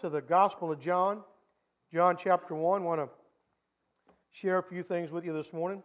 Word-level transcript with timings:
to 0.00 0.08
the 0.08 0.22
Gospel 0.22 0.72
of 0.72 0.80
John, 0.80 1.20
John 1.92 2.16
chapter 2.16 2.54
1. 2.54 2.80
I 2.80 2.84
want 2.86 3.02
to 3.02 3.08
share 4.30 4.56
a 4.56 4.62
few 4.62 4.82
things 4.82 5.10
with 5.10 5.26
you 5.26 5.34
this 5.34 5.52
morning. 5.52 5.82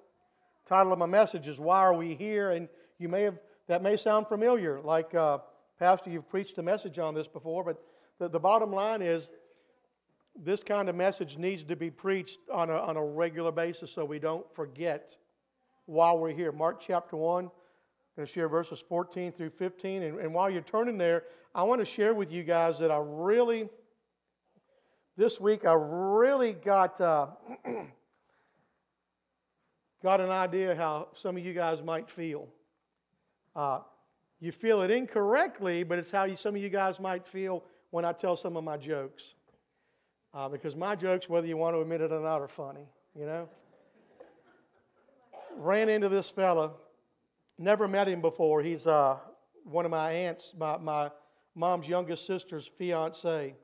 The 0.63 0.69
Title 0.69 0.93
of 0.93 0.99
my 0.99 1.05
message 1.05 1.49
is 1.49 1.59
Why 1.59 1.79
Are 1.79 1.93
We 1.93 2.15
Here? 2.15 2.51
And 2.51 2.69
you 2.97 3.09
may 3.09 3.23
have, 3.23 3.37
that 3.67 3.83
may 3.83 3.97
sound 3.97 4.27
familiar, 4.27 4.79
like, 4.79 5.13
uh, 5.13 5.39
Pastor, 5.79 6.11
you've 6.11 6.29
preached 6.29 6.57
a 6.59 6.63
message 6.63 6.97
on 6.97 7.13
this 7.13 7.27
before, 7.27 7.65
but 7.65 7.83
the, 8.17 8.29
the 8.29 8.39
bottom 8.39 8.71
line 8.71 9.01
is 9.01 9.27
this 10.41 10.63
kind 10.63 10.87
of 10.87 10.95
message 10.95 11.37
needs 11.37 11.63
to 11.65 11.75
be 11.75 11.91
preached 11.91 12.39
on 12.49 12.69
a, 12.69 12.77
on 12.77 12.95
a 12.95 13.03
regular 13.03 13.51
basis 13.51 13.91
so 13.91 14.05
we 14.05 14.19
don't 14.19 14.49
forget 14.53 15.17
while 15.87 16.17
we're 16.17 16.31
here. 16.31 16.53
Mark 16.53 16.79
chapter 16.79 17.17
1, 17.17 17.43
I'm 17.43 17.51
going 18.15 18.25
to 18.25 18.33
share 18.33 18.47
verses 18.47 18.79
14 18.87 19.33
through 19.33 19.49
15. 19.49 20.03
And, 20.03 20.19
and 20.21 20.33
while 20.33 20.49
you're 20.49 20.61
turning 20.61 20.97
there, 20.97 21.23
I 21.53 21.63
want 21.63 21.81
to 21.81 21.85
share 21.85 22.13
with 22.13 22.31
you 22.31 22.43
guys 22.43 22.79
that 22.79 22.91
I 22.91 23.01
really, 23.03 23.67
this 25.17 25.39
week, 25.39 25.65
I 25.65 25.73
really 25.73 26.53
got, 26.53 26.99
uh, 26.99 27.27
got 30.03 30.19
an 30.19 30.29
idea 30.29 30.75
how 30.75 31.07
some 31.13 31.37
of 31.37 31.45
you 31.45 31.53
guys 31.53 31.81
might 31.81 32.09
feel. 32.09 32.49
Uh, 33.55 33.79
you 34.41 34.51
feel 34.51 34.81
it 34.81 34.91
incorrectly, 34.91 35.83
but 35.83 35.99
it's 35.99 36.11
how 36.11 36.25
you, 36.25 36.35
some 36.35 36.55
of 36.55 36.61
you 36.61 36.69
guys 36.69 36.99
might 36.99 37.25
feel 37.25 37.63
when 37.91 38.03
I 38.03 38.11
tell 38.11 38.35
some 38.35 38.57
of 38.57 38.63
my 38.65 38.75
jokes. 38.75 39.35
Uh, 40.33 40.49
because 40.49 40.75
my 40.75 40.95
jokes, 40.95 41.29
whether 41.29 41.47
you 41.47 41.55
want 41.55 41.75
to 41.75 41.79
admit 41.79 42.01
it 42.01 42.11
or 42.11 42.19
not, 42.19 42.41
are 42.41 42.49
funny, 42.49 42.85
you 43.17 43.25
know? 43.25 43.47
Ran 45.55 45.87
into 45.87 46.09
this 46.09 46.29
fella, 46.29 46.73
never 47.57 47.87
met 47.87 48.09
him 48.09 48.19
before. 48.19 48.61
He's 48.61 48.85
uh, 48.85 49.15
one 49.63 49.85
of 49.85 49.91
my 49.91 50.11
aunts, 50.11 50.53
my, 50.57 50.77
my 50.77 51.09
mom's 51.55 51.87
youngest 51.87 52.27
sister's 52.27 52.69
fiance. 52.77 53.55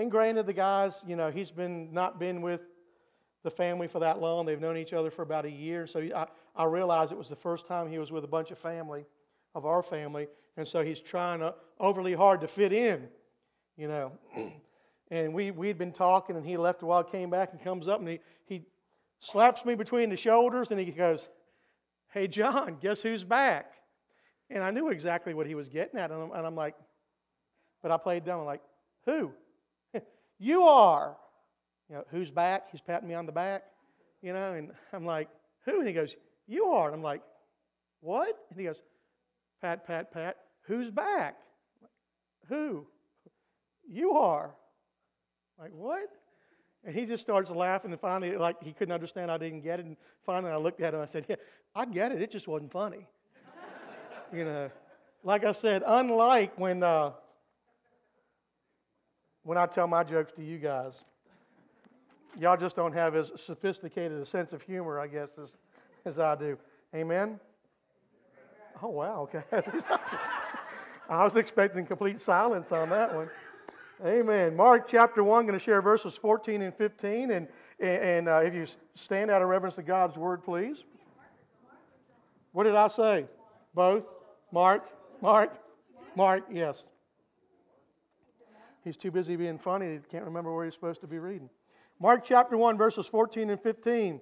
And 0.00 0.10
granted, 0.10 0.46
the 0.46 0.54
guy's, 0.54 1.04
you 1.06 1.14
know, 1.14 1.30
he's 1.30 1.50
been 1.50 1.92
not 1.92 2.18
been 2.18 2.40
with 2.40 2.62
the 3.42 3.50
family 3.50 3.86
for 3.86 3.98
that 3.98 4.18
long. 4.18 4.46
They've 4.46 4.58
known 4.58 4.78
each 4.78 4.94
other 4.94 5.10
for 5.10 5.20
about 5.20 5.44
a 5.44 5.50
year. 5.50 5.86
So 5.86 6.00
I, 6.00 6.26
I 6.56 6.64
realized 6.64 7.12
it 7.12 7.18
was 7.18 7.28
the 7.28 7.36
first 7.36 7.66
time 7.66 7.86
he 7.86 7.98
was 7.98 8.10
with 8.10 8.24
a 8.24 8.26
bunch 8.26 8.50
of 8.50 8.58
family, 8.58 9.04
of 9.54 9.66
our 9.66 9.82
family. 9.82 10.28
And 10.56 10.66
so 10.66 10.82
he's 10.82 11.00
trying 11.00 11.40
to, 11.40 11.54
overly 11.78 12.14
hard 12.14 12.40
to 12.40 12.48
fit 12.48 12.72
in, 12.72 13.08
you 13.76 13.88
know. 13.88 14.12
and 15.10 15.34
we, 15.34 15.50
we'd 15.50 15.76
been 15.76 15.92
talking, 15.92 16.34
and 16.34 16.46
he 16.46 16.56
left 16.56 16.80
a 16.80 16.86
while, 16.86 17.04
came 17.04 17.28
back, 17.28 17.52
and 17.52 17.62
comes 17.62 17.86
up, 17.86 18.00
and 18.00 18.08
he, 18.08 18.20
he 18.46 18.62
slaps 19.18 19.66
me 19.66 19.74
between 19.74 20.08
the 20.08 20.16
shoulders, 20.16 20.68
and 20.70 20.80
he 20.80 20.86
goes, 20.86 21.28
Hey, 22.08 22.26
John, 22.26 22.78
guess 22.80 23.02
who's 23.02 23.22
back? 23.22 23.74
And 24.48 24.64
I 24.64 24.70
knew 24.70 24.88
exactly 24.88 25.34
what 25.34 25.46
he 25.46 25.54
was 25.54 25.68
getting 25.68 26.00
at, 26.00 26.10
and 26.10 26.22
I'm, 26.22 26.32
and 26.32 26.46
I'm 26.46 26.56
like, 26.56 26.74
But 27.82 27.90
I 27.90 27.98
played 27.98 28.24
dumb. 28.24 28.40
I'm 28.40 28.46
like, 28.46 28.62
Who? 29.04 29.32
You 30.40 30.62
are. 30.62 31.16
You 31.88 31.96
know, 31.96 32.04
who's 32.10 32.30
back? 32.30 32.70
He's 32.72 32.80
patting 32.80 33.08
me 33.08 33.14
on 33.14 33.26
the 33.26 33.32
back, 33.32 33.62
you 34.22 34.32
know, 34.32 34.54
and 34.54 34.72
I'm 34.92 35.04
like, 35.04 35.28
Who? 35.66 35.78
And 35.78 35.86
he 35.86 35.94
goes, 35.94 36.16
You 36.48 36.66
are. 36.66 36.86
And 36.86 36.96
I'm 36.96 37.02
like, 37.02 37.22
What? 38.00 38.36
And 38.50 38.58
he 38.58 38.66
goes, 38.66 38.82
Pat, 39.60 39.86
pat, 39.86 40.12
pat. 40.12 40.36
Who's 40.62 40.90
back? 40.90 41.36
Who? 42.48 42.86
You 43.88 44.12
are. 44.12 44.54
Like, 45.58 45.72
what? 45.74 46.08
And 46.84 46.94
he 46.94 47.04
just 47.04 47.22
starts 47.22 47.50
laughing, 47.50 47.90
and 47.90 48.00
finally, 48.00 48.36
like, 48.38 48.62
he 48.62 48.72
couldn't 48.72 48.92
understand 48.92 49.30
I 49.30 49.36
didn't 49.36 49.60
get 49.60 49.80
it. 49.80 49.86
And 49.86 49.96
finally, 50.24 50.50
I 50.50 50.56
looked 50.56 50.80
at 50.80 50.94
him 50.94 51.00
and 51.00 51.02
I 51.02 51.06
said, 51.06 51.26
Yeah, 51.28 51.36
I 51.74 51.84
get 51.84 52.12
it. 52.12 52.22
It 52.22 52.30
just 52.30 52.48
wasn't 52.48 52.72
funny. 52.72 53.06
you 54.32 54.44
know, 54.44 54.70
like 55.22 55.44
I 55.44 55.52
said, 55.52 55.82
unlike 55.86 56.58
when, 56.58 56.82
uh, 56.82 57.12
when 59.42 59.58
I 59.58 59.66
tell 59.66 59.86
my 59.86 60.04
jokes 60.04 60.32
to 60.34 60.44
you 60.44 60.58
guys, 60.58 61.02
y'all 62.38 62.56
just 62.56 62.76
don't 62.76 62.92
have 62.92 63.14
as 63.14 63.32
sophisticated 63.36 64.20
a 64.20 64.24
sense 64.24 64.52
of 64.52 64.62
humor, 64.62 65.00
I 65.00 65.06
guess, 65.06 65.30
as, 65.42 65.50
as 66.04 66.18
I 66.18 66.34
do. 66.36 66.58
Amen? 66.94 67.40
Oh, 68.82 68.88
wow, 68.88 69.22
okay. 69.22 69.42
I 71.08 71.24
was 71.24 71.36
expecting 71.36 71.86
complete 71.86 72.20
silence 72.20 72.72
on 72.72 72.90
that 72.90 73.14
one. 73.14 73.28
Amen. 74.04 74.56
Mark 74.56 74.88
chapter 74.88 75.22
1, 75.22 75.46
going 75.46 75.58
to 75.58 75.62
share 75.62 75.82
verses 75.82 76.14
14 76.14 76.62
and 76.62 76.74
15. 76.74 77.30
And, 77.32 77.48
and 77.78 78.28
uh, 78.28 78.40
if 78.44 78.54
you 78.54 78.66
stand 78.94 79.30
out 79.30 79.42
of 79.42 79.48
reverence 79.48 79.76
to 79.76 79.82
God's 79.82 80.16
word, 80.16 80.42
please. 80.42 80.84
What 82.52 82.64
did 82.64 82.74
I 82.74 82.88
say? 82.88 83.26
Both? 83.74 84.04
Mark? 84.52 84.88
Mark? 85.20 85.52
Mark, 86.16 86.44
yes. 86.50 86.88
He's 88.90 88.96
too 88.96 89.12
busy 89.12 89.36
being 89.36 89.56
funny, 89.56 89.92
he 89.92 89.98
can't 90.10 90.24
remember 90.24 90.52
where 90.52 90.64
he's 90.64 90.74
supposed 90.74 91.00
to 91.02 91.06
be 91.06 91.20
reading. 91.20 91.48
Mark 92.00 92.24
chapter 92.24 92.56
1, 92.56 92.76
verses 92.76 93.06
14 93.06 93.48
and 93.50 93.60
15. 93.62 94.20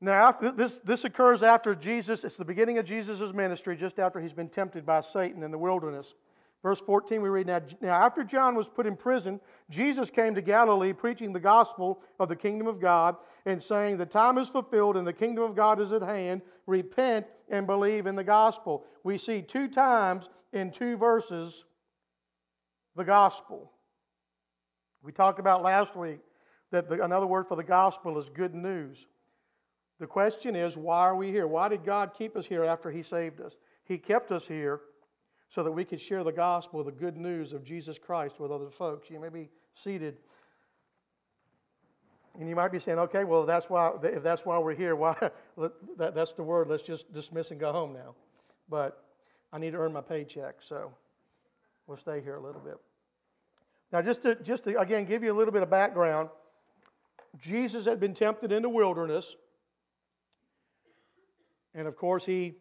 Now, 0.00 0.28
after 0.28 0.52
this, 0.52 0.78
this 0.84 1.02
occurs 1.02 1.42
after 1.42 1.74
Jesus, 1.74 2.22
it's 2.22 2.36
the 2.36 2.44
beginning 2.44 2.78
of 2.78 2.84
Jesus' 2.84 3.32
ministry, 3.32 3.76
just 3.76 3.98
after 3.98 4.20
he's 4.20 4.32
been 4.32 4.48
tempted 4.48 4.86
by 4.86 5.00
Satan 5.00 5.42
in 5.42 5.50
the 5.50 5.58
wilderness. 5.58 6.14
Verse 6.62 6.80
14, 6.80 7.20
we 7.20 7.28
read 7.28 7.48
now, 7.48 7.60
now, 7.80 7.94
after 7.94 8.22
John 8.22 8.54
was 8.54 8.68
put 8.68 8.86
in 8.86 8.94
prison, 8.94 9.40
Jesus 9.68 10.10
came 10.10 10.36
to 10.36 10.40
Galilee 10.40 10.92
preaching 10.92 11.32
the 11.32 11.40
gospel 11.40 12.00
of 12.20 12.28
the 12.28 12.36
kingdom 12.36 12.68
of 12.68 12.80
God 12.80 13.16
and 13.46 13.60
saying, 13.60 13.96
The 13.96 14.06
time 14.06 14.38
is 14.38 14.48
fulfilled 14.48 14.96
and 14.96 15.04
the 15.04 15.12
kingdom 15.12 15.42
of 15.42 15.56
God 15.56 15.80
is 15.80 15.92
at 15.92 16.02
hand. 16.02 16.40
Repent 16.68 17.26
and 17.48 17.66
believe 17.66 18.06
in 18.06 18.14
the 18.14 18.22
gospel. 18.22 18.84
We 19.02 19.18
see 19.18 19.42
two 19.42 19.66
times 19.66 20.28
in 20.52 20.70
two 20.70 20.96
verses 20.96 21.64
the 22.98 23.04
gospel. 23.04 23.72
We 25.02 25.12
talked 25.12 25.38
about 25.38 25.62
last 25.62 25.96
week 25.96 26.18
that 26.70 26.88
the, 26.88 27.02
another 27.02 27.26
word 27.26 27.48
for 27.48 27.56
the 27.56 27.64
gospel 27.64 28.18
is 28.18 28.28
good 28.28 28.54
news. 28.54 29.06
The 29.98 30.06
question 30.06 30.54
is, 30.54 30.76
why 30.76 31.00
are 31.00 31.16
we 31.16 31.30
here? 31.30 31.46
Why 31.46 31.68
did 31.68 31.84
God 31.84 32.12
keep 32.16 32.36
us 32.36 32.46
here 32.46 32.64
after 32.64 32.90
He 32.90 33.02
saved 33.02 33.40
us? 33.40 33.56
He 33.84 33.98
kept 33.98 34.30
us 34.30 34.46
here 34.46 34.80
so 35.48 35.62
that 35.62 35.72
we 35.72 35.84
could 35.84 36.00
share 36.00 36.22
the 36.22 36.32
gospel, 36.32 36.84
the 36.84 36.92
good 36.92 37.16
news 37.16 37.52
of 37.52 37.64
Jesus 37.64 37.98
Christ 37.98 38.38
with 38.38 38.52
other 38.52 38.68
folks. 38.68 39.08
You 39.08 39.18
may 39.18 39.30
be 39.30 39.48
seated. 39.74 40.18
And 42.38 42.48
you 42.48 42.54
might 42.54 42.70
be 42.70 42.78
saying, 42.78 42.98
okay, 42.98 43.24
well, 43.24 43.46
that's 43.46 43.70
why, 43.70 43.92
if 44.02 44.22
that's 44.22 44.44
why 44.44 44.58
we're 44.58 44.74
here, 44.74 44.94
why, 44.94 45.16
that, 45.96 46.14
that's 46.14 46.32
the 46.32 46.42
word. 46.42 46.68
Let's 46.68 46.82
just 46.82 47.12
dismiss 47.12 47.50
and 47.50 47.58
go 47.58 47.72
home 47.72 47.92
now. 47.92 48.14
But 48.68 49.04
I 49.52 49.58
need 49.58 49.72
to 49.72 49.78
earn 49.78 49.92
my 49.92 50.02
paycheck, 50.02 50.56
so 50.60 50.92
we'll 51.86 51.96
stay 51.96 52.20
here 52.20 52.36
a 52.36 52.40
little 52.40 52.60
bit. 52.60 52.76
Now, 53.92 54.02
just 54.02 54.22
to, 54.22 54.34
just 54.36 54.64
to 54.64 54.78
again 54.78 55.04
give 55.04 55.22
you 55.22 55.32
a 55.32 55.36
little 55.36 55.52
bit 55.52 55.62
of 55.62 55.70
background, 55.70 56.28
Jesus 57.40 57.84
had 57.84 58.00
been 58.00 58.14
tempted 58.14 58.52
in 58.52 58.62
the 58.62 58.68
wilderness. 58.68 59.36
And 61.74 61.86
of 61.86 61.96
course, 61.96 62.24
he 62.24 62.54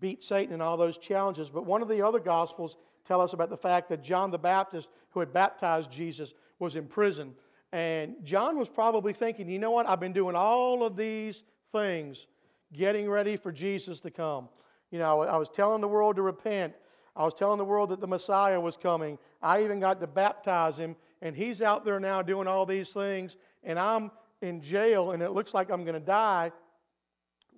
beat 0.00 0.22
Satan 0.22 0.54
in 0.54 0.60
all 0.60 0.76
those 0.76 0.98
challenges. 0.98 1.50
But 1.50 1.64
one 1.64 1.82
of 1.82 1.88
the 1.88 2.02
other 2.02 2.20
Gospels 2.20 2.76
tell 3.06 3.20
us 3.20 3.32
about 3.32 3.50
the 3.50 3.56
fact 3.56 3.88
that 3.88 4.02
John 4.02 4.30
the 4.30 4.38
Baptist, 4.38 4.88
who 5.10 5.20
had 5.20 5.32
baptized 5.32 5.90
Jesus, 5.90 6.34
was 6.58 6.76
in 6.76 6.86
prison. 6.86 7.34
And 7.72 8.16
John 8.22 8.58
was 8.58 8.68
probably 8.68 9.12
thinking, 9.12 9.48
you 9.48 9.58
know 9.58 9.70
what? 9.70 9.88
I've 9.88 10.00
been 10.00 10.12
doing 10.12 10.36
all 10.36 10.84
of 10.84 10.96
these 10.96 11.44
things, 11.72 12.26
getting 12.72 13.08
ready 13.08 13.36
for 13.36 13.50
Jesus 13.50 14.00
to 14.00 14.10
come. 14.10 14.48
You 14.90 14.98
know, 14.98 15.22
I 15.22 15.36
was 15.38 15.48
telling 15.48 15.80
the 15.80 15.88
world 15.88 16.16
to 16.16 16.22
repent. 16.22 16.74
I 17.14 17.24
was 17.24 17.34
telling 17.34 17.58
the 17.58 17.64
world 17.64 17.90
that 17.90 18.00
the 18.00 18.06
Messiah 18.06 18.60
was 18.60 18.76
coming. 18.76 19.18
I 19.42 19.62
even 19.62 19.80
got 19.80 20.00
to 20.00 20.06
baptize 20.06 20.78
him. 20.78 20.96
And 21.20 21.36
he's 21.36 21.60
out 21.60 21.84
there 21.84 22.00
now 22.00 22.22
doing 22.22 22.48
all 22.48 22.64
these 22.64 22.90
things. 22.90 23.36
And 23.62 23.78
I'm 23.78 24.10
in 24.40 24.60
jail 24.60 25.12
and 25.12 25.22
it 25.22 25.30
looks 25.30 25.54
like 25.54 25.70
I'm 25.70 25.84
going 25.84 25.94
to 25.94 26.00
die. 26.00 26.52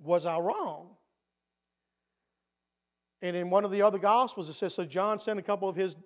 Was 0.02 0.26
I 0.26 0.38
wrong? 0.38 0.88
And 3.22 3.34
in 3.34 3.48
one 3.48 3.64
of 3.64 3.70
the 3.70 3.80
other 3.80 3.98
Gospels, 3.98 4.48
it 4.50 4.54
says, 4.54 4.74
So 4.74 4.84
John 4.84 5.18
sent 5.18 5.38
a 5.38 5.42
couple 5.42 5.68
of 5.68 5.76
his, 5.76 5.96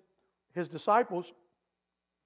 his 0.53 0.69
disciples, 0.69 1.33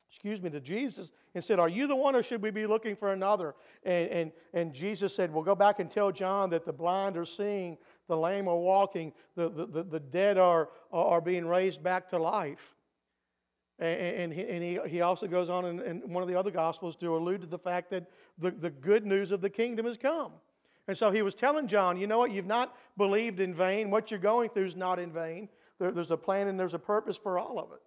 excuse 0.09 0.39
me, 0.39 0.51
to 0.51 0.59
Jesus 0.59 1.11
and 1.33 1.43
said, 1.43 1.57
Are 1.57 1.69
you 1.69 1.87
the 1.87 1.95
one 1.95 2.15
or 2.15 2.21
should 2.21 2.43
we 2.43 2.51
be 2.51 2.67
looking 2.67 2.95
for 2.95 3.11
another? 3.11 3.55
And, 3.83 4.09
and, 4.09 4.31
and 4.53 4.73
Jesus 4.73 5.15
said, 5.15 5.33
Well, 5.33 5.43
go 5.43 5.55
back 5.55 5.79
and 5.79 5.89
tell 5.89 6.11
John 6.11 6.51
that 6.51 6.63
the 6.63 6.73
blind 6.73 7.17
are 7.17 7.25
seeing, 7.25 7.77
the 8.07 8.17
lame 8.17 8.47
are 8.47 8.57
walking, 8.57 9.13
the, 9.35 9.49
the, 9.49 9.65
the, 9.65 9.83
the 9.83 9.99
dead 9.99 10.37
are, 10.37 10.69
are 10.91 11.21
being 11.21 11.45
raised 11.45 11.83
back 11.83 12.09
to 12.09 12.17
life. 12.17 12.75
And, 13.79 14.31
he, 14.31 14.41
and 14.47 14.63
he, 14.63 14.79
he 14.87 15.01
also 15.01 15.27
goes 15.27 15.49
on 15.49 15.65
in, 15.65 15.79
in 15.81 16.13
one 16.13 16.21
of 16.21 16.29
the 16.29 16.35
other 16.35 16.51
Gospels 16.51 16.95
to 16.97 17.15
allude 17.15 17.41
to 17.41 17.47
the 17.47 17.57
fact 17.57 17.89
that 17.89 18.05
the, 18.37 18.51
the 18.51 18.69
good 18.69 19.05
news 19.05 19.31
of 19.31 19.41
the 19.41 19.49
kingdom 19.49 19.85
has 19.85 19.97
come. 19.97 20.31
And 20.87 20.97
so 20.97 21.11
he 21.11 21.21
was 21.21 21.33
telling 21.33 21.67
John, 21.67 21.97
you 21.97 22.07
know 22.07 22.17
what? 22.17 22.31
You've 22.31 22.45
not 22.45 22.75
believed 22.97 23.39
in 23.39 23.53
vain. 23.53 23.89
What 23.89 24.11
you're 24.11 24.19
going 24.19 24.49
through 24.49 24.65
is 24.65 24.75
not 24.75 24.99
in 24.99 25.11
vain. 25.11 25.49
There, 25.79 25.91
there's 25.91 26.11
a 26.11 26.17
plan 26.17 26.47
and 26.47 26.59
there's 26.59 26.73
a 26.73 26.79
purpose 26.79 27.17
for 27.17 27.39
all 27.39 27.57
of 27.59 27.71
it. 27.71 27.81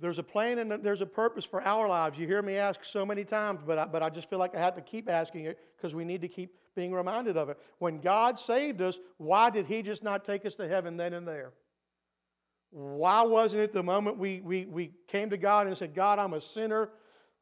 There's 0.00 0.18
a 0.18 0.22
plan 0.22 0.58
and 0.58 0.82
there's 0.82 1.00
a 1.00 1.06
purpose 1.06 1.44
for 1.44 1.62
our 1.62 1.88
lives. 1.88 2.18
You 2.18 2.26
hear 2.26 2.42
me 2.42 2.56
ask 2.56 2.84
so 2.84 3.06
many 3.06 3.24
times, 3.24 3.60
but 3.64 3.78
I, 3.78 3.86
but 3.86 4.02
I 4.02 4.10
just 4.10 4.28
feel 4.28 4.38
like 4.38 4.54
I 4.54 4.58
have 4.58 4.74
to 4.74 4.80
keep 4.80 5.08
asking 5.08 5.44
it 5.44 5.58
because 5.76 5.94
we 5.94 6.04
need 6.04 6.20
to 6.22 6.28
keep 6.28 6.56
being 6.74 6.92
reminded 6.92 7.36
of 7.36 7.48
it. 7.48 7.58
When 7.78 8.00
God 8.00 8.38
saved 8.38 8.82
us, 8.82 8.98
why 9.18 9.50
did 9.50 9.66
He 9.66 9.82
just 9.82 10.02
not 10.02 10.24
take 10.24 10.44
us 10.44 10.56
to 10.56 10.66
heaven 10.66 10.96
then 10.96 11.12
and 11.12 11.26
there? 11.26 11.52
Why 12.70 13.22
wasn't 13.22 13.62
it 13.62 13.72
the 13.72 13.84
moment 13.84 14.18
we, 14.18 14.40
we, 14.40 14.66
we 14.66 14.90
came 15.06 15.30
to 15.30 15.36
God 15.36 15.68
and 15.68 15.78
said, 15.78 15.94
God, 15.94 16.18
I'm 16.18 16.32
a 16.32 16.40
sinner, 16.40 16.90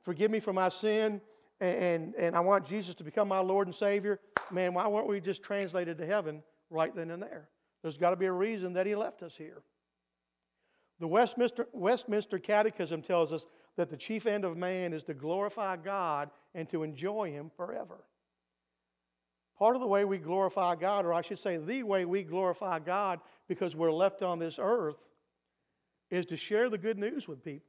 forgive 0.03 0.31
me 0.31 0.41
for 0.41 0.53
my 0.53 0.69
sin, 0.69 1.23
and, 1.59 1.77
and, 1.77 2.15
and 2.17 2.37
I 2.37 2.41
want 2.41 2.67
Jesus 2.67 2.95
to 2.97 3.05
become 3.05 3.29
my 3.29 3.39
Lord 3.39 3.67
and 3.67 3.75
Savior? 3.75 4.21
Man, 4.51 4.75
why 4.75 4.87
weren't 4.89 5.09
we 5.09 5.21
just 5.21 5.43
translated 5.43 5.97
to 5.99 6.07
heaven 6.07 6.43
right 6.69 6.95
then 6.95 7.11
and 7.11 7.23
there? 7.23 7.49
There's 7.81 7.97
got 7.97 8.11
to 8.11 8.17
be 8.17 8.27
a 8.27 8.33
reason 8.33 8.75
that 8.75 8.85
He 8.85 8.95
left 8.95 9.23
us 9.23 9.35
here. 9.35 9.63
The 11.03 11.09
Westminster, 11.09 11.67
Westminster 11.73 12.39
Catechism 12.39 13.03
tells 13.03 13.33
us 13.33 13.45
that 13.77 13.91
the 13.91 13.97
chief 13.97 14.25
end 14.25 14.45
of 14.45 14.57
man 14.57 14.93
is 14.93 15.03
to 15.05 15.15
glorify 15.15 15.77
God 15.77 16.31
and 16.55 16.69
to 16.71 16.85
enjoy 16.85 17.33
Him 17.33 17.51
forever. 17.57 18.05
Part 19.59 19.75
of 19.75 19.83
the 19.83 19.89
way 19.89 20.05
we 20.05 20.19
glorify 20.19 20.77
God, 20.77 21.05
or 21.05 21.13
I 21.13 21.23
should 21.23 21.41
say, 21.41 21.57
the 21.57 21.83
way 21.83 22.05
we 22.05 22.23
glorify 22.23 22.79
God 22.79 23.19
because 23.49 23.75
we're 23.75 23.91
left 23.91 24.23
on 24.23 24.39
this 24.39 24.61
earth, 24.63 24.95
is 26.09 26.25
to 26.27 26.37
share 26.37 26.71
the 26.71 26.79
good 26.79 27.01
news 27.01 27.27
with 27.27 27.43
people. 27.43 27.67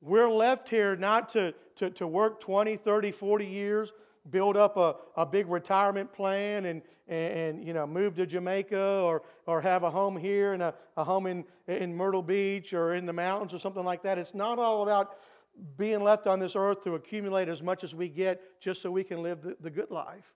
We're 0.00 0.30
left 0.30 0.68
here 0.68 0.94
not 0.94 1.30
to, 1.30 1.52
to, 1.78 1.90
to 1.90 2.06
work 2.06 2.38
20, 2.38 2.76
30, 2.76 3.10
40 3.10 3.44
years, 3.44 3.92
build 4.30 4.56
up 4.56 4.76
a, 4.76 4.94
a 5.16 5.26
big 5.26 5.48
retirement 5.48 6.12
plan 6.12 6.66
and, 6.66 6.80
and, 7.06 7.38
and, 7.38 7.64
you 7.64 7.74
know, 7.74 7.86
move 7.86 8.14
to 8.16 8.26
Jamaica 8.26 9.00
or, 9.02 9.22
or 9.46 9.60
have 9.60 9.82
a 9.82 9.90
home 9.90 10.16
here 10.16 10.52
and 10.52 10.62
a, 10.62 10.74
a 10.96 11.04
home 11.04 11.26
in, 11.26 11.44
in 11.68 11.94
Myrtle 11.94 12.22
Beach 12.22 12.72
or 12.72 12.94
in 12.94 13.06
the 13.06 13.12
mountains 13.12 13.52
or 13.52 13.58
something 13.58 13.84
like 13.84 14.02
that. 14.02 14.18
It's 14.18 14.34
not 14.34 14.58
all 14.58 14.82
about 14.82 15.16
being 15.76 16.00
left 16.00 16.26
on 16.26 16.40
this 16.40 16.56
earth 16.56 16.82
to 16.84 16.94
accumulate 16.94 17.48
as 17.48 17.62
much 17.62 17.84
as 17.84 17.94
we 17.94 18.08
get 18.08 18.60
just 18.60 18.82
so 18.82 18.90
we 18.90 19.04
can 19.04 19.22
live 19.22 19.42
the, 19.42 19.56
the 19.60 19.70
good 19.70 19.90
life. 19.90 20.32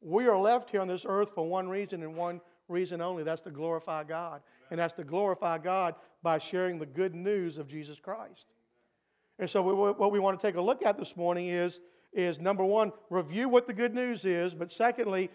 We 0.00 0.26
are 0.26 0.36
left 0.36 0.70
here 0.70 0.80
on 0.80 0.88
this 0.88 1.06
earth 1.08 1.30
for 1.34 1.48
one 1.48 1.68
reason 1.68 2.02
and 2.02 2.16
one 2.16 2.40
reason 2.68 3.00
only 3.00 3.22
that's 3.22 3.40
to 3.42 3.50
glorify 3.50 4.04
God. 4.04 4.42
And 4.70 4.80
that's 4.80 4.94
to 4.94 5.04
glorify 5.04 5.58
God 5.58 5.94
by 6.22 6.38
sharing 6.38 6.78
the 6.78 6.86
good 6.86 7.14
news 7.14 7.58
of 7.58 7.68
Jesus 7.68 7.98
Christ. 8.00 8.46
And 9.38 9.48
so, 9.48 9.62
we, 9.62 9.72
what 9.72 10.12
we 10.12 10.18
want 10.18 10.38
to 10.38 10.46
take 10.46 10.56
a 10.56 10.60
look 10.60 10.84
at 10.84 10.98
this 10.98 11.16
morning 11.16 11.48
is, 11.48 11.80
is 12.12 12.38
number 12.40 12.64
one, 12.64 12.92
review 13.10 13.48
what 13.48 13.66
the 13.66 13.72
good 13.72 13.94
news 13.94 14.24
is, 14.24 14.54
but 14.54 14.72
secondly, 14.72 15.30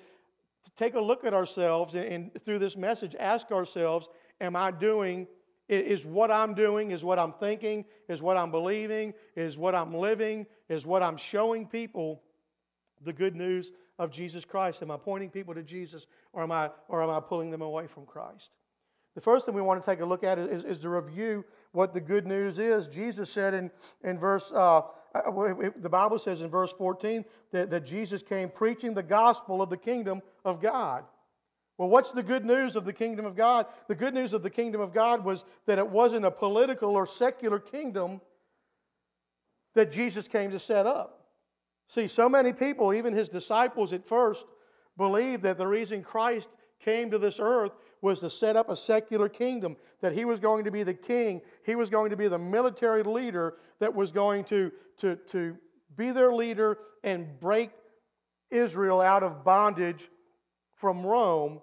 take 0.76 0.96
a 0.96 1.00
look 1.00 1.24
at 1.24 1.34
ourselves 1.34 1.96
and, 1.96 2.06
and 2.06 2.44
through 2.44 2.60
this 2.60 2.76
message, 2.76 3.16
ask 3.20 3.52
ourselves, 3.52 4.10
Am 4.40 4.56
I 4.56 4.72
doing 4.72 5.28
is 5.70 6.06
what 6.06 6.32
I'm 6.32 6.54
doing, 6.54 6.92
is 6.92 7.04
what 7.04 7.20
I'm 7.20 7.34
thinking, 7.34 7.86
is 8.08 8.22
what 8.22 8.38
I'm 8.38 8.52
believing, 8.52 9.14
is 9.36 9.58
what 9.58 9.76
I'm 9.76 9.94
living, 9.94 10.46
is 10.70 10.86
what 10.86 11.04
I'm 11.04 11.18
showing 11.18 11.68
people 11.68 12.22
the 13.04 13.12
good 13.12 13.36
news 13.36 13.74
of 14.00 14.12
Jesus 14.12 14.46
Christ? 14.46 14.82
Am 14.82 14.92
I 14.92 14.98
pointing 14.98 15.30
people 15.30 15.54
to 15.54 15.64
Jesus 15.64 16.08
or 16.32 16.44
am 16.44 16.52
I, 16.52 16.70
or 16.88 17.04
am 17.04 17.10
I 17.10 17.20
pulling 17.20 17.52
them 17.52 17.62
away 17.62 17.88
from 17.88 18.06
Christ? 18.06 18.52
The 19.16 19.22
first 19.22 19.46
thing 19.46 19.56
we 19.56 19.62
want 19.62 19.82
to 19.82 19.86
take 19.86 20.00
a 20.00 20.06
look 20.06 20.24
at 20.24 20.38
is, 20.38 20.64
is 20.64 20.78
to 20.80 20.90
review 20.90 21.44
what 21.72 21.94
the 21.94 22.00
good 22.00 22.26
news 22.26 22.60
is. 22.60 22.88
Jesus 22.88 23.30
said 23.30 23.54
in, 23.54 23.72
in 24.04 24.18
verse, 24.18 24.52
uh 24.54 24.82
the 25.78 25.90
Bible 25.90 26.20
says 26.20 26.42
in 26.42 26.50
verse 26.50 26.74
14 26.74 27.26
that, 27.52 27.70
that 27.70 27.86
Jesus 27.86 28.22
came 28.24 28.50
preaching 28.50 28.94
the 28.94 29.04
gospel 29.04 29.62
of 29.62 29.70
the 29.70 29.78
kingdom 29.78 30.22
of 30.46 30.62
God. 30.62 31.04
Well, 31.78 31.90
what's 31.90 32.12
the 32.12 32.24
good 32.24 32.44
news 32.44 32.76
of 32.76 32.86
the 32.86 32.94
kingdom 32.94 33.26
of 33.26 33.36
God? 33.36 33.68
The 33.88 33.96
good 33.96 34.14
news 34.14 34.34
of 34.34 34.42
the 34.42 34.50
kingdom 34.50 34.82
of 34.82 34.94
God 34.94 35.24
was 35.24 35.46
that 35.68 35.78
it 35.78 35.88
wasn't 35.88 36.26
a 36.26 36.32
political 36.32 36.96
or 36.96 37.06
secular 37.06 37.60
kingdom 37.60 38.20
that 39.76 39.92
Jesus 39.92 40.28
came 40.28 40.50
to 40.52 40.60
set 40.60 40.88
up. 40.88 41.28
See, 41.88 42.08
so 42.08 42.28
many 42.28 42.52
people, 42.52 42.94
even 42.94 43.14
his 43.14 43.30
disciples 43.30 43.94
at 43.94 44.06
first, 44.06 44.46
believed 44.98 45.44
that 45.44 45.58
the 45.58 45.68
reason 45.68 46.04
Christ 46.04 46.50
came 46.80 47.12
to 47.12 47.20
this 47.20 47.40
earth 47.40 47.72
was 48.02 48.20
to 48.20 48.30
set 48.30 48.56
up 48.56 48.70
a 48.70 48.76
secular 48.76 49.30
kingdom, 49.30 49.76
that 50.02 50.14
he 50.14 50.26
was 50.26 50.40
going 50.40 50.66
to 50.66 50.72
be 50.72 50.84
the 50.84 50.94
king, 50.94 51.42
he 51.66 51.76
was 51.76 51.90
going 51.90 52.10
to 52.10 52.18
be 52.18 52.28
the 52.28 52.38
military 52.38 53.04
leader 53.04 53.56
that 53.80 53.94
was 53.94 54.12
going 54.12 54.44
to, 54.46 54.72
to, 54.98 55.16
to 55.28 55.58
be 55.96 56.12
their 56.12 56.34
leader 56.34 56.78
and 57.04 57.40
break 57.40 57.72
Israel 58.52 59.02
out 59.02 59.24
of 59.24 59.44
bondage 59.44 60.10
from 60.74 61.06
Rome 61.06 61.62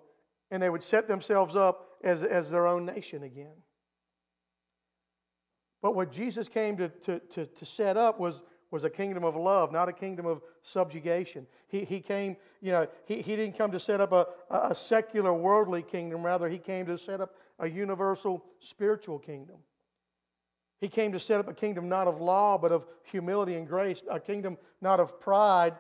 and 0.50 0.62
they 0.62 0.70
would 0.70 0.82
set 0.82 1.08
themselves 1.08 1.56
up 1.56 1.88
as, 2.02 2.22
as 2.22 2.50
their 2.50 2.66
own 2.66 2.87
nation 2.87 3.22
again. 3.22 3.56
But 5.82 5.94
what 5.94 6.12
Jesus 6.12 6.48
came 6.48 6.76
to, 6.76 6.88
to, 6.88 7.19
to, 7.19 7.46
to 7.46 7.64
set 7.64 7.96
up 7.96 8.20
was, 8.20 8.42
was 8.75 8.82
a 8.82 8.91
kingdom 8.91 9.23
of 9.23 9.37
love, 9.37 9.71
not 9.71 9.88
a 9.88 9.93
kingdom 9.93 10.26
of 10.26 10.43
subjugation. 10.65 11.47
He, 11.69 11.85
he 11.85 12.00
came, 12.00 12.37
you 12.61 12.73
know, 12.73 12.88
he, 13.05 13.23
he 13.23 13.37
didn't 13.37 13.56
come 13.56 13.71
to 13.71 13.79
set 13.79 14.00
up 14.00 14.11
a, 14.11 14.26
a 14.50 14.75
secular 14.75 15.32
worldly 15.32 15.81
kingdom, 15.81 16.25
rather, 16.25 16.49
he 16.49 16.59
came 16.59 16.85
to 16.87 16.99
set 16.99 17.21
up 17.21 17.37
a 17.61 17.71
universal 17.71 18.44
spiritual 18.59 19.21
kingdom. 19.21 19.59
He 20.81 20.88
came 20.88 21.12
to 21.12 21.21
set 21.21 21.38
up 21.38 21.47
a 21.47 21.55
kingdom 21.55 21.88
not 21.88 22.09
of 22.09 22.21
law, 22.21 22.59
but 22.59 22.73
of 22.73 22.85
humility 23.05 23.55
and 23.55 23.69
grace, 23.69 24.03
a 24.11 24.19
kingdom 24.19 24.59
not 24.81 24.99
of 24.99 25.21
pride, 25.21 25.75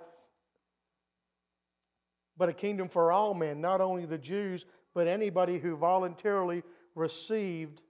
but 2.36 2.48
a 2.48 2.52
kingdom 2.52 2.88
for 2.88 3.10
all 3.10 3.34
men, 3.34 3.60
not 3.60 3.80
only 3.80 4.06
the 4.06 4.18
Jews, 4.18 4.66
but 4.94 5.08
anybody 5.08 5.58
who 5.58 5.74
voluntarily 5.74 6.62
received 6.94 7.82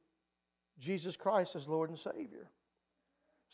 Jesus 0.79 1.15
Christ 1.15 1.57
as 1.57 1.69
Lord 1.69 1.91
and 1.91 1.99
Savior. 1.99 2.49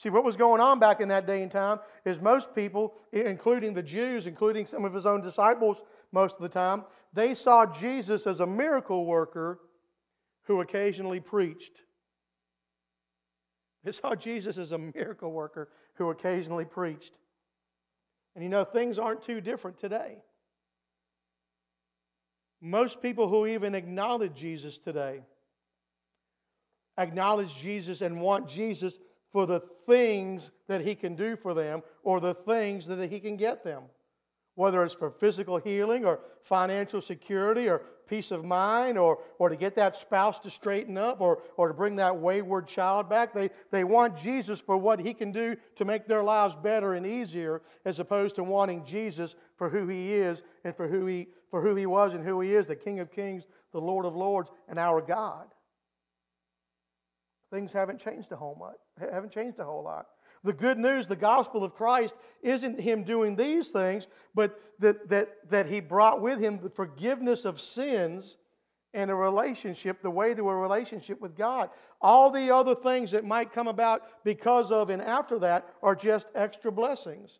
See, 0.00 0.08
what 0.08 0.24
was 0.24 0.34
going 0.34 0.62
on 0.62 0.78
back 0.78 1.02
in 1.02 1.08
that 1.08 1.26
day 1.26 1.42
and 1.42 1.52
time 1.52 1.78
is 2.06 2.22
most 2.22 2.54
people, 2.54 2.94
including 3.12 3.74
the 3.74 3.82
Jews, 3.82 4.26
including 4.26 4.64
some 4.64 4.86
of 4.86 4.94
his 4.94 5.04
own 5.04 5.20
disciples 5.20 5.82
most 6.10 6.36
of 6.36 6.40
the 6.40 6.48
time, 6.48 6.84
they 7.12 7.34
saw 7.34 7.66
Jesus 7.66 8.26
as 8.26 8.40
a 8.40 8.46
miracle 8.46 9.04
worker 9.04 9.60
who 10.44 10.62
occasionally 10.62 11.20
preached. 11.20 11.82
They 13.84 13.92
saw 13.92 14.14
Jesus 14.14 14.56
as 14.56 14.72
a 14.72 14.78
miracle 14.78 15.32
worker 15.32 15.68
who 15.96 16.08
occasionally 16.08 16.64
preached. 16.64 17.12
And 18.34 18.42
you 18.42 18.48
know, 18.48 18.64
things 18.64 18.98
aren't 18.98 19.22
too 19.22 19.42
different 19.42 19.76
today. 19.76 20.16
Most 22.62 23.02
people 23.02 23.28
who 23.28 23.46
even 23.46 23.74
acknowledge 23.74 24.32
Jesus 24.32 24.78
today 24.78 25.20
acknowledge 26.96 27.54
Jesus 27.56 28.00
and 28.00 28.20
want 28.20 28.48
Jesus 28.48 28.94
for 29.32 29.46
the 29.46 29.60
things 29.86 30.50
that 30.68 30.80
he 30.80 30.94
can 30.94 31.14
do 31.14 31.36
for 31.36 31.54
them 31.54 31.82
or 32.02 32.20
the 32.20 32.34
things 32.34 32.86
that 32.86 33.10
he 33.10 33.20
can 33.20 33.36
get 33.36 33.64
them. 33.64 33.84
Whether 34.56 34.82
it's 34.84 34.94
for 34.94 35.10
physical 35.10 35.58
healing 35.58 36.04
or 36.04 36.20
financial 36.42 37.00
security 37.00 37.68
or 37.68 37.82
peace 38.10 38.32
of 38.32 38.44
mind 38.44 38.98
or, 38.98 39.20
or 39.38 39.48
to 39.48 39.56
get 39.56 39.76
that 39.76 39.94
spouse 39.94 40.40
to 40.40 40.50
straighten 40.50 40.98
up 40.98 41.20
or, 41.20 41.40
or 41.56 41.68
to 41.68 41.74
bring 41.74 41.94
that 41.96 42.14
wayward 42.14 42.66
child 42.66 43.08
back. 43.08 43.32
They, 43.32 43.50
they 43.70 43.84
want 43.84 44.16
Jesus 44.16 44.60
for 44.60 44.76
what 44.76 45.00
he 45.00 45.14
can 45.14 45.30
do 45.30 45.56
to 45.76 45.84
make 45.84 46.06
their 46.06 46.24
lives 46.24 46.56
better 46.60 46.94
and 46.94 47.06
easier 47.06 47.62
as 47.84 48.00
opposed 48.00 48.34
to 48.36 48.44
wanting 48.44 48.84
Jesus 48.84 49.36
for 49.56 49.68
who 49.68 49.86
he 49.86 50.12
is 50.12 50.42
and 50.64 50.74
for 50.74 50.88
who 50.88 51.06
he, 51.06 51.28
for 51.50 51.62
who 51.62 51.76
he 51.76 51.86
was 51.86 52.12
and 52.12 52.24
who 52.24 52.40
he 52.40 52.54
is, 52.54 52.66
the 52.66 52.76
King 52.76 52.98
of 52.98 53.12
Kings, 53.12 53.44
the 53.72 53.80
Lord 53.80 54.04
of 54.04 54.16
Lords, 54.16 54.50
and 54.68 54.78
our 54.78 55.00
God. 55.00 55.46
Things 57.50 57.72
haven't 57.72 57.98
changed 57.98 58.30
a 58.32 58.36
whole 58.36 58.56
lot. 58.60 58.74
Haven't 59.12 59.32
changed 59.32 59.58
a 59.58 59.64
whole 59.64 59.82
lot. 59.82 60.06
The 60.42 60.52
good 60.52 60.78
news, 60.78 61.06
the 61.06 61.16
gospel 61.16 61.64
of 61.64 61.74
Christ, 61.74 62.14
isn't 62.42 62.80
him 62.80 63.04
doing 63.04 63.36
these 63.36 63.68
things, 63.68 64.06
but 64.34 64.58
that, 64.78 65.08
that, 65.10 65.28
that 65.50 65.66
he 65.66 65.80
brought 65.80 66.22
with 66.22 66.40
him 66.40 66.60
the 66.62 66.70
forgiveness 66.70 67.44
of 67.44 67.60
sins 67.60 68.38
and 68.94 69.10
a 69.10 69.14
relationship, 69.14 70.00
the 70.00 70.10
way 70.10 70.34
to 70.34 70.48
a 70.48 70.56
relationship 70.56 71.20
with 71.20 71.36
God. 71.36 71.70
All 72.00 72.30
the 72.30 72.54
other 72.54 72.74
things 72.74 73.10
that 73.10 73.24
might 73.24 73.52
come 73.52 73.68
about 73.68 74.02
because 74.24 74.70
of 74.70 74.88
and 74.88 75.02
after 75.02 75.38
that 75.40 75.68
are 75.82 75.94
just 75.94 76.26
extra 76.34 76.72
blessings. 76.72 77.38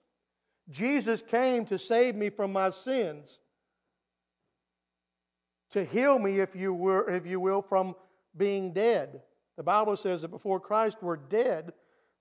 Jesus 0.69 1.23
came 1.23 1.64
to 1.67 1.79
save 1.79 2.14
me 2.14 2.29
from 2.29 2.52
my 2.52 2.71
sins 2.71 3.40
to 5.71 5.85
heal 5.85 6.19
me, 6.19 6.40
if 6.40 6.55
you, 6.55 6.75
were, 6.75 7.09
if 7.11 7.26
you 7.26 7.40
will, 7.40 7.62
from 7.62 7.95
being 8.37 8.73
dead. 8.73 9.23
The 9.61 9.64
Bible 9.64 9.95
says 9.95 10.23
that 10.23 10.29
before 10.29 10.59
Christ 10.59 11.02
we're 11.02 11.19
dead, 11.19 11.75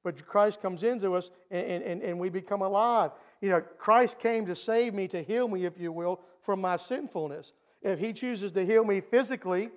but 0.04 0.28
Christ 0.28 0.62
comes 0.62 0.84
into 0.84 1.14
us 1.14 1.32
and, 1.50 1.82
and, 1.82 2.02
and 2.02 2.20
we 2.20 2.30
become 2.30 2.62
alive. 2.62 3.12
You 3.40 3.52
know, 3.52 3.62
Christ 3.62 4.20
came 4.20 4.46
to 4.48 4.56
save 4.58 4.94
me, 4.94 5.08
to 5.08 5.24
heal 5.24 5.48
me, 5.48 5.64
if 5.64 5.80
you 5.80 5.94
will, 5.94 6.20
from 6.42 6.60
my 6.60 6.76
sinfulness. 6.76 7.54
If 7.82 7.98
He 7.98 8.12
chooses 8.12 8.52
to 8.52 8.66
heal 8.66 8.84
me 8.84 9.00
physically, 9.00 9.70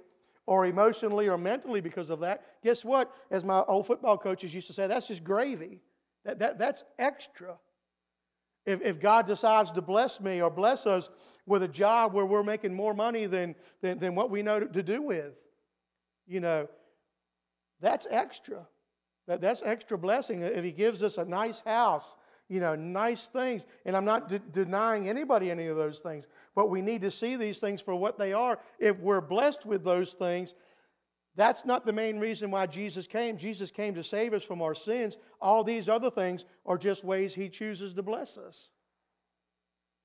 or 0.47 0.67
emotionally 0.67 1.29
or 1.29 1.39
mentally 1.39 1.81
because 1.81 2.11
of 2.11 2.19
that, 2.19 2.43
guess 2.65 2.85
what? 2.85 3.15
As 3.31 3.45
my 3.45 3.61
old 3.61 3.87
football 3.87 4.19
coaches 4.19 4.53
used 4.53 4.67
to 4.67 4.73
say, 4.73 4.89
that's 4.89 5.07
just 5.07 5.23
gravy. 5.23 5.79
That, 6.25 6.41
that, 6.41 6.59
that's 6.59 6.83
extra. 6.99 7.55
If, 8.67 8.83
if 8.83 8.99
God 8.99 9.25
decides 9.25 9.71
to 9.71 9.83
bless 9.83 10.21
me 10.21 10.43
or 10.43 10.51
bless 10.51 10.85
us 10.85 11.11
with 11.47 11.63
a 11.63 11.69
job 11.69 12.13
where 12.13 12.27
we're 12.27 12.43
making 12.43 12.75
more 12.75 12.93
money 12.93 13.27
than, 13.27 13.55
than, 13.83 14.01
than 14.01 14.17
what 14.17 14.31
we 14.31 14.43
know 14.43 14.59
to, 14.59 14.67
to 14.67 14.83
do 14.83 15.01
with, 15.01 15.35
you 16.27 16.41
know, 16.41 16.67
that's 17.83 18.07
extra. 18.11 18.67
That, 19.27 19.43
that's 19.43 19.63
extra 19.63 19.99
blessing. 19.99 20.43
If 20.43 20.65
He 20.65 20.73
gives 20.73 21.03
us 21.03 21.19
a 21.19 21.25
nice 21.27 21.61
house, 21.61 22.07
you 22.49 22.61
know, 22.61 22.75
nice 22.75 23.27
things. 23.27 23.67
And 23.85 23.97
I'm 23.97 24.05
not 24.07 24.29
de- 24.29 24.39
denying 24.39 25.09
anybody 25.09 25.51
any 25.51 25.67
of 25.67 25.77
those 25.77 25.99
things, 25.99 26.25
but 26.55 26.71
we 26.71 26.81
need 26.81 27.03
to 27.03 27.11
see 27.11 27.37
these 27.37 27.59
things 27.59 27.83
for 27.83 27.95
what 27.95 28.19
they 28.19 28.33
are. 28.33 28.59
If 28.79 28.99
we're 28.99 29.21
blessed 29.21 29.67
with 29.67 29.85
those 29.85 30.13
things, 30.13 30.55
That's 31.35 31.65
not 31.65 31.87
the 31.87 31.93
main 31.93 32.19
reason 32.19 32.51
why 32.51 32.67
Jesus 32.67 33.07
came. 33.07 33.39
Jesus 33.39 33.71
came 33.71 33.95
to 33.95 34.05
save 34.05 34.35
us 34.35 34.43
from 34.43 34.61
our 34.61 34.75
sins. 34.75 35.17
All 35.41 35.65
these 35.65 35.89
other 35.89 36.11
things 36.11 36.45
are 36.67 36.77
just 36.77 37.05
ways 37.05 37.35
He 37.35 37.49
chooses 37.49 37.95
to 37.95 38.03
bless 38.03 38.37
us. 38.37 38.71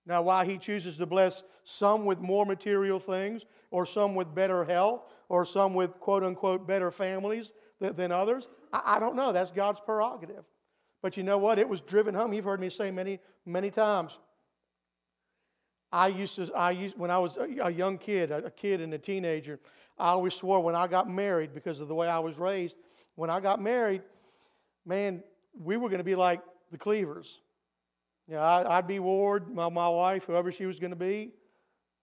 Now, 0.05 0.22
why 0.22 0.46
He 0.46 0.57
chooses 0.57 0.98
to 0.98 1.05
bless 1.05 1.43
some 1.65 2.05
with 2.05 2.19
more 2.19 2.46
material 2.46 3.00
things, 3.00 3.43
or 3.72 3.86
some 3.86 4.15
with 4.15 4.34
better 4.34 4.63
health, 4.63 5.03
or 5.27 5.43
some 5.43 5.74
with 5.74 6.00
quote 6.00 6.24
unquote 6.24 6.65
better 6.65 6.91
families 6.91 7.51
than, 7.79 8.12
others, 8.12 8.48
I, 8.74 8.96
I 8.96 9.00
don't 9.00 9.15
know. 9.15 9.31
That's 9.31 9.51
God's 9.51 9.79
prerogative. 9.79 10.43
But 11.01 11.17
you 11.17 11.24
know 11.24 11.38
what? 11.38 11.60
It 11.60 11.69
was 11.69 11.81
driven 11.81 12.15
home. 12.15 12.34
You've 12.34 12.46
heard 12.46 12.60
me 12.60 12.69
say 12.69 12.91
many, 12.91 13.19
many 13.46 13.69
times. 13.69 14.17
I 15.91 16.07
used 16.07 16.36
to, 16.36 16.51
I 16.53 16.72
used, 16.72 16.98
when 16.98 17.12
I 17.12 17.19
was 17.19 17.38
a 17.38 17.72
young 17.72 17.98
kid, 17.98 18.31
a 18.31 18.51
kid 18.51 18.81
and 18.81 18.93
a 18.93 18.98
teenager, 18.98 19.60
I 19.98 20.10
always 20.10 20.34
swore 20.34 20.62
when 20.62 20.75
I 20.75 20.88
got 20.88 21.10
married, 21.10 21.53
because 21.53 21.79
of 21.79 21.88
the 21.88 21.96
way 21.96 22.07
I 22.07 22.19
was 22.19 22.38
raised, 22.38 22.75
when 23.15 23.29
I 23.29 23.39
got 23.39 23.62
married, 23.62 24.01
man, 24.86 25.24
we 25.57 25.77
were 25.77 25.89
going 25.89 26.00
to 26.00 26.03
be 26.03 26.15
like 26.15 26.41
the 26.72 26.77
Cleavers. 26.77 27.39
You 28.27 28.36
know, 28.36 28.41
I, 28.41 28.77
would 28.77 28.88
be 28.88 29.00
Ward, 29.00 29.53
my, 29.53 29.69
my 29.69 29.88
wife, 29.88 30.25
whoever 30.25 30.51
she 30.51 30.65
was 30.65 30.79
going 30.79 30.91
to 30.91 30.98
be, 30.98 31.31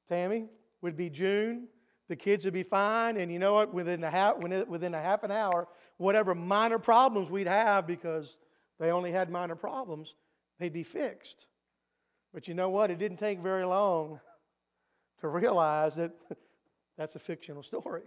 Tammy, 0.08 0.46
would 0.80 0.96
be 0.96 1.10
June. 1.10 1.68
The 2.08 2.16
kids 2.16 2.44
would 2.44 2.54
be 2.54 2.62
fine, 2.62 3.16
and 3.16 3.32
you 3.32 3.38
know 3.38 3.54
what? 3.54 3.73
Within 3.73 4.04
a 4.04 4.11
half, 4.11 4.37
within 4.42 4.94
a 4.94 5.00
half 5.00 5.23
an 5.23 5.30
hour, 5.30 5.68
whatever 5.96 6.34
minor 6.34 6.78
problems 6.78 7.30
we'd 7.30 7.46
have, 7.46 7.87
because 7.87 8.37
they 8.78 8.90
only 8.90 9.11
had 9.11 9.30
minor 9.30 9.56
problems, 9.56 10.14
they'd 10.58 10.73
be 10.73 10.82
fixed. 10.82 11.46
But 12.32 12.49
you 12.49 12.54
know 12.54 12.68
what? 12.68 12.90
It 12.90 12.99
didn't 12.99 13.18
take 13.18 13.38
very 13.38 13.64
long 13.64 14.20
to 15.20 15.28
realize 15.28 15.96
that 15.96 16.12
that's 16.99 17.14
a 17.14 17.18
fictional 17.18 17.62
story. 17.62 18.02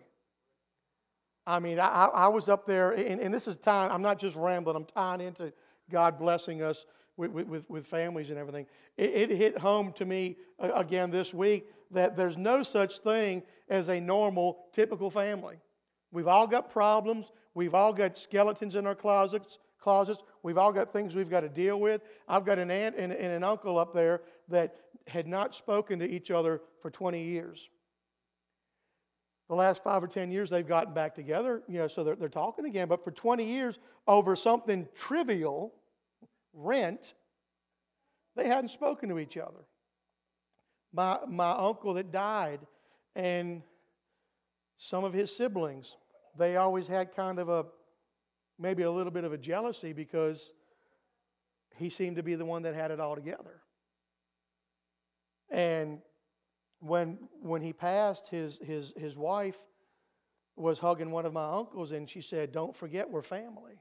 I 1.48 1.60
mean, 1.60 1.80
I, 1.80 2.10
I 2.14 2.28
was 2.28 2.50
up 2.50 2.66
there, 2.66 2.92
and, 2.92 3.22
and, 3.22 3.34
this 3.34 3.48
is 3.48 3.56
time, 3.56 3.90
I'm 3.90 4.02
not 4.02 4.20
just 4.20 4.36
rambling, 4.36 4.76
I'm 4.76 4.86
tying 4.86 5.22
into 5.22 5.54
God 5.90 6.20
blessing 6.20 6.62
us 6.62 6.86
with, 7.18 7.32
with, 7.32 7.70
with 7.70 7.86
families 7.86 8.30
and 8.30 8.38
everything. 8.40 8.66
It, 8.96 9.32
it 9.32 9.32
hit 9.32 9.58
home 9.58 9.92
to 9.94 10.06
me 10.06 10.38
uh, 10.60 10.72
again 10.74 11.12
this 11.12 11.34
week 11.34 11.70
that 11.92 12.16
there's 12.16 12.38
no 12.38 12.64
such 12.64 13.00
thing 13.00 13.44
as 13.70 13.90
a 13.90 14.00
normal, 14.00 14.66
typical 14.74 15.10
family. 15.10 15.58
We've 16.12 16.28
all 16.28 16.48
got 16.48 16.72
problems, 16.72 17.26
we've 17.54 17.74
all 17.74 17.92
got 17.92 18.18
skeletons 18.18 18.76
in 18.76 18.88
our 18.88 18.96
closets, 18.96 19.58
closets. 19.80 20.22
We've 20.44 20.58
all 20.58 20.74
got 20.74 20.92
things 20.92 21.16
we've 21.16 21.30
got 21.30 21.42
to 21.42 21.50
deal 21.50 21.80
with. 21.80 22.02
I've 22.28 22.46
got 22.46 22.60
an 22.60 22.70
aunt 22.70 22.96
and, 22.98 23.14
and 23.14 23.32
an 23.32 23.44
uncle 23.44 23.78
up 23.78 23.94
there 23.94 24.22
that 24.50 24.76
had 25.08 25.28
not 25.28 25.56
spoken 25.56 26.00
to 26.00 26.10
each 26.10 26.30
other 26.30 26.62
for 26.82 26.92
20 26.92 27.24
years. 27.24 27.70
The 29.48 29.56
last 29.56 29.82
five 29.82 30.04
or 30.04 30.08
10 30.08 30.30
years, 30.30 30.50
they've 30.50 30.68
gotten 30.68 30.94
back 30.94 31.16
together, 31.16 31.64
you 31.70 31.78
know, 31.78 31.88
so 31.88 32.04
they're, 32.04 32.18
they're 32.18 32.28
talking 32.28 32.66
again. 32.66 32.90
But 32.90 33.02
for 33.02 33.12
20 33.12 33.46
years, 33.46 33.80
over 34.06 34.36
something 34.36 34.90
trivial, 34.94 35.74
rent, 36.58 37.14
they 38.36 38.48
hadn't 38.48 38.70
spoken 38.70 39.10
to 39.10 39.20
each 39.20 39.38
other. 39.38 39.66
My, 40.94 41.20
my 41.28 41.52
uncle 41.52 41.94
that 41.94 42.12
died 42.12 42.60
and 43.16 43.62
some 44.78 45.04
of 45.04 45.14
his 45.14 45.36
siblings, 45.36 45.98
they 46.38 46.56
always 46.56 46.88
had 46.88 47.16
kind 47.16 47.40
of 47.40 47.50
a 47.50 47.66
maybe 48.60 48.84
a 48.84 48.92
little 48.92 49.12
bit 49.12 49.24
of 49.24 49.34
a 49.34 49.38
jealousy 49.38 49.94
because 49.94 50.52
he 51.76 51.90
seemed 51.90 52.16
to 52.16 52.24
be 52.24 52.36
the 52.36 52.46
one 52.46 52.64
that 52.64 52.74
had 52.74 52.90
it 52.92 53.00
all 53.00 53.16
together. 53.16 53.62
And 55.50 56.00
when, 56.80 57.18
when 57.42 57.62
he 57.62 57.74
passed, 57.74 58.28
his, 58.28 58.60
his, 58.66 58.94
his 58.98 59.16
wife 59.16 59.58
was 60.56 60.80
hugging 60.80 61.12
one 61.12 61.26
of 61.26 61.34
my 61.34 61.48
uncles, 61.50 61.92
and 61.92 62.10
she 62.10 62.22
said, 62.22 62.52
Don't 62.52 62.76
forget 62.76 63.10
we're 63.10 63.22
family. 63.22 63.80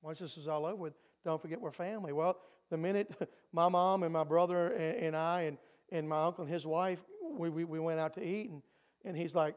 Once 0.00 0.18
this 0.18 0.36
is 0.36 0.48
all 0.48 0.64
over 0.64 0.76
with, 0.76 0.94
don't 1.24 1.40
forget 1.40 1.60
we're 1.60 1.72
family. 1.72 2.12
Well, 2.12 2.36
the 2.70 2.76
minute 2.76 3.10
my 3.52 3.68
mom 3.68 4.02
and 4.02 4.12
my 4.12 4.24
brother 4.24 4.68
and, 4.68 5.04
and 5.04 5.16
I 5.16 5.42
and, 5.42 5.58
and 5.90 6.08
my 6.08 6.24
uncle 6.24 6.44
and 6.44 6.52
his 6.52 6.66
wife, 6.66 7.00
we, 7.36 7.50
we, 7.50 7.64
we 7.64 7.78
went 7.78 8.00
out 8.00 8.14
to 8.14 8.24
eat, 8.24 8.50
and, 8.50 8.62
and 9.04 9.16
he's 9.16 9.34
like, 9.34 9.54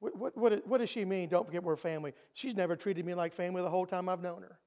what, 0.00 0.16
what, 0.18 0.36
what, 0.36 0.66
what 0.66 0.78
does 0.78 0.90
she 0.90 1.04
mean? 1.04 1.28
Don't 1.28 1.46
forget 1.46 1.62
we're 1.62 1.76
family. 1.76 2.12
She's 2.34 2.54
never 2.54 2.76
treated 2.76 3.04
me 3.06 3.14
like 3.14 3.32
family 3.32 3.62
the 3.62 3.70
whole 3.70 3.86
time 3.86 4.08
I've 4.08 4.22
known 4.22 4.42
her. 4.42 4.58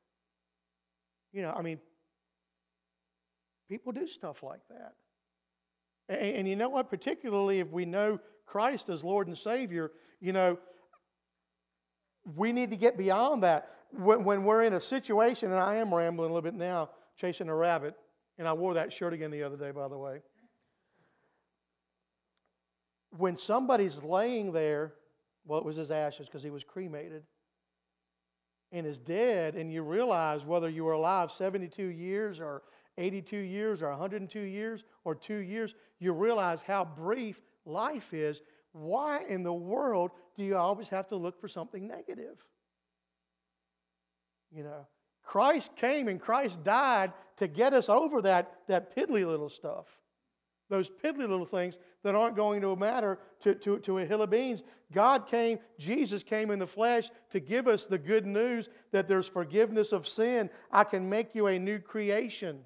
You 1.33 1.43
know, 1.43 1.53
I 1.55 1.61
mean, 1.61 1.79
people 3.69 3.91
do 3.91 4.07
stuff 4.07 4.41
like 4.41 4.61
that. 4.69 4.93
And, 6.09 6.37
and, 6.37 6.47
you 6.47 6.55
know 6.55 6.69
what? 6.69 6.89
Particularly 6.89 7.59
if 7.59 7.69
we 7.69 7.85
know 7.85 8.19
Christ 8.45 8.89
as 8.89 9.03
Lord 9.03 9.27
and 9.27 9.37
Savior, 9.37 9.91
you 10.21 10.33
know, 10.33 10.57
we 12.35 12.51
need 12.51 12.71
to 12.71 12.77
get 12.77 12.97
beyond 12.97 13.43
that. 13.43 13.69
When, 13.91 14.23
when 14.23 14.43
we're 14.43 14.63
in 14.63 14.73
a 14.73 14.81
situation, 14.81 15.51
and 15.51 15.59
I 15.59 15.75
am 15.75 15.93
rambling 15.93 16.29
a 16.29 16.33
little 16.33 16.49
bit 16.49 16.57
now, 16.57 16.89
chasing 17.15 17.49
a 17.49 17.55
rabbit, 17.55 17.95
and 18.37 18.47
I 18.47 18.53
wore 18.53 18.75
that 18.75 18.93
shirt 18.93 19.13
again 19.13 19.31
the 19.31 19.43
other 19.43 19.57
day, 19.57 19.71
by 19.71 19.87
the 19.87 19.97
way. 19.97 20.21
When 23.17 23.37
somebody's 23.37 24.03
laying 24.03 24.51
there 24.51 24.93
well, 25.47 25.59
it 25.59 25.65
was 25.65 25.77
his 25.77 25.91
ashes 25.91 26.27
because 26.27 26.43
he 26.43 26.49
was 26.49 26.63
cremated 26.63 27.23
and 28.73 28.85
is 28.85 28.97
dead, 28.97 29.55
and 29.55 29.71
you 29.71 29.81
realize 29.81 30.45
whether 30.45 30.67
you 30.67 30.83
were 30.83 30.91
alive 30.91 31.31
72 31.31 31.81
years 31.81 32.41
or 32.41 32.63
82 32.97 33.37
years 33.37 33.81
or 33.81 33.89
102 33.89 34.39
years 34.41 34.83
or 35.05 35.15
two 35.15 35.37
years, 35.37 35.73
you 35.99 36.11
realize 36.11 36.61
how 36.61 36.83
brief 36.83 37.41
life 37.65 38.13
is. 38.13 38.41
Why 38.73 39.23
in 39.29 39.41
the 39.41 39.53
world 39.53 40.11
do 40.35 40.43
you 40.43 40.57
always 40.57 40.89
have 40.89 41.07
to 41.07 41.15
look 41.15 41.39
for 41.39 41.47
something 41.47 41.87
negative? 41.87 42.45
You 44.51 44.63
know, 44.63 44.87
Christ 45.23 45.75
came 45.75 46.07
and 46.07 46.19
Christ 46.19 46.63
died 46.63 47.13
to 47.37 47.47
get 47.47 47.73
us 47.73 47.89
over 47.89 48.21
that, 48.23 48.59
that 48.67 48.95
piddly 48.95 49.25
little 49.25 49.49
stuff 49.49 49.99
those 50.69 50.89
piddly 50.89 51.19
little 51.19 51.45
things 51.45 51.77
that 52.03 52.15
aren't 52.15 52.35
going 52.35 52.61
to 52.61 52.75
matter 52.75 53.19
to, 53.41 53.55
to, 53.55 53.79
to 53.79 53.99
a 53.99 54.05
hill 54.05 54.21
of 54.21 54.29
beans. 54.29 54.63
God 54.91 55.27
came, 55.27 55.59
Jesus 55.79 56.23
came 56.23 56.51
in 56.51 56.59
the 56.59 56.67
flesh 56.67 57.09
to 57.31 57.39
give 57.39 57.67
us 57.67 57.85
the 57.85 57.97
good 57.97 58.25
news 58.25 58.69
that 58.91 59.07
there's 59.07 59.27
forgiveness 59.27 59.91
of 59.91 60.07
sin. 60.07 60.49
I 60.71 60.83
can 60.83 61.09
make 61.09 61.35
you 61.35 61.47
a 61.47 61.59
new 61.59 61.79
creation. 61.79 62.59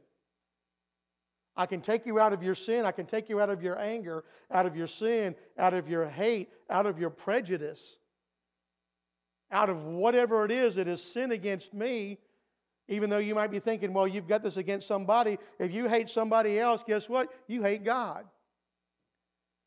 I 1.55 1.65
can 1.65 1.81
take 1.81 2.05
you 2.05 2.19
out 2.19 2.33
of 2.33 2.41
your 2.41 2.55
sin. 2.55 2.85
I 2.85 2.91
can 2.91 3.05
take 3.05 3.29
you 3.29 3.39
out 3.39 3.49
of 3.49 3.61
your 3.61 3.77
anger, 3.77 4.23
out 4.49 4.65
of 4.65 4.75
your 4.75 4.87
sin, 4.87 5.35
out 5.57 5.73
of 5.73 5.89
your 5.89 6.07
hate, 6.07 6.49
out 6.69 6.85
of 6.85 6.97
your 6.97 7.09
prejudice, 7.09 7.97
out 9.51 9.69
of 9.69 9.83
whatever 9.83 10.45
it 10.45 10.51
is 10.51 10.75
that 10.75 10.87
is 10.87 11.03
sin 11.03 11.31
against 11.31 11.73
me 11.73 12.17
even 12.91 13.09
though 13.09 13.19
you 13.19 13.33
might 13.33 13.51
be 13.51 13.59
thinking, 13.59 13.93
well, 13.93 14.05
you've 14.05 14.27
got 14.27 14.43
this 14.43 14.57
against 14.57 14.85
somebody. 14.85 15.39
If 15.59 15.73
you 15.73 15.87
hate 15.87 16.09
somebody 16.09 16.59
else, 16.59 16.83
guess 16.85 17.07
what? 17.07 17.29
You 17.47 17.63
hate 17.63 17.85
God. 17.85 18.25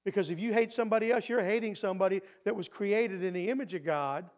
Because 0.05 0.29
if 0.29 0.39
you 0.39 0.53
hate 0.53 0.75
somebody 0.75 1.11
else, 1.11 1.27
you're 1.27 1.43
hating 1.43 1.75
somebody 1.75 2.21
that 2.45 2.55
was 2.55 2.69
created 2.69 3.25
in 3.25 3.33
the 3.33 3.49
image 3.49 3.73
of 3.73 3.83
God 3.83 4.29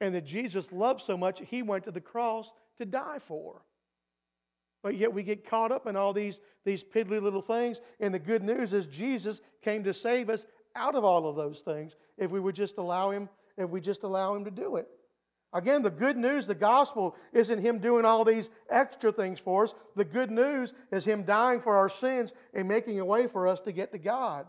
and 0.00 0.12
that 0.12 0.24
Jesus 0.24 0.72
loved 0.72 1.02
so 1.02 1.16
much, 1.16 1.40
he 1.48 1.62
went 1.62 1.84
to 1.84 1.92
the 1.92 2.00
cross 2.00 2.52
to 2.78 2.84
die 2.84 3.20
for. 3.20 3.62
But 4.82 4.96
yet 4.96 5.14
we 5.14 5.22
get 5.22 5.48
caught 5.48 5.70
up 5.70 5.86
in 5.86 5.94
all 5.94 6.12
these, 6.12 6.40
these 6.64 6.82
piddly 6.82 7.22
little 7.22 7.40
things. 7.40 7.80
And 8.00 8.12
the 8.12 8.18
good 8.18 8.42
news 8.42 8.72
is 8.72 8.88
Jesus 8.88 9.40
came 9.62 9.84
to 9.84 9.94
save 9.94 10.30
us 10.30 10.46
out 10.74 10.96
of 10.96 11.04
all 11.04 11.28
of 11.28 11.36
those 11.36 11.60
things 11.60 11.94
if 12.18 12.32
we 12.32 12.40
would 12.40 12.56
just 12.56 12.76
allow 12.78 13.12
him, 13.12 13.28
if 13.56 13.70
we 13.70 13.80
just 13.80 14.02
allow 14.02 14.34
him 14.34 14.44
to 14.44 14.50
do 14.50 14.76
it. 14.76 14.88
Again, 15.54 15.82
the 15.82 15.90
good 15.90 16.16
news, 16.16 16.48
the 16.48 16.54
gospel, 16.54 17.14
isn't 17.32 17.60
Him 17.60 17.78
doing 17.78 18.04
all 18.04 18.24
these 18.24 18.50
extra 18.68 19.12
things 19.12 19.38
for 19.38 19.62
us. 19.62 19.74
The 19.94 20.04
good 20.04 20.32
news 20.32 20.74
is 20.90 21.04
Him 21.04 21.22
dying 21.22 21.60
for 21.60 21.76
our 21.76 21.88
sins 21.88 22.32
and 22.52 22.66
making 22.66 22.98
a 22.98 23.04
way 23.04 23.28
for 23.28 23.46
us 23.46 23.60
to 23.60 23.72
get 23.72 23.92
to 23.92 23.98
God. 23.98 24.46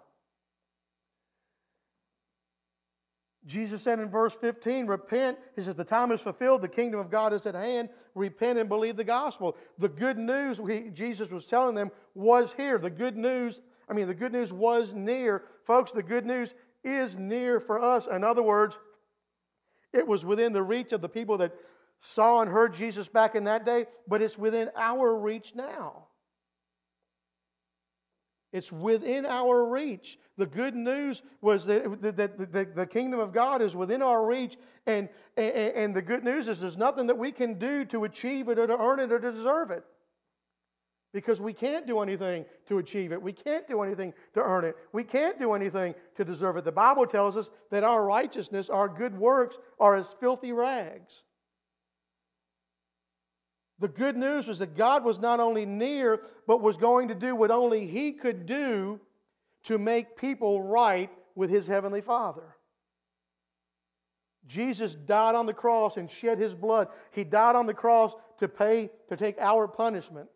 Jesus 3.46 3.84
said 3.84 4.00
in 4.00 4.10
verse 4.10 4.34
15, 4.34 4.88
Repent. 4.88 5.38
He 5.56 5.62
says, 5.62 5.76
The 5.76 5.84
time 5.84 6.12
is 6.12 6.22
fulfilled, 6.22 6.64
the 6.64 6.68
kingdom 6.68 7.00
of 7.00 7.12
God 7.12 7.34
is 7.34 7.46
at 7.46 7.54
hand. 7.54 7.90
Repent 8.16 8.58
and 8.58 8.68
believe 8.68 8.96
the 8.96 9.04
gospel. 9.04 9.56
The 9.78 9.90
good 9.90 10.18
news 10.18 10.60
we, 10.60 10.90
Jesus 10.90 11.30
was 11.30 11.46
telling 11.46 11.76
them 11.76 11.92
was 12.16 12.54
here. 12.54 12.80
The 12.80 12.90
good 12.90 13.16
news, 13.16 13.62
I 13.88 13.94
mean, 13.94 14.08
the 14.08 14.16
good 14.16 14.32
news 14.32 14.52
was 14.52 14.96
near. 14.96 15.44
Folks, 15.68 15.92
the 15.92 16.02
good 16.02 16.26
news 16.26 16.56
is 16.84 17.16
near 17.16 17.60
for 17.60 17.80
us. 17.80 18.08
In 18.08 18.24
other 18.24 18.42
words, 18.42 18.76
it 19.96 20.08
was 20.08 20.26
within 20.26 20.54
the 20.54 20.64
reach 20.64 20.92
of 20.92 21.02
the 21.02 21.10
people 21.10 21.38
that 21.40 21.54
saw 22.02 22.42
and 22.42 22.52
heard 22.52 22.74
Jesus 22.74 23.08
back 23.08 23.36
in 23.36 23.46
that 23.46 23.66
day, 23.66 23.86
but 24.08 24.22
it's 24.22 24.38
within 24.38 24.70
our 24.76 25.16
reach 25.16 25.56
now. 25.56 26.08
It's 28.52 28.72
within 28.72 29.26
our 29.26 29.66
reach. 29.66 30.18
The 30.38 30.46
good 30.46 30.76
news 30.76 31.22
was 31.42 31.66
that 31.66 32.02
the, 32.02 32.88
kingdom 32.88 33.20
of 33.20 33.34
God 33.34 33.62
is 33.62 33.76
within 33.76 34.02
our 34.02 34.26
reach, 34.26 34.58
and, 34.86 35.10
and 35.36 35.94
the 35.94 36.02
good 36.02 36.24
news 36.24 36.48
is 36.48 36.60
there's 36.60 36.78
nothing 36.78 37.08
that 37.08 37.18
we 37.18 37.32
can 37.32 37.60
do 37.60 37.84
to 37.86 38.06
achieve 38.06 38.48
it 38.50 38.60
or 38.60 38.68
to 38.68 38.78
earn 38.78 39.00
it 39.00 39.12
or 39.12 39.20
to 39.20 39.32
deserve 39.32 39.72
it. 39.72 39.84
Because 41.16 41.40
we 41.40 41.54
can't 41.54 41.88
do 41.88 42.02
anything 42.02 42.44
to 42.68 42.78
achieve 42.78 43.14
it. 43.14 43.22
We 43.22 43.32
can't 43.32 43.66
do 43.70 43.82
anything 43.82 44.14
to 44.34 44.42
earn 44.42 44.66
it. 44.66 44.76
We 44.92 45.06
can't 45.06 45.40
do 45.40 45.54
anything 45.54 45.96
to 46.18 46.26
deserve 46.26 46.58
it. 46.58 46.66
The 46.66 46.74
Bible 46.74 47.08
tells 47.08 47.38
us 47.38 47.50
that 47.72 47.86
our 47.86 48.04
righteousness, 48.04 48.70
our 48.70 48.90
good 48.90 49.18
works, 49.18 49.58
are 49.80 49.96
as 49.96 50.14
filthy 50.20 50.52
rags. 50.52 51.24
The 53.80 53.88
good 53.88 54.18
news 54.18 54.46
was 54.46 54.60
that 54.60 54.76
God 54.76 55.06
was 55.06 55.18
not 55.18 55.40
only 55.40 55.66
near, 55.66 56.20
but 56.48 56.62
was 56.62 56.76
going 56.76 57.08
to 57.08 57.16
do 57.16 57.34
what 57.34 57.50
only 57.50 57.88
He 57.88 58.12
could 58.12 58.46
do 58.46 59.00
to 59.64 59.78
make 59.78 60.18
people 60.18 60.64
right 60.64 61.10
with 61.34 61.50
His 61.50 61.66
Heavenly 61.66 62.02
Father. 62.02 62.58
Jesus 64.48 64.96
died 64.96 65.34
on 65.36 65.46
the 65.46 65.54
cross 65.54 65.96
and 65.96 66.12
shed 66.12 66.40
His 66.40 66.56
blood. 66.56 66.90
He 67.12 67.24
died 67.24 67.56
on 67.56 67.68
the 67.68 67.74
cross 67.74 68.14
to 68.40 68.50
pay, 68.50 68.90
to 69.08 69.16
take 69.16 69.38
our 69.40 69.66
punishment. 69.66 70.28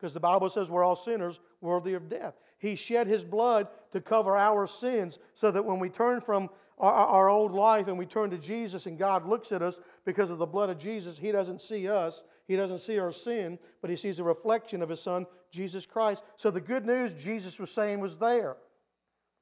Because 0.00 0.14
the 0.14 0.20
Bible 0.20 0.48
says 0.48 0.70
we're 0.70 0.82
all 0.82 0.96
sinners 0.96 1.40
worthy 1.60 1.92
of 1.92 2.08
death. 2.08 2.34
He 2.58 2.74
shed 2.74 3.06
His 3.06 3.22
blood 3.22 3.68
to 3.92 4.00
cover 4.00 4.34
our 4.34 4.66
sins 4.66 5.18
so 5.34 5.50
that 5.50 5.62
when 5.62 5.78
we 5.78 5.90
turn 5.90 6.22
from 6.22 6.48
our, 6.78 6.92
our, 6.92 7.28
old 7.28 7.52
life 7.52 7.88
and 7.88 7.98
we 7.98 8.06
turn 8.06 8.30
to 8.30 8.38
Jesus 8.38 8.86
and 8.86 8.96
God 8.96 9.28
looks 9.28 9.52
at 9.52 9.60
us 9.60 9.78
because 10.06 10.30
of 10.30 10.38
the 10.38 10.46
blood 10.46 10.70
of 10.70 10.78
Jesus, 10.78 11.18
He 11.18 11.32
doesn't 11.32 11.60
see 11.60 11.86
us. 11.86 12.24
He 12.48 12.56
doesn't 12.56 12.78
see 12.78 12.98
our 12.98 13.12
sin, 13.12 13.58
but 13.82 13.90
He 13.90 13.96
sees 13.96 14.20
a 14.20 14.24
reflection 14.24 14.80
of 14.80 14.88
His 14.88 15.02
Son, 15.02 15.26
Jesus 15.50 15.84
Christ. 15.84 16.22
So 16.38 16.50
the 16.50 16.62
good 16.62 16.86
news 16.86 17.12
Jesus 17.12 17.58
was 17.58 17.70
saying 17.70 18.00
was 18.00 18.16
there. 18.16 18.56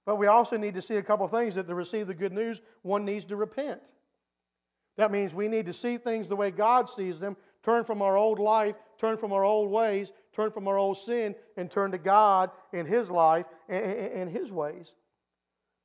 But 0.05 0.17
we 0.17 0.27
also 0.27 0.57
need 0.57 0.75
to 0.75 0.83
see 0.83 0.97
a 0.97 1.03
couple 1.03 1.29
things 1.29 1.55
that 1.55 1.69
to 1.69 1.75
receive 1.77 2.09
the 2.09 2.15
good 2.15 2.33
news, 2.33 2.61
one 2.83 3.05
needs 3.05 3.27
to 3.27 3.37
repent. 3.37 3.81
That 4.97 5.13
means 5.13 5.33
we 5.33 5.47
need 5.47 5.67
to 5.67 5.73
see 5.73 5.99
things 5.99 6.29
the 6.29 6.35
way 6.35 6.51
God 6.51 6.91
sees 6.91 7.21
them, 7.21 7.37
turn 7.63 7.85
from 7.85 8.03
our 8.03 8.17
old 8.17 8.41
life, 8.41 8.75
turn 8.99 9.17
from 9.17 9.33
our 9.33 9.45
old 9.45 9.71
ways, 9.71 10.11
turn 10.39 10.53
from 10.53 10.69
our 10.69 10.79
old 10.79 10.97
sin, 10.97 11.35
and 11.57 11.69
turn 11.69 11.91
to 11.91 11.99
God 11.99 12.53
in 12.73 12.87
His 12.87 13.11
life 13.11 13.47
and 13.69 14.31
His 14.31 14.53
ways. 14.53 14.95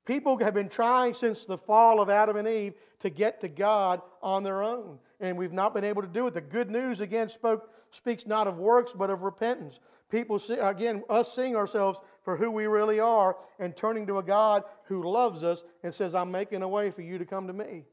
People 0.06 0.38
have 0.38 0.54
been 0.54 0.70
trying 0.70 1.16
since 1.16 1.46
the 1.46 1.58
fall 1.58 2.00
of 2.00 2.10
Adam 2.10 2.36
and 2.36 2.48
Eve 2.48 2.76
to 3.00 3.10
get 3.10 3.42
to 3.42 3.48
God 3.48 4.00
on 4.22 4.44
their 4.44 4.62
own, 4.62 5.00
and 5.20 5.38
we've 5.38 5.54
not 5.54 5.74
been 5.74 5.84
able 5.84 6.04
to 6.04 6.08
do 6.08 6.28
it. 6.28 6.36
The 6.36 6.42
good 6.42 6.70
news, 6.70 7.02
again, 7.02 7.30
spoke, 7.30 7.68
speaks 7.90 8.28
not 8.28 8.46
of 8.46 8.60
works, 8.60 8.94
but 8.94 9.10
of 9.10 9.24
repentance. 9.24 9.80
People, 10.12 10.38
see, 10.38 10.54
again, 10.54 11.02
us 11.10 11.34
seeing 11.34 11.56
ourselves 11.56 11.98
for 12.24 12.38
who 12.38 12.52
we 12.52 12.68
really 12.68 13.00
are 13.00 13.36
and 13.60 13.76
turning 13.76 14.06
to 14.06 14.20
a 14.20 14.24
God 14.24 14.64
who 14.84 15.10
loves 15.10 15.44
us 15.44 15.64
and 15.82 15.92
says, 15.92 16.14
I'm 16.14 16.30
making 16.30 16.62
a 16.62 16.68
way 16.68 16.92
for 16.92 17.02
you 17.02 17.18
to 17.18 17.26
come 17.26 17.48
to 17.48 17.54
me. 17.54 17.86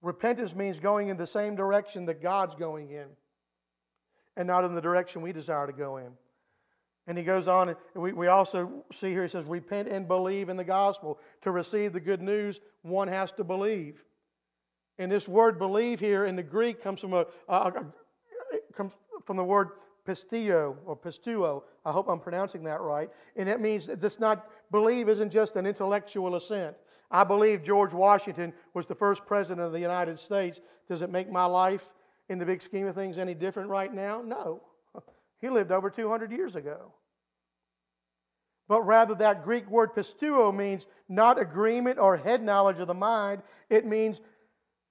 Repentance 0.00 0.54
means 0.54 0.80
going 0.80 1.08
in 1.08 1.18
the 1.18 1.26
same 1.26 1.56
direction 1.56 2.06
that 2.06 2.22
God's 2.22 2.54
going 2.54 2.90
in 2.90 3.08
and 4.36 4.46
not 4.46 4.64
in 4.64 4.74
the 4.74 4.80
direction 4.80 5.22
we 5.22 5.32
desire 5.32 5.66
to 5.66 5.72
go 5.72 5.96
in. 5.96 6.12
And 7.06 7.16
he 7.16 7.22
goes 7.22 7.46
on, 7.46 7.68
and 7.68 7.76
we, 7.94 8.12
we 8.12 8.26
also 8.26 8.84
see 8.92 9.10
here, 9.10 9.22
he 9.22 9.28
says, 9.28 9.44
repent 9.44 9.88
and 9.88 10.08
believe 10.08 10.48
in 10.48 10.56
the 10.56 10.64
gospel. 10.64 11.20
To 11.42 11.52
receive 11.52 11.92
the 11.92 12.00
good 12.00 12.20
news, 12.20 12.60
one 12.82 13.08
has 13.08 13.30
to 13.32 13.44
believe. 13.44 14.02
And 14.98 15.12
this 15.12 15.28
word 15.28 15.58
believe 15.58 16.00
here 16.00 16.24
in 16.24 16.34
the 16.36 16.42
Greek 16.42 16.82
comes 16.82 17.00
from, 17.00 17.12
a, 17.12 17.26
a, 17.48 17.54
a 17.54 17.84
comes 18.72 18.96
from 19.24 19.36
the 19.36 19.44
word 19.44 19.70
pistio 20.04 20.76
or 20.84 20.96
pistuo. 20.96 21.62
I 21.84 21.92
hope 21.92 22.08
I'm 22.08 22.20
pronouncing 22.20 22.64
that 22.64 22.80
right. 22.80 23.10
And 23.36 23.48
it 23.48 23.60
means 23.60 23.86
this 23.86 24.18
not 24.18 24.48
believe 24.70 25.08
isn't 25.08 25.30
just 25.30 25.56
an 25.56 25.66
intellectual 25.66 26.34
assent. 26.36 26.76
I 27.10 27.22
believe 27.24 27.62
George 27.62 27.92
Washington 27.92 28.52
was 28.74 28.86
the 28.86 28.94
first 28.94 29.26
president 29.26 29.64
of 29.64 29.72
the 29.72 29.80
United 29.80 30.18
States. 30.18 30.60
Does 30.88 31.02
it 31.02 31.10
make 31.10 31.30
my 31.30 31.44
life 31.44 31.94
in 32.28 32.38
the 32.38 32.46
big 32.46 32.62
scheme 32.62 32.86
of 32.86 32.94
things 32.94 33.18
any 33.18 33.34
different 33.34 33.70
right 33.70 33.92
now? 33.92 34.22
No. 34.22 34.62
He 35.38 35.50
lived 35.50 35.70
over 35.70 35.90
200 35.90 36.32
years 36.32 36.56
ago. 36.56 36.94
But 38.68 38.82
rather, 38.82 39.14
that 39.16 39.44
Greek 39.44 39.68
word 39.70 39.94
pistuo 39.94 40.54
means 40.54 40.86
not 41.08 41.40
agreement 41.40 41.98
or 41.98 42.16
head 42.16 42.42
knowledge 42.42 42.80
of 42.80 42.88
the 42.88 42.94
mind. 42.94 43.42
It 43.68 43.84
means 43.84 44.20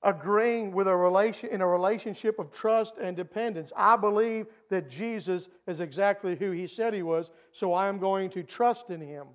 agreeing 0.04 0.72
with 0.72 0.88
a 0.88 0.96
relation 0.96 1.50
in 1.50 1.62
a 1.62 1.68
relationship 1.68 2.38
of 2.38 2.52
trust 2.52 2.98
and 2.98 3.18
dependence. 3.18 3.74
I 3.76 3.98
believe 3.98 4.46
that 4.70 4.88
Jesus 4.88 5.50
is 5.68 5.80
exactly 5.80 6.36
who 6.36 6.52
he 6.52 6.68
said 6.68 6.94
he 6.94 7.04
was, 7.04 7.32
so 7.52 7.74
I 7.74 7.88
am 7.88 7.98
going 7.98 8.30
to 8.30 8.44
trust 8.44 8.92
in 8.92 9.02
him. 9.02 9.28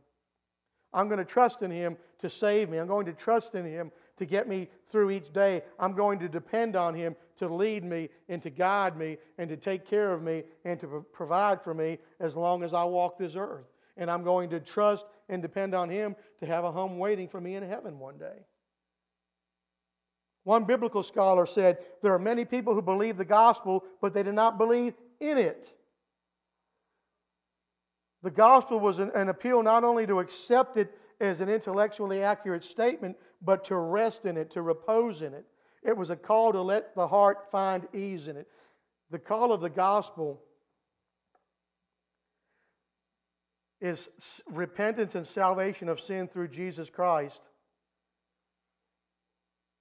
I'm 0.93 1.09
going 1.09 1.19
to 1.19 1.25
trust 1.25 1.63
in 1.63 1.71
him 1.71 1.97
to 2.21 2.31
save 2.31 2.71
me. 2.71 2.79
I'm 2.79 2.87
going 2.87 3.07
to 3.07 3.13
trust 3.13 3.57
in 3.57 3.65
him 3.65 3.91
to 4.21 4.27
get 4.27 4.47
me 4.47 4.69
through 4.91 5.11
each 5.11 5.33
day. 5.33 5.63
I'm 5.79 5.95
going 5.95 6.19
to 6.19 6.29
depend 6.29 6.77
on 6.77 6.95
Him 6.95 7.17
to 7.41 7.49
lead 7.49 7.85
me 7.85 8.09
and 8.29 8.41
to 8.43 8.51
guide 8.51 8.97
me 8.97 9.19
and 9.39 9.49
to 9.49 9.57
take 9.57 9.85
care 9.85 10.13
of 10.13 10.23
me 10.23 10.45
and 10.65 10.79
to 10.79 11.05
provide 11.13 11.61
for 11.61 11.75
me 11.75 11.99
as 12.21 12.37
long 12.37 12.63
as 12.63 12.73
I 12.73 12.85
walk 12.85 13.19
this 13.19 13.35
earth. 13.35 13.67
And 13.97 14.11
I'm 14.11 14.23
going 14.23 14.51
to 14.51 14.61
trust 14.61 15.07
and 15.29 15.43
depend 15.43 15.75
on 15.75 15.89
Him 15.89 16.15
to 16.39 16.47
have 16.47 16.65
a 16.65 16.71
home 16.71 16.99
waiting 16.99 17.29
for 17.29 17.41
me 17.41 17.57
in 17.57 17.63
heaven 17.63 17.99
one 17.99 18.19
day. 18.19 18.45
One 20.45 20.65
biblical 20.65 21.03
scholar 21.03 21.47
said 21.47 21.79
there 22.03 22.13
are 22.13 22.19
many 22.19 22.45
people 22.45 22.75
who 22.75 22.83
believe 22.83 23.17
the 23.17 23.25
gospel, 23.25 23.85
but 24.01 24.15
they 24.15 24.23
do 24.23 24.33
not 24.33 24.59
believe 24.59 24.95
in 25.19 25.39
it. 25.39 25.75
The 28.23 28.31
gospel 28.31 28.81
was 28.81 28.99
an, 28.99 29.29
appeal 29.29 29.63
not 29.63 29.83
only 29.83 30.07
to 30.07 30.21
accept 30.21 30.77
it 30.77 30.95
as 31.21 31.41
an 31.41 31.49
intellectually 31.49 32.23
accurate 32.23 32.65
statement, 32.65 33.17
but 33.43 33.65
to 33.65 33.77
rest 33.77 34.27
in 34.27 34.37
it, 34.37 34.51
to 34.51 34.63
repose 34.63 35.23
in 35.23 35.33
it. 35.33 35.47
It 35.83 35.97
was 35.97 36.11
a 36.11 36.17
call 36.17 36.53
to 36.53 36.63
let 36.63 36.95
the 36.95 37.09
heart 37.09 37.51
find 37.51 37.87
ease 37.95 38.29
in 38.29 38.37
it. 38.37 38.49
The 39.11 39.19
call 39.19 39.53
of 39.53 39.61
the 39.61 39.71
gospel 39.71 40.41
is 43.81 44.09
repentance 44.47 45.15
and 45.15 45.27
salvation 45.27 45.89
of 45.89 46.01
sin 46.01 46.29
through 46.29 46.49
Jesus 46.49 46.91
Christ 46.91 47.41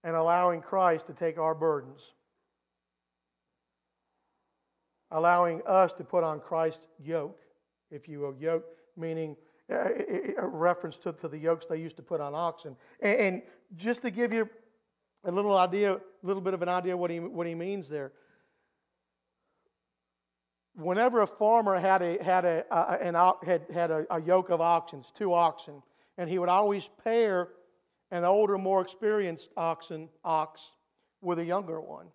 and 0.04 0.16
allowing 0.16 0.62
Christ 0.62 1.08
to 1.08 1.14
take 1.14 1.38
our 1.38 1.54
burdens. 1.54 2.14
Allowing 5.12 5.62
us 5.66 5.92
to 5.94 6.04
put 6.04 6.24
on 6.24 6.40
Christ's 6.40 6.88
yoke, 7.04 7.40
if 7.92 8.08
you 8.08 8.20
will. 8.20 8.36
Yoke 8.40 8.66
meaning 8.96 9.36
eh, 9.70 9.76
eh, 9.76 10.04
eh, 10.10 10.32
a 10.38 10.46
reference 10.46 10.98
to, 11.00 11.14
to 11.14 11.28
the 11.28 11.38
yokes 11.38 11.66
they 11.66 11.78
used 11.78 11.98
to 11.98 12.04
put 12.04 12.22
on 12.22 12.36
oxen. 12.36 12.76
And, 13.02 13.20
and 13.20 13.42
just 13.76 14.02
to 14.04 14.12
give 14.12 14.32
you 14.32 14.50
a 15.24 15.32
little 15.32 15.58
idea, 15.58 15.96
a 15.96 16.00
little 16.24 16.42
bit 16.42 16.54
of 16.54 16.62
an 16.62 16.70
idea 16.70 16.96
what 16.96 17.12
he, 17.12 17.20
what 17.20 17.48
he 17.48 17.56
means 17.56 17.90
there. 17.90 18.12
Whenever 20.76 21.22
a 21.22 21.28
farmer 21.28 21.78
had 21.78 22.02
a, 22.02 22.24
had 22.24 22.46
a, 22.46 22.66
a 22.72 22.98
an, 23.02 23.16
had, 23.46 23.66
had 23.74 23.92
a, 23.92 24.06
a 24.10 24.22
yoke 24.22 24.50
of 24.50 24.62
oxen, 24.62 25.04
two 25.14 25.34
oxen, 25.34 25.84
and 26.18 26.30
he 26.30 26.40
would 26.40 26.50
always 26.50 26.90
pair 27.04 27.50
an 28.12 28.24
older, 28.24 28.58
more 28.58 28.82
experienced 28.82 29.50
oxen, 29.58 30.10
ox 30.24 30.72
with 31.22 31.40
a 31.40 31.44
younger 31.44 31.82
one, 31.82 32.08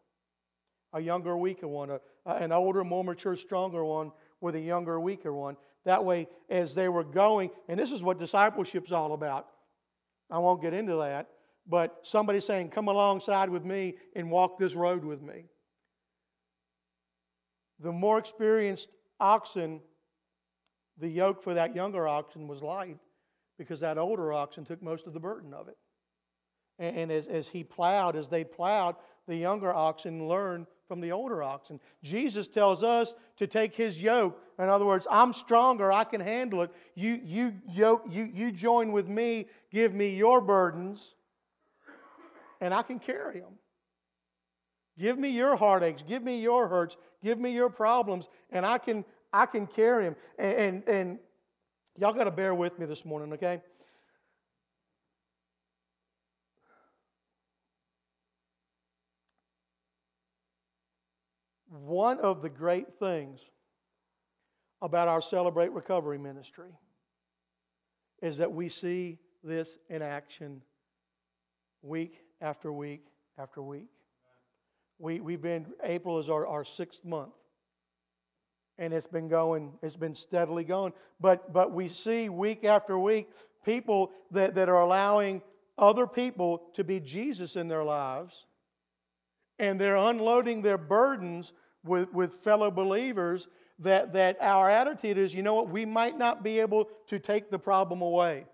a 0.93 1.01
younger, 1.01 1.37
weaker 1.37 1.69
one, 1.69 1.91
a, 1.91 2.01
an 2.27 2.53
older, 2.53 2.85
more 2.85 3.05
mature, 3.05 3.37
stronger 3.37 3.85
one 3.85 4.13
with 4.41 4.55
a 4.55 4.61
younger, 4.61 4.99
weaker 4.99 5.33
one. 5.33 5.57
That 5.85 6.05
way, 6.05 6.27
as 6.49 6.75
they 6.75 6.89
were 6.89 7.05
going, 7.05 7.51
and 7.69 7.79
this 7.79 7.93
is 7.93 8.03
what 8.03 8.19
discipleship's 8.19 8.93
all 8.93 9.13
about. 9.13 9.47
I 10.31 10.39
won't 10.39 10.63
get 10.63 10.73
into 10.73 10.97
that, 10.97 11.29
but 11.67 12.01
somebody 12.03 12.41
saying, 12.41 12.71
Come 12.71 12.89
alongside 12.89 13.51
with 13.51 13.65
me 13.65 13.97
and 14.15 14.31
walk 14.31 14.59
this 14.59 14.75
road 14.75 15.05
with 15.05 15.23
me. 15.23 15.47
The 17.81 17.93
more 17.93 18.19
experienced 18.19 18.89
oxen, 19.21 19.81
the 20.99 21.09
yoke 21.09 21.43
for 21.43 21.55
that 21.55 21.75
younger 21.75 22.07
oxen 22.07 22.47
was 22.47 22.63
light 22.63 22.99
because 23.59 23.81
that 23.81 23.99
older 23.99 24.33
oxen 24.33 24.65
took 24.65 24.83
most 24.83 25.07
of 25.07 25.13
the 25.13 25.21
burden 25.21 25.53
of 25.53 25.69
it. 25.69 25.77
And, 26.79 27.13
as, 27.13 27.29
as 27.29 27.49
he 27.49 27.63
plowed, 27.63 28.17
as 28.17 28.27
they 28.27 28.43
plowed, 28.43 28.97
the 29.29 29.37
younger 29.37 29.73
oxen 29.73 30.27
learned 30.27 30.67
from 30.89 31.01
the 31.01 31.13
older 31.13 31.43
oxen. 31.43 31.79
Jesus 32.03 32.49
tells 32.49 32.83
us 32.83 33.15
to 33.37 33.47
take 33.47 33.77
his 33.77 34.01
yoke. 34.03 34.41
In 34.59 34.69
other 34.69 34.85
words, 34.85 35.07
I'm 35.09 35.33
stronger, 35.33 35.93
I 35.93 36.03
can 36.03 36.21
handle 36.21 36.63
it. 36.63 36.71
You, 36.97 37.21
you, 37.23 37.55
yoke, 37.71 38.05
you, 38.11 38.29
you 38.33 38.51
join 38.51 38.91
with 38.91 39.09
me, 39.09 39.47
give 39.71 39.95
me 39.95 40.17
your 40.17 40.41
burdens, 40.41 41.15
and 42.65 42.73
I 42.73 42.83
can 42.83 42.99
carry 42.99 43.41
them. 43.41 43.53
Give 44.99 45.19
me 45.19 45.29
your 45.29 45.55
heartaches, 45.55 46.03
give 46.09 46.23
me 46.23 46.41
your 46.41 46.67
hurts, 46.67 46.97
give 47.23 47.39
me 47.39 47.53
your 47.53 47.69
problems, 47.69 48.31
and 48.51 48.65
I 48.65 48.79
can, 48.79 49.05
I 49.35 49.45
can 49.45 49.67
carry 49.67 50.05
them. 50.05 50.17
And, 50.39 50.57
and, 50.57 50.89
and 50.89 51.19
y'all 51.99 52.15
got 52.15 52.25
to 52.25 52.31
bear 52.31 52.55
with 52.55 52.79
me 52.79 52.87
this 52.87 53.05
morning, 53.05 53.35
okay? 53.35 53.61
one 61.69 62.19
of 62.21 62.41
the 62.41 62.49
great 62.49 62.95
things 62.99 63.41
about 64.81 65.09
our 65.09 65.21
Celebrate 65.21 65.73
Recovery 65.73 66.19
ministry 66.19 66.71
is 68.23 68.39
that 68.39 68.53
we 68.53 68.71
see 68.71 69.19
this 69.43 69.77
in 69.91 70.01
action 70.01 70.63
week 71.83 72.24
after 72.41 72.73
week 72.73 73.07
after 73.39 73.63
week. 73.63 73.89
We, 74.99 75.21
we've 75.21 75.43
been, 75.43 75.67
April 75.83 76.19
is 76.19 76.29
our, 76.29 76.47
our 76.47 76.65
sixth 76.65 77.05
month. 77.05 77.33
and 78.79 78.93
it's 78.93 79.07
been 79.07 79.29
going, 79.29 79.73
it's 79.83 79.97
been 79.97 80.15
steadily 80.15 80.65
going. 80.65 80.93
But, 81.21 81.53
but 81.53 81.73
we 81.73 81.89
see 81.89 82.29
week 82.29 82.65
after 82.65 82.99
week 82.99 83.29
people 83.65 84.11
that, 84.33 84.55
that 84.57 84.69
are 84.69 84.81
allowing 84.81 85.43
other 85.79 86.07
people 86.07 86.63
to 86.75 86.85
be 86.85 87.01
Jesus 87.01 87.57
in 87.57 87.69
their 87.69 87.85
lives, 87.85 88.47
and 89.59 89.81
they're 89.81 89.97
unloading 89.97 90.63
their 90.63 90.79
burdens 90.79 91.53
with, 91.85 92.13
with 92.13 92.35
fellow 92.35 92.71
believers. 92.71 93.49
That, 93.81 94.13
that 94.13 94.37
our 94.41 94.71
attitude 94.71 95.19
is, 95.19 95.35
you 95.35 95.43
know 95.43 95.55
what, 95.55 95.69
we 95.69 95.85
might 95.85 96.17
not 96.17 96.45
be 96.45 96.61
able 96.61 96.89
to 97.09 97.19
take 97.19 97.51
the 97.51 97.59
problem 97.59 98.03
away. 98.03 98.47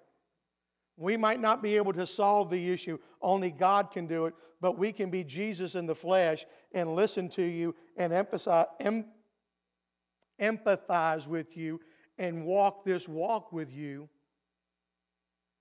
We 1.01 1.17
might 1.17 1.41
not 1.41 1.63
be 1.63 1.77
able 1.77 1.95
to 1.95 2.07
solve 2.07 2.51
the 2.51 2.71
issue. 2.71 2.99
Only 3.23 3.51
God 3.51 3.91
can 3.91 4.07
do 4.07 4.27
it. 4.27 4.35
But 4.61 4.79
we 4.79 4.93
can 4.93 5.09
be 5.11 5.25
Jesus 5.25 5.75
in 5.75 5.87
the 5.87 5.95
flesh 5.95 6.45
and 6.73 6.95
listen 6.95 7.31
to 7.31 7.43
you 7.43 7.75
and 7.97 8.13
emphasize, 8.13 8.67
em, 8.79 9.07
empathize 10.39 11.27
with 11.27 11.57
you 11.57 11.81
and 12.19 12.45
walk 12.45 12.85
this 12.85 13.09
walk 13.09 13.51
with 13.51 13.73
you 13.73 14.11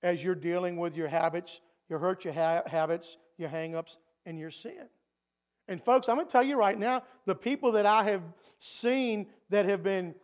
as 0.02 0.22
you're 0.22 0.34
dealing 0.34 0.76
with 0.76 0.94
your 0.94 1.08
habits, 1.08 1.60
your 1.88 1.98
hurt, 1.98 2.26
your 2.26 2.34
ha- 2.34 2.62
habits, 2.66 3.16
your 3.38 3.48
hang-ups, 3.48 3.96
and 4.26 4.38
your 4.38 4.50
sin. 4.50 4.88
And 5.68 5.82
folks, 5.82 6.10
I'm 6.10 6.16
going 6.16 6.26
to 6.26 6.32
tell 6.32 6.44
you 6.44 6.56
right 6.56 6.78
now, 6.78 7.02
the 7.24 7.34
people 7.34 7.72
that 7.72 7.86
I 7.86 8.04
have 8.04 8.22
seen 8.58 9.26
that 9.48 9.64
have 9.64 9.82
been, 9.82 10.14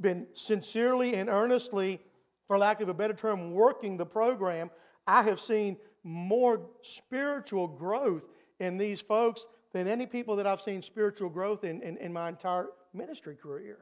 been 0.00 0.26
sincerely 0.32 1.14
and 1.14 1.28
earnestly, 1.28 2.00
for 2.46 2.58
lack 2.58 2.80
of 2.80 2.88
a 2.88 2.94
better 2.94 3.14
term, 3.14 3.52
working 3.52 3.96
the 3.96 4.06
program, 4.06 4.70
I 5.06 5.22
have 5.22 5.40
seen 5.40 5.76
more 6.02 6.60
spiritual 6.82 7.66
growth 7.66 8.24
in 8.60 8.78
these 8.78 9.00
folks 9.00 9.46
than 9.72 9.88
any 9.88 10.06
people 10.06 10.36
that 10.36 10.46
I've 10.46 10.60
seen 10.60 10.82
spiritual 10.82 11.28
growth 11.28 11.64
in, 11.64 11.82
in, 11.82 11.96
in 11.98 12.12
my 12.12 12.28
entire 12.28 12.68
ministry 12.94 13.36
career. 13.36 13.78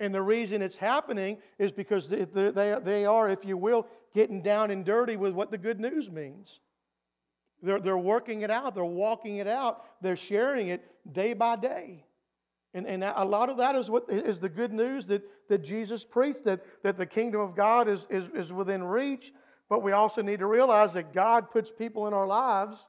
And 0.00 0.14
the 0.14 0.22
reason 0.22 0.62
it's 0.62 0.76
happening 0.76 1.38
is 1.58 1.72
because 1.72 2.08
they, 2.08 2.24
they 2.24 3.04
are, 3.04 3.28
if 3.28 3.44
you 3.44 3.56
will, 3.56 3.86
getting 4.14 4.42
down 4.42 4.70
and 4.70 4.84
dirty 4.84 5.16
with 5.16 5.34
what 5.34 5.50
the 5.50 5.58
good 5.58 5.80
news 5.80 6.10
means. 6.10 6.60
They're, 7.62 7.80
they're 7.80 7.98
working 7.98 8.42
it 8.42 8.50
out, 8.50 8.74
they're 8.74 8.84
walking 8.84 9.38
it 9.38 9.48
out, 9.48 9.84
they're 10.00 10.16
sharing 10.16 10.68
it 10.68 10.84
day 11.12 11.32
by 11.32 11.56
day. 11.56 12.04
And, 12.74 12.86
and 12.86 13.02
a 13.02 13.24
lot 13.24 13.48
of 13.48 13.56
that 13.56 13.74
is 13.76 13.90
what 13.90 14.04
is 14.08 14.38
the 14.38 14.48
good 14.48 14.72
news 14.72 15.06
that, 15.06 15.22
that 15.48 15.58
Jesus 15.58 16.04
preached, 16.04 16.44
that, 16.44 16.60
that 16.82 16.98
the 16.98 17.06
kingdom 17.06 17.40
of 17.40 17.56
God 17.56 17.88
is, 17.88 18.06
is, 18.10 18.28
is 18.34 18.52
within 18.52 18.84
reach. 18.84 19.32
But 19.68 19.82
we 19.82 19.92
also 19.92 20.22
need 20.22 20.38
to 20.40 20.46
realize 20.46 20.92
that 20.92 21.12
God 21.12 21.50
puts 21.50 21.70
people 21.70 22.06
in 22.06 22.14
our 22.14 22.26
lives 22.26 22.86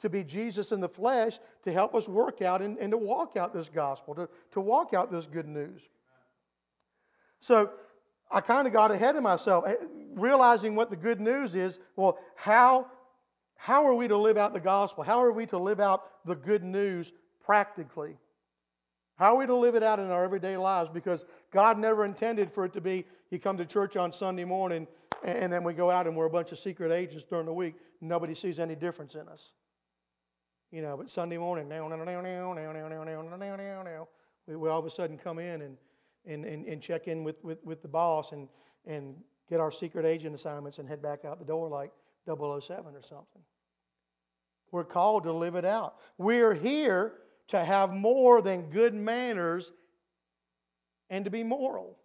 to 0.00 0.08
be 0.08 0.22
Jesus 0.22 0.72
in 0.72 0.80
the 0.80 0.88
flesh 0.88 1.38
to 1.64 1.72
help 1.72 1.94
us 1.94 2.08
work 2.08 2.42
out 2.42 2.62
and, 2.62 2.78
and 2.78 2.90
to 2.92 2.98
walk 2.98 3.36
out 3.36 3.52
this 3.52 3.68
gospel, 3.68 4.14
to, 4.14 4.28
to 4.52 4.60
walk 4.60 4.94
out 4.94 5.10
this 5.10 5.26
good 5.26 5.48
news. 5.48 5.82
So 7.40 7.70
I 8.30 8.40
kind 8.40 8.66
of 8.66 8.72
got 8.72 8.90
ahead 8.90 9.16
of 9.16 9.22
myself, 9.22 9.64
eh, 9.66 9.74
realizing 10.14 10.74
what 10.74 10.90
the 10.90 10.96
good 10.96 11.20
news 11.20 11.54
is. 11.54 11.78
Well, 11.96 12.18
how, 12.34 12.86
how 13.56 13.86
are 13.86 13.94
we 13.94 14.08
to 14.08 14.16
live 14.16 14.36
out 14.36 14.52
the 14.52 14.60
gospel? 14.60 15.04
How 15.04 15.22
are 15.22 15.32
we 15.32 15.46
to 15.46 15.58
live 15.58 15.80
out 15.80 16.04
the 16.24 16.34
good 16.36 16.62
news 16.64 17.12
practically? 17.44 18.16
How 19.16 19.34
are 19.34 19.38
we 19.38 19.46
to 19.46 19.54
live 19.54 19.74
it 19.74 19.82
out 19.82 19.98
in 19.98 20.10
our 20.10 20.24
everyday 20.24 20.56
lives? 20.56 20.90
Because 20.92 21.24
God 21.50 21.78
never 21.78 22.04
intended 22.04 22.52
for 22.52 22.64
it 22.64 22.72
to 22.74 22.80
be 22.80 23.04
you 23.30 23.38
come 23.38 23.56
to 23.56 23.64
church 23.64 23.96
on 23.96 24.12
Sunday 24.12 24.44
morning 24.44 24.86
and 25.24 25.52
then 25.52 25.64
we 25.64 25.72
go 25.72 25.90
out 25.90 26.06
and 26.06 26.14
we're 26.14 26.26
a 26.26 26.30
bunch 26.30 26.52
of 26.52 26.58
secret 26.58 26.92
agents 26.92 27.24
during 27.24 27.46
the 27.46 27.52
week. 27.52 27.74
Nobody 28.00 28.34
sees 28.34 28.60
any 28.60 28.74
difference 28.74 29.14
in 29.14 29.26
us. 29.28 29.52
You 30.70 30.82
know, 30.82 30.96
but 30.96 31.10
Sunday 31.10 31.38
morning, 31.38 31.68
we, 34.46 34.56
we 34.56 34.68
all 34.68 34.78
of 34.78 34.84
a 34.84 34.90
sudden 34.90 35.16
come 35.16 35.38
in 35.38 35.62
and 35.62 35.76
and, 36.26 36.44
and, 36.44 36.66
and 36.66 36.82
check 36.82 37.08
in 37.08 37.24
with, 37.24 37.42
with, 37.44 37.64
with 37.64 37.82
the 37.82 37.88
boss 37.88 38.32
and, 38.32 38.48
and 38.84 39.14
get 39.48 39.60
our 39.60 39.70
secret 39.70 40.04
agent 40.04 40.34
assignments 40.34 40.78
and 40.78 40.88
head 40.88 41.00
back 41.00 41.24
out 41.24 41.38
the 41.38 41.44
door 41.44 41.68
like 41.68 41.92
007 42.26 42.94
or 42.94 43.02
something. 43.02 43.42
We're 44.72 44.84
called 44.84 45.24
to 45.24 45.32
live 45.32 45.54
it 45.54 45.64
out. 45.64 45.96
We're 46.18 46.54
here 46.54 47.14
to 47.48 47.64
have 47.64 47.92
more 47.92 48.42
than 48.42 48.70
good 48.70 48.94
manners 48.94 49.72
and 51.10 51.24
to 51.24 51.30
be 51.30 51.42
moral. 51.42 51.96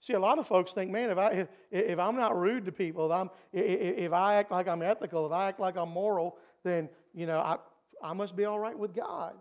See, 0.00 0.14
a 0.14 0.18
lot 0.18 0.40
of 0.40 0.48
folks 0.48 0.72
think, 0.72 0.90
man, 0.90 1.10
if, 1.10 1.18
I, 1.18 1.30
if, 1.30 1.48
if 1.70 1.98
I'm 1.98 2.16
not 2.16 2.36
rude 2.36 2.64
to 2.66 2.72
people, 2.72 3.06
if, 3.06 3.12
I'm, 3.12 3.30
if 3.52 4.12
I 4.12 4.34
act 4.34 4.50
like 4.50 4.66
I'm 4.66 4.82
ethical, 4.82 5.26
if 5.26 5.32
I 5.32 5.48
act 5.48 5.60
like 5.60 5.76
I'm 5.76 5.90
moral, 5.90 6.36
then, 6.64 6.88
you 7.14 7.26
know, 7.26 7.38
I, 7.38 7.58
I 8.02 8.12
must 8.12 8.34
be 8.34 8.44
all 8.44 8.58
right 8.58 8.76
with 8.76 8.94
God. 8.94 9.34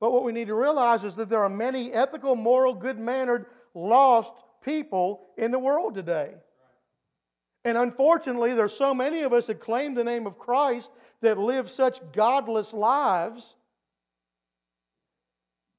But 0.00 0.12
what 0.12 0.22
we 0.22 0.32
need 0.32 0.48
to 0.48 0.54
realize 0.54 1.02
is 1.02 1.14
that 1.14 1.30
there 1.30 1.42
are 1.42 1.48
many 1.48 1.92
ethical, 1.92 2.36
moral, 2.36 2.74
good 2.74 2.98
mannered, 2.98 3.46
lost 3.74 4.34
people 4.62 5.26
in 5.38 5.50
the 5.50 5.58
world 5.58 5.94
today. 5.94 6.34
And 7.68 7.76
unfortunately, 7.76 8.54
there's 8.54 8.74
so 8.74 8.94
many 8.94 9.20
of 9.20 9.34
us 9.34 9.48
that 9.48 9.60
claim 9.60 9.92
the 9.92 10.02
name 10.02 10.26
of 10.26 10.38
Christ 10.38 10.90
that 11.20 11.36
live 11.36 11.68
such 11.68 12.00
godless 12.12 12.72
lives 12.72 13.56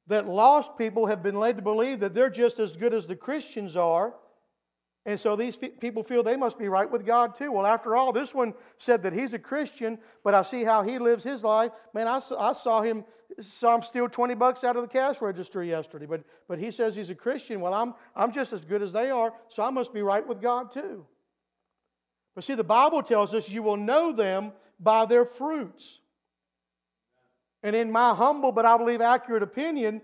that 0.06 0.28
lost 0.28 0.78
people 0.78 1.08
have 1.08 1.24
been 1.24 1.34
led 1.34 1.56
to 1.56 1.64
believe 1.64 2.02
that 2.02 2.14
they're 2.14 2.30
just 2.30 2.60
as 2.60 2.78
good 2.78 2.94
as 2.94 3.08
the 3.08 3.16
Christians 3.16 3.76
are. 3.76 4.14
And 5.08 5.20
so 5.20 5.36
these 5.36 5.58
people 5.58 6.04
feel 6.04 6.22
they 6.22 6.36
must 6.36 6.60
be 6.60 6.68
right 6.68 6.90
with 6.90 7.08
God 7.08 7.36
too. 7.36 7.52
Well, 7.52 7.66
after 7.66 7.96
all, 7.96 8.14
this 8.14 8.36
one 8.36 8.54
said 8.78 9.02
that 9.02 9.14
he's 9.14 9.34
a 9.34 9.40
Christian, 9.40 9.98
but 10.24 10.36
I 10.36 10.44
see 10.44 10.64
how 10.64 10.84
he 10.84 11.00
lives 11.00 11.24
his 11.24 11.44
life. 11.44 11.72
Man, 11.96 12.08
I 12.08 12.20
saw 12.20 12.84
him 12.84 13.04
saw 13.40 13.76
him 13.76 13.82
steal 13.82 14.10
20 14.10 14.36
bucks 14.36 14.64
out 14.64 14.76
of 14.76 14.84
the 14.84 14.88
cash 14.88 15.22
register 15.22 15.64
yesterday, 15.64 16.06
but, 16.06 16.24
but 16.48 16.60
he 16.60 16.70
says 16.70 16.96
he's 16.96 17.10
a 17.10 17.16
Christian. 17.16 17.62
Well, 17.62 17.74
I'm, 17.74 17.94
I'm 18.16 18.32
just 18.32 18.54
as 18.54 18.66
good 18.66 18.82
as 18.82 18.92
they 18.92 19.10
are, 19.10 19.34
so 19.48 19.64
I 19.64 19.70
must 19.70 19.94
be 19.94 20.02
right 20.02 20.28
with 20.28 20.42
God 20.42 20.72
too. 20.72 21.06
But 22.36 22.44
see, 22.44 22.56
the 22.56 22.64
Bible 22.64 23.04
tells 23.04 23.34
us 23.34 23.50
you 23.50 23.64
will 23.64 23.78
know 23.78 24.12
them 24.12 24.54
by 24.80 25.06
their 25.06 25.26
fruits. 25.26 26.00
And 27.64 27.76
in 27.76 27.92
my 27.92 28.14
humble 28.14 28.52
but 28.52 28.66
I 28.66 28.78
believe 28.78 29.02
accurate 29.02 29.44
opinion, 29.44 30.02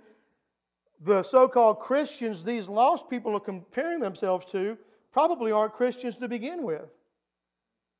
the 1.01 1.23
so 1.23 1.47
called 1.47 1.79
Christians 1.79 2.43
these 2.43 2.67
lost 2.67 3.09
people 3.09 3.35
are 3.35 3.39
comparing 3.39 3.99
themselves 3.99 4.45
to 4.47 4.77
probably 5.11 5.51
aren't 5.51 5.73
Christians 5.73 6.17
to 6.17 6.27
begin 6.27 6.63
with. 6.63 6.89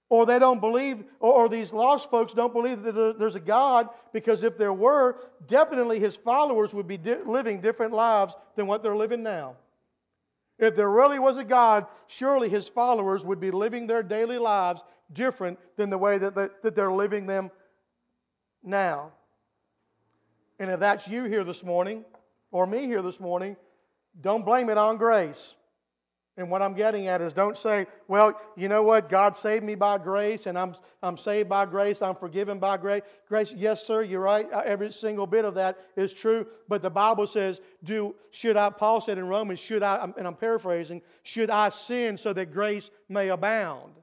Or 0.09 0.25
they 0.25 0.37
don't 0.37 0.59
believe, 0.59 1.03
or, 1.19 1.49
these 1.49 1.73
lost 1.73 2.11
folks 2.11 2.33
don't 2.33 2.53
believe 2.53 2.83
that 2.83 3.15
there's 3.17 3.35
a 3.35 3.39
God, 3.39 3.89
because 4.13 4.43
if 4.43 4.55
there 4.55 4.73
were, 4.73 5.17
definitely 5.47 5.99
his 5.99 6.15
followers 6.15 6.75
would 6.75 6.87
be 6.87 6.97
di- 6.97 7.23
living 7.25 7.59
different 7.59 7.91
lives 7.91 8.35
than 8.55 8.67
what 8.67 8.83
they're 8.83 8.95
living 8.95 9.23
now. 9.23 9.55
If 10.57 10.75
there 10.75 10.89
really 10.89 11.19
was 11.19 11.37
a 11.37 11.43
God, 11.43 11.85
surely 12.07 12.49
his 12.49 12.67
followers 12.67 13.25
would 13.25 13.39
be 13.39 13.51
living 13.51 13.87
their 13.87 14.03
daily 14.03 14.37
lives 14.37 14.83
different 15.11 15.59
than 15.75 15.89
the 15.89 15.97
way 15.97 16.17
that, 16.17 16.35
that, 16.35 16.75
they're 16.75 16.91
living 16.91 17.25
them 17.25 17.51
now. 18.63 19.11
And 20.59 20.71
if 20.71 20.79
that's 20.79 21.07
you 21.07 21.25
here 21.25 21.43
this 21.43 21.63
morning, 21.63 22.05
or 22.51 22.65
me 22.65 22.85
here 22.85 23.01
this 23.01 23.19
morning, 23.19 23.57
don't 24.21 24.45
blame 24.45 24.69
it 24.69 24.77
on 24.77 24.97
grace. 24.97 25.55
And 26.37 26.51
what 26.51 26.61
I'm 26.61 26.73
getting 26.73 27.07
at 27.07 27.21
is 27.21 27.31
don't 27.31 27.57
say, 27.57 27.87
well, 28.09 28.37
you 28.57 28.67
know 28.67 28.83
what? 28.83 29.09
God 29.09 29.37
saved 29.37 29.63
me 29.63 29.75
by 29.75 29.97
grace 29.97 30.47
and 30.47 30.57
I'm, 30.57 30.75
I'm 31.01 31.17
saved 31.17 31.47
by 31.47 31.65
grace. 31.65 32.01
I'm 32.01 32.15
forgiven 32.15 32.59
by 32.59 32.75
grace. 32.75 33.03
Grace, 33.29 33.53
yes, 33.55 33.85
sir, 33.87 34.03
you're 34.03 34.19
right. 34.19 34.51
Uh, 34.51 34.61
every 34.65 34.91
single 34.91 35.27
bit 35.27 35.45
of 35.45 35.55
that 35.55 35.77
is 35.95 36.11
true. 36.11 36.45
But 36.67 36.81
the 36.81 36.89
Bible 36.89 37.25
says, 37.25 37.61
do, 37.85 38.15
should 38.31 38.57
I, 38.57 38.69
Paul 38.69 38.99
said 38.99 39.17
in 39.17 39.27
Romans, 39.27 39.61
should 39.61 39.81
I, 39.81 40.11
and 40.17 40.27
I'm 40.27 40.35
paraphrasing, 40.35 41.01
should 41.23 41.49
I 41.49 41.69
sin 41.69 42.17
so 42.17 42.33
that 42.33 42.51
grace 42.51 42.89
may 43.07 43.29
abound? 43.29 43.93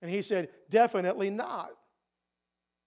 And 0.00 0.10
he 0.10 0.22
said, 0.22 0.48
definitely 0.70 1.28
not. 1.28 1.70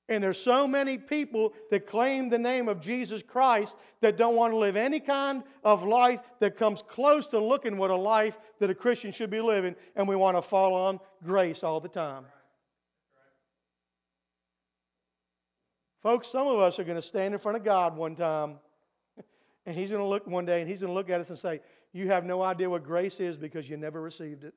And 0.09 0.23
there's 0.23 0.39
so 0.39 0.67
many 0.67 0.97
people 0.97 1.53
that 1.69 1.85
claim 1.85 2.29
the 2.29 2.39
name 2.39 2.69
of 2.69 2.79
Jesus 2.79 3.21
Christ 3.21 3.75
that 3.99 4.15
don't 4.15 4.35
want 4.35 4.53
to 4.53 4.57
live 4.57 4.77
any 4.77 5.01
kind 5.01 5.43
of 5.65 5.83
life 5.83 6.21
that 6.39 6.57
comes 6.57 6.81
close 6.81 7.27
to 7.27 7.39
looking 7.39 7.77
what 7.77 7.91
a 7.91 7.95
life 7.95 8.37
that 8.59 8.69
a 8.69 8.75
Christian 8.75 9.11
should 9.11 9.29
be 9.29 9.41
living, 9.41 9.75
and 9.95 10.07
we 10.07 10.15
want 10.15 10.37
to 10.37 10.41
fall 10.41 10.73
on 10.73 10.99
grace 11.23 11.61
all 11.61 11.81
the 11.81 11.89
time. 11.89 12.23
Folks, 16.01 16.29
some 16.29 16.47
of 16.47 16.59
us 16.59 16.79
are 16.79 16.85
going 16.85 16.95
to 16.95 17.01
stand 17.01 17.33
in 17.33 17.39
front 17.39 17.57
of 17.57 17.65
God 17.65 17.97
one 17.97 18.15
time, 18.15 18.59
and 19.65 19.75
He's 19.75 19.89
going 19.89 20.01
to 20.01 20.07
look 20.07 20.25
one 20.25 20.45
day 20.45 20.61
and 20.61 20.69
He's 20.69 20.79
going 20.79 20.91
to 20.91 20.93
look 20.93 21.09
at 21.09 21.19
us 21.19 21.29
and 21.29 21.37
say, 21.37 21.59
You 21.91 22.07
have 22.07 22.23
no 22.23 22.41
idea 22.41 22.69
what 22.69 22.85
grace 22.85 23.19
is 23.19 23.37
because 23.37 23.69
you 23.69 23.75
never 23.75 24.01
received 24.01 24.45
it. 24.45 24.53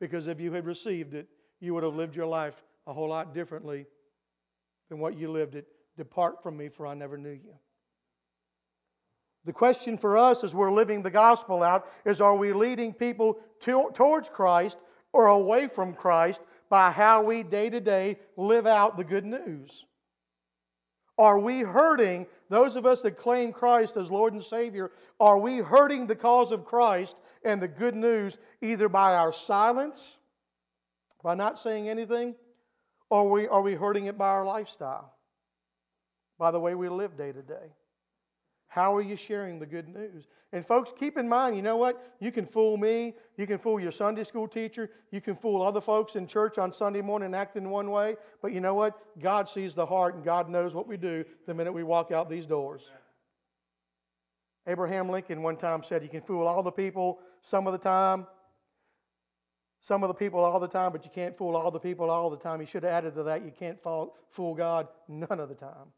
Because 0.00 0.26
if 0.26 0.40
you 0.40 0.52
had 0.52 0.66
received 0.66 1.14
it, 1.14 1.28
you 1.60 1.74
would 1.74 1.84
have 1.84 1.94
lived 1.94 2.16
your 2.16 2.26
life 2.26 2.64
a 2.88 2.92
whole 2.92 3.08
lot 3.08 3.32
differently 3.32 3.86
than 4.88 4.98
what 4.98 5.16
you 5.16 5.30
lived 5.30 5.54
it. 5.54 5.66
Depart 5.96 6.42
from 6.42 6.56
me, 6.56 6.68
for 6.68 6.86
I 6.86 6.94
never 6.94 7.18
knew 7.18 7.30
you. 7.30 7.54
The 9.44 9.52
question 9.52 9.96
for 9.96 10.18
us 10.18 10.44
as 10.44 10.54
we're 10.54 10.70
living 10.70 11.02
the 11.02 11.10
gospel 11.10 11.62
out 11.62 11.88
is 12.04 12.20
are 12.20 12.36
we 12.36 12.52
leading 12.52 12.92
people 12.92 13.38
to, 13.60 13.90
towards 13.94 14.28
Christ 14.28 14.78
or 15.12 15.28
away 15.28 15.68
from 15.68 15.94
Christ 15.94 16.40
by 16.68 16.90
how 16.90 17.22
we 17.22 17.42
day 17.42 17.70
to 17.70 17.80
day 17.80 18.18
live 18.36 18.66
out 18.66 18.96
the 18.96 19.04
good 19.04 19.24
news? 19.24 19.84
Are 21.16 21.38
we 21.38 21.60
hurting, 21.60 22.26
those 22.48 22.76
of 22.76 22.86
us 22.86 23.02
that 23.02 23.18
claim 23.18 23.52
Christ 23.52 23.96
as 23.96 24.10
Lord 24.10 24.34
and 24.34 24.44
Savior, 24.44 24.92
are 25.18 25.38
we 25.38 25.58
hurting 25.58 26.06
the 26.06 26.14
cause 26.14 26.52
of 26.52 26.64
Christ 26.64 27.16
and 27.42 27.60
the 27.60 27.68
good 27.68 27.96
news 27.96 28.38
either 28.62 28.88
by 28.88 29.14
our 29.14 29.32
silence, 29.32 30.16
by 31.22 31.34
not 31.34 31.58
saying 31.58 31.88
anything, 31.88 32.34
or 33.10 33.30
we, 33.30 33.48
are 33.48 33.62
we 33.62 33.74
hurting 33.74 34.06
it 34.06 34.18
by 34.18 34.28
our 34.28 34.44
lifestyle, 34.44 35.14
by 36.38 36.50
the 36.50 36.60
way 36.60 36.74
we 36.74 36.88
live 36.88 37.16
day 37.16 37.32
to 37.32 37.42
day? 37.42 37.72
How 38.68 38.94
are 38.94 39.00
you 39.00 39.16
sharing 39.16 39.58
the 39.58 39.66
good 39.66 39.88
news? 39.88 40.26
And 40.52 40.64
folks, 40.64 40.92
keep 40.98 41.16
in 41.16 41.28
mind, 41.28 41.56
you 41.56 41.62
know 41.62 41.76
what? 41.76 42.16
You 42.20 42.30
can 42.30 42.44
fool 42.44 42.76
me. 42.76 43.14
You 43.36 43.46
can 43.46 43.58
fool 43.58 43.80
your 43.80 43.92
Sunday 43.92 44.24
school 44.24 44.46
teacher. 44.46 44.90
You 45.10 45.22
can 45.22 45.36
fool 45.36 45.62
other 45.62 45.80
folks 45.80 46.16
in 46.16 46.26
church 46.26 46.58
on 46.58 46.72
Sunday 46.72 47.00
morning 47.00 47.34
acting 47.34 47.70
one 47.70 47.90
way. 47.90 48.16
But 48.42 48.52
you 48.52 48.60
know 48.60 48.74
what? 48.74 48.98
God 49.18 49.48
sees 49.48 49.74
the 49.74 49.86
heart 49.86 50.14
and 50.14 50.24
God 50.24 50.50
knows 50.50 50.74
what 50.74 50.86
we 50.86 50.98
do 50.98 51.24
the 51.46 51.54
minute 51.54 51.72
we 51.72 51.82
walk 51.82 52.12
out 52.12 52.28
these 52.28 52.46
doors. 52.46 52.90
Abraham 54.66 55.08
Lincoln 55.08 55.42
one 55.42 55.56
time 55.56 55.82
said, 55.82 56.02
You 56.02 56.10
can 56.10 56.20
fool 56.20 56.46
all 56.46 56.62
the 56.62 56.70
people 56.70 57.20
some 57.40 57.66
of 57.66 57.72
the 57.72 57.78
time, 57.78 58.26
some 59.80 60.02
of 60.02 60.08
the 60.08 60.14
people 60.14 60.40
all 60.40 60.58
the 60.58 60.68
time, 60.68 60.92
but 60.92 61.04
you 61.04 61.10
can't 61.14 61.36
fool 61.36 61.56
all 61.56 61.70
the 61.70 61.78
people 61.78 62.10
all 62.10 62.30
the 62.30 62.36
time. 62.36 62.60
He 62.60 62.66
should 62.66 62.82
have 62.82 62.92
added 62.92 63.14
to 63.14 63.22
that, 63.24 63.44
You 63.44 63.52
can't 63.56 63.78
fool 63.82 64.54
God 64.54 64.88
none 65.08 65.40
of 65.40 65.48
the 65.48 65.54
time. 65.54 65.92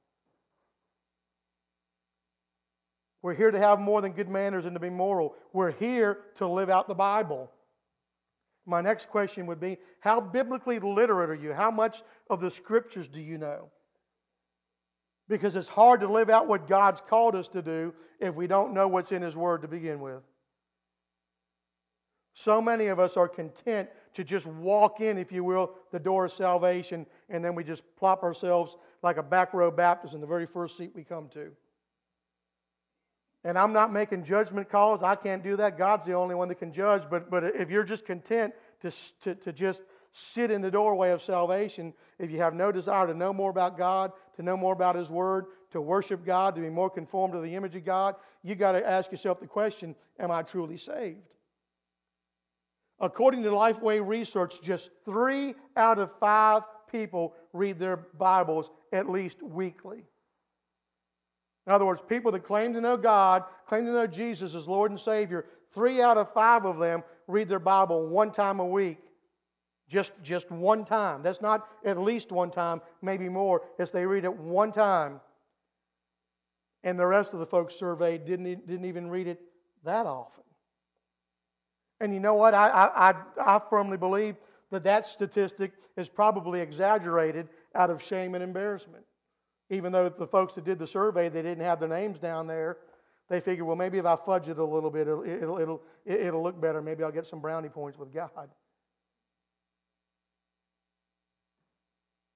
We're 3.23 3.35
here 3.35 3.51
to 3.51 3.59
have 3.59 3.81
more 3.81 4.01
than 4.01 4.13
good 4.13 4.29
manners 4.29 4.65
and 4.65 4.75
to 4.75 4.81
be 4.81 4.89
moral. 4.89 5.35
We're 5.53 5.73
here 5.73 6.21
to 6.37 6.47
live 6.47 6.71
out 6.71 6.89
the 6.89 6.95
Bible. 6.95 7.51
My 8.67 8.81
next 8.81 9.09
question 9.09 9.47
would 9.47 9.61
be 9.61 9.79
How 10.01 10.21
biblically 10.21 10.79
literate 10.79 11.31
are 11.31 11.35
you? 11.35 11.53
How 11.53 11.71
much 11.71 12.03
of 12.29 12.41
the 12.41 12.51
scriptures 12.51 13.09
do 13.09 13.21
you 13.21 13.37
know? 13.37 13.69
Because 15.29 15.55
it's 15.55 15.69
hard 15.69 16.01
to 16.01 16.09
live 16.09 16.31
out 16.31 16.49
what 16.49 16.69
God's 16.69 17.01
called 17.01 17.35
us 17.35 17.49
to 17.49 17.63
do 17.63 17.95
if 18.21 18.35
we 18.35 18.47
don't 18.47 18.75
know 18.75 18.89
what's 18.89 19.13
in 19.13 19.23
His 19.23 19.37
Word 19.37 19.63
to 19.63 19.69
begin 19.69 20.01
with. 20.01 20.23
So 22.35 22.61
many 22.63 22.87
of 22.87 22.99
us 22.99 23.17
are 23.17 23.29
content 23.29 23.89
to 24.15 24.25
just 24.25 24.47
walk 24.47 25.01
in, 25.01 25.19
if 25.19 25.33
you 25.33 25.45
will, 25.45 25.73
the 25.91 25.99
door 25.99 26.27
of 26.27 26.33
salvation, 26.33 27.07
and 27.29 27.45
then 27.45 27.55
we 27.55 27.65
just 27.65 27.83
plop 27.97 28.23
ourselves 28.23 28.77
like 29.03 29.17
a 29.17 29.23
back 29.23 29.53
row 29.53 29.71
Baptist 29.71 30.15
in 30.15 30.21
the 30.21 30.27
very 30.27 30.47
first 30.47 30.77
seat 30.77 30.93
we 30.95 31.05
come 31.05 31.29
to. 31.31 31.51
And 33.43 33.59
I'm 33.59 33.73
not 33.73 33.93
making 33.93 34.25
judgment 34.25 34.69
calls. 34.69 35.03
I 35.03 35.15
can't 35.15 35.43
do 35.43 35.57
that. 35.57 35.79
God's 35.79 36.05
the 36.05 36.13
only 36.13 36.35
one 36.35 36.49
that 36.49 36.57
can 36.57 36.73
judge. 36.73 37.05
But, 37.11 37.31
but 37.31 37.45
if 37.45 37.71
you're 37.71 37.85
just 37.85 38.05
content 38.05 38.53
to, 38.83 38.91
to, 39.23 39.35
to 39.37 39.53
just 39.53 39.83
sit 40.13 40.51
in 40.51 40.61
the 40.61 40.71
doorway 40.71 41.11
of 41.11 41.23
salvation, 41.23 41.95
if 42.19 42.31
you 42.31 42.39
have 42.39 42.55
no 42.55 42.71
desire 42.71 43.07
to 43.07 43.15
know 43.15 43.33
more 43.33 43.51
about 43.51 43.79
God, 43.79 44.13
to 44.37 44.43
know 44.43 44.57
more 44.57 44.75
about 44.75 44.95
His 44.95 45.09
Word, 45.09 45.47
to 45.71 45.81
worship 45.81 46.25
God, 46.25 46.55
to 46.57 46.61
be 46.61 46.69
more 46.69 46.91
conformed 46.91 47.33
to 47.33 47.41
the 47.41 47.55
image 47.55 47.77
of 47.77 47.85
God, 47.85 48.17
you 48.43 48.55
got 48.55 48.73
to 48.73 48.87
ask 48.87 49.11
yourself 49.11 49.41
the 49.41 49.47
question 49.47 49.95
Am 50.19 50.31
I 50.31 50.43
truly 50.43 50.77
saved? 50.77 51.21
According 53.01 53.43
to 53.45 53.51
Lifeway 53.51 54.07
research, 54.07 54.61
just 54.61 54.91
three 55.05 55.55
out 55.77 55.99
of 55.99 56.13
five 56.19 56.63
people 56.91 57.35
read 57.53 57.79
their 57.79 57.97
Bibles 57.97 58.71
at 58.93 59.09
least 59.09 59.43
weekly. 59.43 60.05
In 61.67 61.73
other 61.73 61.87
words, 61.87 62.03
people 62.07 62.33
that 62.33 62.45
claim 62.45 62.75
to 62.75 62.81
know 62.81 62.97
God, 62.97 63.45
claim 63.67 63.87
to 63.87 63.93
know 63.93 64.07
Jesus 64.07 64.55
as 64.55 64.67
Lord 64.67 64.91
and 64.91 65.01
Savior, 65.01 65.47
three 65.73 66.03
out 66.03 66.19
of 66.19 66.33
five 66.33 66.65
of 66.65 66.79
them 66.79 67.03
read 67.27 67.49
their 67.49 67.59
Bible 67.59 68.09
one 68.09 68.33
time 68.33 68.61
a 68.61 68.67
week. 68.67 68.99
Just, 69.89 70.13
just 70.23 70.51
one 70.51 70.85
time. 70.85 71.23
That's 71.23 71.41
not 71.41 71.67
at 71.85 71.99
least 71.99 72.31
one 72.31 72.51
time, 72.51 72.81
maybe 73.03 73.29
more. 73.29 73.63
It's 73.79 73.91
they 73.91 74.07
read 74.07 74.25
it 74.25 74.35
one 74.35 74.73
time. 74.73 75.21
And 76.85 76.99
the 76.99 77.07
rest 77.07 77.33
of 77.35 77.41
the 77.41 77.47
folks 77.47 77.75
surveyed 77.75 78.25
didn't, 78.25 78.67
didn't 78.67 78.85
even 78.85 79.11
read 79.11 79.27
it 79.27 79.41
that 79.85 80.07
often. 80.07 80.45
And 82.01 82.15
you 82.15 82.21
know 82.21 82.35
what? 82.35 82.55
I, 82.55 83.15
I, 83.39 83.55
I 83.57 83.59
firmly 83.59 83.97
believe 83.97 84.37
that 84.71 84.85
that 84.85 85.07
statistic 85.07 85.73
is 85.97 86.09
probably 86.09 86.61
exaggerated 86.61 87.49
out 87.75 87.91
of 87.91 88.03
shame 88.03 88.35
and 88.35 88.43
embarrassment 88.43 89.05
even 89.71 89.93
though 89.93 90.09
the 90.09 90.27
folks 90.27 90.55
that 90.55 90.65
did 90.65 90.79
the 90.79 90.87
survey, 90.87 91.29
they 91.29 91.43
didn't 91.43 91.65
have 91.65 91.79
their 91.79 91.89
names 91.89 92.19
down 92.19 92.47
there. 92.47 92.79
They 93.29 93.41
figured, 93.41 93.67
well, 93.67 93.77
maybe 93.77 93.99
if 93.99 94.05
I 94.05 94.17
fudge 94.17 94.49
it 94.49 94.59
a 94.59 94.65
little 94.65 94.91
bit, 94.91 95.07
it'll, 95.07 95.25
it'll, 95.25 95.59
it'll, 95.59 95.83
it'll 96.05 96.43
look 96.43 96.61
better. 96.61 96.83
Maybe 96.83 97.05
I'll 97.05 97.13
get 97.13 97.27
some 97.27 97.41
brownie 97.41 97.69
points 97.69 97.97
with 97.97 98.13
God. 98.13 98.51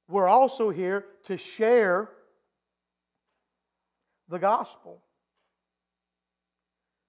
We're 0.08 0.28
also 0.28 0.70
here 0.70 1.06
to 1.24 1.36
share 1.36 2.08
the 4.28 4.38
gospel. 4.38 5.02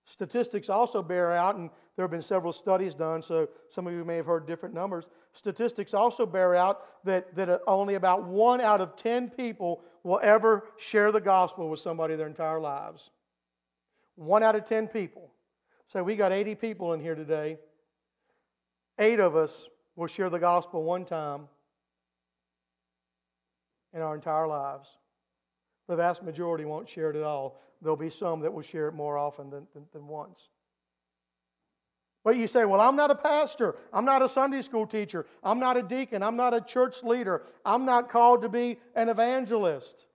Statistics 0.06 0.70
also 0.70 1.04
bear 1.04 1.32
out, 1.32 1.56
and 1.56 1.70
there 1.96 2.04
have 2.04 2.12
been 2.12 2.22
several 2.22 2.52
studies 2.52 2.94
done, 2.94 3.22
so 3.22 3.48
some 3.70 3.88
of 3.88 3.94
you 3.94 4.04
may 4.04 4.18
have 4.18 4.26
heard 4.26 4.46
different 4.46 4.76
numbers. 4.76 5.08
Statistics 5.32 5.94
also 5.94 6.26
bear 6.26 6.54
out 6.54 6.82
that, 7.06 7.34
that 7.36 7.50
uh, 7.50 7.60
only 7.68 7.96
about 7.96 8.26
one 8.26 8.60
out 8.60 8.82
of 8.82 8.98
10 8.98 9.30
people 9.30 9.82
will 10.04 10.20
ever 10.22 10.66
share 10.78 11.12
the 11.12 11.22
gospel 11.22 11.70
with 11.70 11.80
somebody 11.80 12.16
their 12.16 12.28
entire 12.28 12.60
lives. 12.60 13.12
One 14.16 14.44
out 14.44 14.56
of 14.56 14.66
10 14.66 14.90
people. 14.90 15.32
So 15.88 16.04
we 16.04 16.16
got 16.16 16.34
80 16.34 16.56
people 16.56 16.94
in 16.94 17.00
here 17.00 17.16
today. 17.16 17.60
Eight 19.00 19.20
of 19.20 19.36
us 19.36 19.68
will 19.96 20.08
share 20.08 20.30
the 20.30 20.40
gospel 20.40 20.84
one 20.84 21.06
time 21.06 21.48
in 23.94 24.02
our 24.02 24.16
entire 24.16 24.48
lives. 24.48 24.98
The 25.88 25.96
vast 25.96 26.24
majority 26.24 26.66
won't 26.66 26.90
share 26.90 27.10
it 27.12 27.16
at 27.16 27.24
all. 27.24 27.62
There'll 27.82 27.96
be 27.96 28.10
some 28.10 28.42
that 28.42 28.54
will 28.54 28.64
share 28.64 28.90
it 28.90 28.94
more 28.94 29.18
often 29.18 29.50
than, 29.50 29.68
than, 29.74 29.86
than 29.94 30.08
once. 30.08 30.50
But 32.26 32.38
you 32.38 32.48
say, 32.48 32.66
well, 32.66 32.82
I'm 32.82 32.96
not 32.96 33.12
a 33.12 33.16
pastor. 33.16 33.76
I'm 33.94 34.04
not 34.04 34.24
a 34.24 34.28
Sunday 34.28 34.64
school 34.64 34.88
teacher. 34.88 35.28
I'm 35.44 35.60
not 35.60 35.78
a 35.78 35.84
deacon. 35.84 36.24
I'm 36.24 36.36
not 36.36 36.56
a 36.56 36.60
church 36.60 37.04
leader. 37.04 37.44
I'm 37.64 37.86
not 37.86 38.10
called 38.10 38.42
to 38.42 38.50
be 38.50 38.80
an 38.96 39.10
evangelist. 39.10 40.08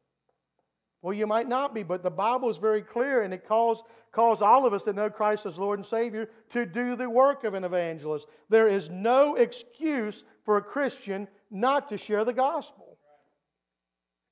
Well, 1.02 1.14
you 1.14 1.28
might 1.28 1.48
not 1.48 1.72
be, 1.72 1.84
but 1.84 2.02
the 2.02 2.10
Bible 2.10 2.50
is 2.50 2.58
very 2.58 2.82
clear 2.82 3.22
and 3.22 3.32
it 3.32 3.46
calls, 3.46 3.84
calls 4.10 4.42
all 4.42 4.66
of 4.66 4.74
us 4.74 4.82
that 4.82 4.96
know 4.96 5.08
Christ 5.08 5.46
as 5.46 5.56
Lord 5.56 5.78
and 5.78 5.86
Savior 5.86 6.28
to 6.50 6.66
do 6.66 6.96
the 6.96 7.08
work 7.08 7.44
of 7.44 7.54
an 7.54 7.62
evangelist. 7.62 8.26
There 8.48 8.66
is 8.66 8.90
no 8.90 9.36
excuse 9.36 10.24
for 10.44 10.56
a 10.56 10.62
Christian 10.62 11.28
not 11.48 11.88
to 11.90 11.96
share 11.96 12.24
the 12.24 12.32
gospel. 12.32 12.98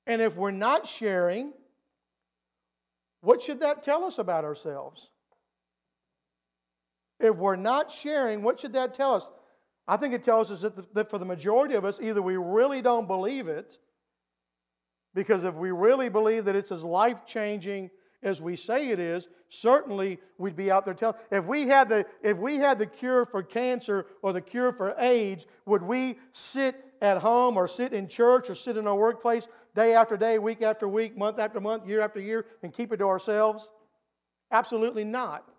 And 0.05 0.21
if 0.21 0.35
we're 0.35 0.51
not 0.51 0.85
sharing, 0.85 1.53
what 3.21 3.41
should 3.41 3.61
that 3.61 3.83
tell 3.83 4.03
us 4.03 4.19
about 4.19 4.43
ourselves? 4.43 5.09
If 7.19 7.35
we're 7.35 7.55
not 7.55 7.91
sharing, 7.91 8.41
what 8.43 8.59
should 8.59 8.73
that 8.73 8.95
tell 8.95 9.15
us? 9.15 9.29
I 9.87 9.97
think 9.97 10.13
it 10.13 10.23
tells 10.23 10.51
us 10.51 10.61
that, 10.61 10.75
the, 10.75 10.87
that 10.93 11.09
for 11.09 11.17
the 11.17 11.25
majority 11.25 11.75
of 11.75 11.83
us, 11.83 11.99
either 12.01 12.21
we 12.21 12.37
really 12.37 12.81
don't 12.81 13.07
believe 13.07 13.47
it, 13.47 13.77
because 15.15 15.43
if 15.43 15.55
we 15.55 15.71
really 15.71 16.09
believe 16.09 16.45
that 16.45 16.55
it's 16.55 16.71
as 16.71 16.83
life 16.83 17.25
changing 17.25 17.89
as 18.21 18.41
we 18.41 18.55
say 18.55 18.89
it 18.89 18.99
is, 18.99 19.27
certainly 19.47 20.19
we'd 20.37 20.55
be 20.55 20.69
out 20.69 20.85
there 20.85 20.93
telling. 20.93 21.15
If 21.31 21.45
we 21.45 21.67
had 21.67 21.87
the 21.87 22.05
if 22.21 22.37
we 22.37 22.57
had 22.57 22.77
the 22.77 22.85
cure 22.85 23.25
for 23.25 23.41
cancer 23.41 24.07
or 24.21 24.33
the 24.33 24.41
cure 24.41 24.73
for 24.73 24.93
AIDS, 24.99 25.47
would 25.65 25.81
we 25.81 26.19
sit 26.33 26.75
at 27.01 27.17
home 27.17 27.55
or 27.55 27.67
sit 27.67 27.93
in 27.93 28.07
church 28.07 28.49
or 28.49 28.55
sit 28.55 28.75
in 28.75 28.87
our 28.87 28.95
workplace 28.95 29.47
day 29.73 29.93
after 29.93 30.17
day, 30.17 30.37
week 30.37 30.61
after 30.61 30.87
week, 30.87 31.17
month 31.17 31.39
after 31.39 31.61
month, 31.61 31.87
year 31.87 32.01
after 32.01 32.19
year, 32.19 32.45
and 32.61 32.73
keep 32.73 32.91
it 32.91 32.97
to 32.97 33.05
ourselves? 33.05 33.71
Absolutely 34.51 35.05
not. 35.05 35.49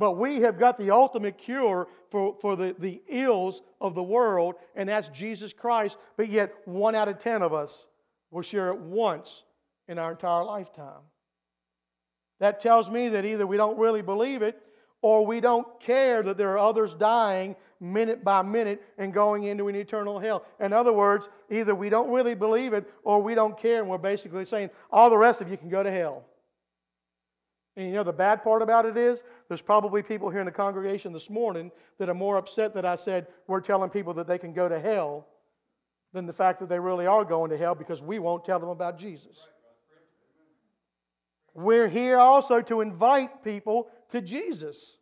But 0.00 0.12
we 0.12 0.40
have 0.40 0.58
got 0.58 0.78
the 0.78 0.90
ultimate 0.92 1.36
cure 1.36 1.86
for, 2.10 2.34
for 2.40 2.56
the, 2.56 2.74
the 2.78 3.02
ills 3.06 3.60
of 3.82 3.94
the 3.94 4.02
world, 4.02 4.54
and 4.74 4.88
that's 4.88 5.08
Jesus 5.08 5.52
Christ. 5.52 5.98
But 6.16 6.30
yet, 6.30 6.54
one 6.64 6.94
out 6.94 7.08
of 7.08 7.18
ten 7.18 7.42
of 7.42 7.52
us 7.52 7.86
will 8.30 8.40
share 8.40 8.70
it 8.70 8.78
once 8.78 9.42
in 9.88 9.98
our 9.98 10.12
entire 10.12 10.42
lifetime. 10.42 11.02
That 12.38 12.60
tells 12.60 12.88
me 12.88 13.10
that 13.10 13.26
either 13.26 13.46
we 13.46 13.58
don't 13.58 13.78
really 13.78 14.00
believe 14.00 14.40
it 14.40 14.62
or 15.02 15.26
we 15.26 15.38
don't 15.38 15.68
care 15.80 16.22
that 16.22 16.38
there 16.38 16.52
are 16.52 16.58
others 16.58 16.94
dying 16.94 17.54
minute 17.78 18.24
by 18.24 18.40
minute 18.40 18.82
and 18.96 19.12
going 19.12 19.42
into 19.44 19.68
an 19.68 19.74
eternal 19.74 20.18
hell. 20.18 20.46
In 20.60 20.72
other 20.72 20.94
words, 20.94 21.28
either 21.50 21.74
we 21.74 21.90
don't 21.90 22.10
really 22.10 22.34
believe 22.34 22.72
it 22.72 22.90
or 23.04 23.22
we 23.22 23.34
don't 23.34 23.58
care, 23.58 23.80
and 23.80 23.88
we're 23.90 23.98
basically 23.98 24.46
saying, 24.46 24.70
all 24.90 25.10
the 25.10 25.18
rest 25.18 25.42
of 25.42 25.50
you 25.50 25.58
can 25.58 25.68
go 25.68 25.82
to 25.82 25.90
hell. 25.90 26.24
And 27.76 27.86
you 27.86 27.92
know 27.92 28.02
the 28.02 28.12
bad 28.12 28.42
part 28.42 28.62
about 28.62 28.84
it 28.84 28.96
is 28.96 29.22
there's 29.48 29.62
probably 29.62 30.02
people 30.02 30.28
here 30.28 30.40
in 30.40 30.46
the 30.46 30.52
congregation 30.52 31.12
this 31.12 31.30
morning 31.30 31.70
that 31.98 32.08
are 32.08 32.14
more 32.14 32.36
upset 32.36 32.74
that 32.74 32.84
I 32.84 32.96
said 32.96 33.28
we're 33.46 33.60
telling 33.60 33.90
people 33.90 34.14
that 34.14 34.26
they 34.26 34.38
can 34.38 34.52
go 34.52 34.68
to 34.68 34.78
hell 34.78 35.26
than 36.12 36.26
the 36.26 36.32
fact 36.32 36.60
that 36.60 36.68
they 36.68 36.78
really 36.78 37.06
are 37.06 37.24
going 37.24 37.50
to 37.50 37.56
hell 37.56 37.74
because 37.74 38.02
we 38.02 38.18
won't 38.18 38.44
tell 38.44 38.58
them 38.58 38.68
about 38.68 38.98
Jesus. 38.98 39.46
We're 41.54 41.88
here 41.88 42.18
also 42.18 42.60
to 42.62 42.80
invite 42.80 43.44
people 43.44 43.88
to 44.10 44.20
Jesus. 44.20 44.96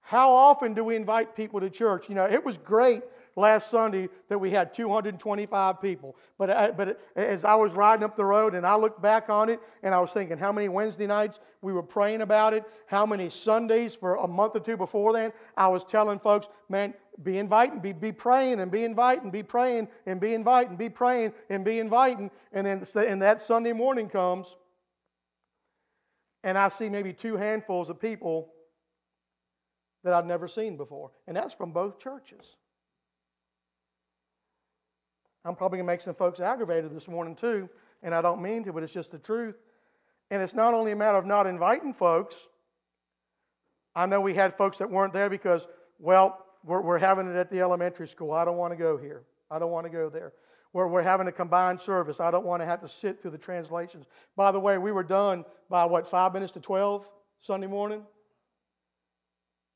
How 0.00 0.32
often 0.32 0.74
do 0.74 0.84
we 0.84 0.96
invite 0.96 1.36
people 1.36 1.60
to 1.60 1.70
church? 1.70 2.08
You 2.08 2.14
know, 2.14 2.24
it 2.24 2.44
was 2.44 2.58
great 2.58 3.02
last 3.36 3.70
Sunday 3.70 4.08
that 4.28 4.38
we 4.38 4.50
had 4.50 4.74
225 4.74 5.80
people. 5.80 6.16
But, 6.38 6.50
I, 6.50 6.54
uh, 6.54 6.72
but 6.72 7.00
as 7.16 7.44
I 7.44 7.54
was 7.54 7.74
riding 7.74 8.04
up 8.04 8.16
the 8.16 8.24
road 8.24 8.54
and 8.54 8.66
I 8.66 8.76
looked 8.76 9.00
back 9.00 9.30
on 9.30 9.48
it 9.48 9.60
and 9.82 9.94
I 9.94 10.00
was 10.00 10.12
thinking 10.12 10.38
how 10.38 10.52
many 10.52 10.68
Wednesday 10.68 11.06
nights 11.06 11.40
we 11.60 11.72
were 11.72 11.82
praying 11.82 12.20
about 12.20 12.54
it, 12.54 12.64
how 12.86 13.06
many 13.06 13.28
Sundays 13.28 13.94
for 13.94 14.16
a 14.16 14.28
month 14.28 14.56
or 14.56 14.60
two 14.60 14.76
before 14.76 15.12
then, 15.12 15.32
I 15.56 15.68
was 15.68 15.84
telling 15.84 16.18
folks, 16.18 16.48
man, 16.68 16.94
be 17.22 17.38
inviting, 17.38 17.80
be, 17.80 17.92
be 17.92 18.12
praying 18.12 18.60
and 18.60 18.70
be 18.70 18.84
inviting, 18.84 19.30
be 19.30 19.42
praying 19.42 19.88
and 20.06 20.20
be 20.20 20.34
inviting, 20.34 20.76
be 20.76 20.88
praying 20.88 21.32
and 21.50 21.64
be 21.64 21.78
inviting. 21.78 22.30
And 22.52 22.66
then 22.66 22.84
and 22.96 23.22
that 23.22 23.40
Sunday 23.40 23.72
morning 23.72 24.08
comes 24.08 24.56
and 26.44 26.58
I 26.58 26.68
see 26.68 26.88
maybe 26.88 27.12
two 27.12 27.36
handfuls 27.36 27.90
of 27.90 28.00
people 28.00 28.52
that 30.04 30.12
I'd 30.12 30.26
never 30.26 30.48
seen 30.48 30.76
before. 30.76 31.12
And 31.26 31.36
that's 31.36 31.54
from 31.54 31.72
both 31.72 31.98
churches. 31.98 32.56
I'm 35.44 35.56
probably 35.56 35.78
going 35.78 35.86
to 35.86 35.92
make 35.92 36.00
some 36.00 36.14
folks 36.14 36.40
aggravated 36.40 36.94
this 36.94 37.08
morning, 37.08 37.34
too, 37.34 37.68
and 38.02 38.14
I 38.14 38.22
don't 38.22 38.40
mean 38.40 38.64
to, 38.64 38.72
but 38.72 38.82
it's 38.82 38.92
just 38.92 39.10
the 39.10 39.18
truth. 39.18 39.56
And 40.30 40.40
it's 40.40 40.54
not 40.54 40.72
only 40.72 40.92
a 40.92 40.96
matter 40.96 41.18
of 41.18 41.26
not 41.26 41.46
inviting 41.46 41.92
folks. 41.92 42.36
I 43.94 44.06
know 44.06 44.20
we 44.20 44.34
had 44.34 44.56
folks 44.56 44.78
that 44.78 44.90
weren't 44.90 45.12
there 45.12 45.28
because, 45.28 45.66
well, 45.98 46.46
we're, 46.64 46.80
we're 46.80 46.98
having 46.98 47.28
it 47.28 47.36
at 47.36 47.50
the 47.50 47.60
elementary 47.60 48.08
school. 48.08 48.32
I 48.32 48.44
don't 48.44 48.56
want 48.56 48.72
to 48.72 48.76
go 48.76 48.96
here. 48.96 49.24
I 49.50 49.58
don't 49.58 49.70
want 49.70 49.84
to 49.86 49.90
go 49.90 50.08
there. 50.08 50.32
We're, 50.72 50.86
we're 50.86 51.02
having 51.02 51.26
a 51.26 51.32
combined 51.32 51.80
service. 51.80 52.20
I 52.20 52.30
don't 52.30 52.46
want 52.46 52.62
to 52.62 52.66
have 52.66 52.80
to 52.80 52.88
sit 52.88 53.20
through 53.20 53.32
the 53.32 53.38
translations. 53.38 54.06
By 54.36 54.52
the 54.52 54.60
way, 54.60 54.78
we 54.78 54.92
were 54.92 55.02
done 55.02 55.44
by 55.68 55.84
what, 55.84 56.08
five 56.08 56.32
minutes 56.32 56.52
to 56.52 56.60
12 56.60 57.06
Sunday 57.40 57.66
morning? 57.66 58.02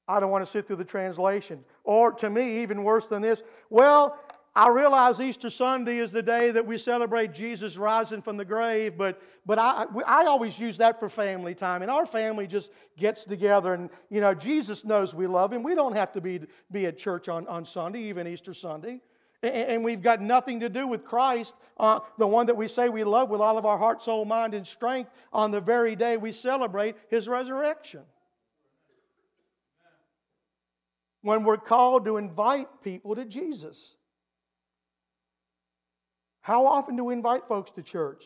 I 0.09 0.21
don't 0.21 0.31
want 0.31 0.45
to 0.45 0.51
sit 0.51 0.67
through 0.67 0.77
the 0.77 0.85
translation. 0.85 1.65
Or 1.83 2.13
to 2.13 2.31
me, 2.31 2.63
even 2.63 2.85
worse 2.85 3.07
than 3.07 3.23
this, 3.23 3.43
well, 3.69 4.19
I 4.57 4.71
realize 4.71 5.21
Easter 5.21 5.51
Sunday 5.51 5.99
is 5.99 6.13
the 6.13 6.23
day 6.23 6.51
that 6.51 6.67
we 6.67 6.79
celebrate 6.79 7.35
Jesus 7.35 7.77
rising 7.77 8.23
from 8.23 8.39
the 8.39 8.45
grave, 8.45 8.97
but, 8.97 9.21
but 9.45 9.59
I, 9.59 9.85
I 10.07 10.25
always 10.25 10.59
use 10.59 10.79
that 10.79 10.99
for 10.99 11.11
family 11.11 11.55
time. 11.55 11.83
And 11.83 11.91
our 11.91 12.07
family 12.07 12.47
just 12.47 12.71
gets 12.97 13.25
together, 13.25 13.75
and, 13.75 13.91
you 14.09 14.23
know, 14.23 14.33
Jesus 14.33 14.83
knows 14.83 15.15
we 15.15 15.27
love 15.27 15.53
him. 15.53 15.63
We 15.63 15.75
don't 15.75 15.95
have 15.95 16.11
to 16.15 16.23
be, 16.23 16.41
be 16.73 16.87
at 16.87 16.97
church 16.97 17.29
on, 17.29 17.47
on 17.49 17.67
Sunday, 17.67 18.01
even 18.05 18.27
Easter 18.27 18.55
Sunday. 18.55 19.03
And, 19.43 19.55
and 19.55 19.85
we've 19.85 20.01
got 20.01 20.23
nothing 20.23 20.61
to 20.61 20.71
do 20.71 20.87
with 20.87 21.05
Christ, 21.05 21.55
uh, 21.77 22.01
the 22.17 22.27
one 22.27 22.47
that 22.47 22.57
we 22.57 22.67
say 22.67 22.89
we 22.89 23.05
love 23.05 23.29
with 23.29 23.43
all 23.43 23.59
of 23.59 23.67
our 23.67 23.77
heart, 23.77 24.03
soul, 24.03 24.25
mind, 24.25 24.55
and 24.55 24.67
strength, 24.67 25.11
on 25.35 25.51
the 25.51 25.61
very 25.61 25.95
day 25.95 26.17
we 26.17 26.33
celebrate 26.33 26.97
his 27.11 27.29
resurrection. 27.29 28.01
when 31.27 31.43
we're 31.43 31.57
called 31.57 32.05
to 32.05 32.19
invite 32.19 32.69
people 32.85 33.17
to 33.17 33.25
Jesus. 33.25 33.97
How 36.47 36.65
often 36.65 36.95
do 36.95 37.03
we 37.03 37.13
invite 37.13 37.49
folks 37.49 37.73
to 37.73 37.83
church? 37.83 38.23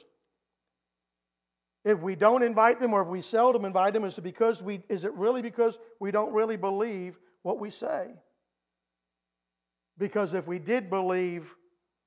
If 1.87 2.01
we 2.01 2.15
don't 2.15 2.43
invite 2.43 2.79
them 2.79 2.93
or 2.93 3.01
if 3.01 3.09
we 3.09 3.23
seldom 3.23 3.65
invite 3.65 3.95
them, 3.95 4.05
is 4.05 4.19
it, 4.19 4.21
because 4.21 4.63
we, 4.63 4.83
is 4.91 5.05
it 5.05 5.15
really 5.15 5.41
because 5.41 5.79
we 6.01 6.11
don't 6.11 6.31
really 6.35 6.59
believe 6.59 7.19
what 7.45 7.59
we 7.59 7.71
say? 7.71 8.09
Because 9.97 10.35
if 10.35 10.47
we 10.47 10.59
did 10.59 10.91
believe, 10.91 11.55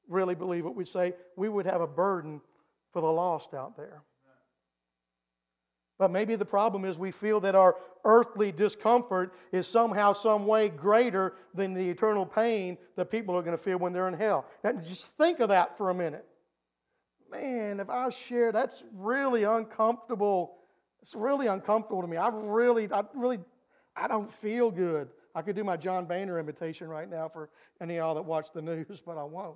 really 0.07 0.35
believe 0.35 0.65
what 0.65 0.75
we 0.75 0.85
say, 0.85 1.13
we 1.35 1.49
would 1.49 1.65
have 1.65 1.81
a 1.81 1.87
burden 1.87 2.41
for 2.91 3.01
the 3.01 3.11
lost 3.11 3.55
out 3.55 3.75
there. 3.75 4.03
But 6.03 6.11
maybe 6.11 6.35
the 6.35 6.43
problem 6.43 6.83
is 6.83 6.97
we 6.97 7.11
feel 7.11 7.39
that 7.39 7.55
our 7.55 7.77
earthly 8.03 8.51
discomfort 8.51 9.33
is 9.53 9.69
somehow, 9.69 10.11
some 10.11 10.45
way 10.45 10.67
greater 10.67 11.35
than 11.53 11.73
the 11.73 11.89
eternal 11.89 12.25
pain 12.25 12.77
that 12.97 13.09
people 13.09 13.37
are 13.37 13.41
going 13.41 13.55
to 13.55 13.63
feel 13.63 13.77
when 13.77 13.93
they're 13.93 14.09
in 14.09 14.13
hell. 14.13 14.45
Now, 14.65 14.73
just 14.73 15.05
think 15.15 15.39
of 15.39 15.47
that 15.47 15.77
for 15.77 15.91
a 15.91 15.93
minute. 15.93 16.25
Man, 17.31 17.79
if 17.79 17.89
I 17.89 18.09
share, 18.09 18.51
that's 18.51 18.83
really 18.93 19.43
uncomfortable. 19.43 20.57
It's 21.01 21.15
really 21.15 21.47
uncomfortable 21.47 22.01
to 22.01 22.07
me. 22.09 22.17
I 22.17 22.27
really, 22.27 22.91
I 22.91 23.03
really, 23.13 23.39
I 23.95 24.09
don't 24.09 24.29
feel 24.29 24.71
good. 24.71 25.07
I 25.33 25.41
could 25.41 25.55
do 25.55 25.63
my 25.63 25.77
John 25.77 26.03
Boehner 26.03 26.37
imitation 26.37 26.89
right 26.89 27.09
now 27.09 27.29
for 27.29 27.49
any 27.79 27.95
of 27.95 28.03
y'all 28.03 28.15
that 28.15 28.25
watch 28.25 28.47
the 28.53 28.61
news, 28.73 29.01
but 29.05 29.17
I 29.17 29.23
won't. 29.23 29.55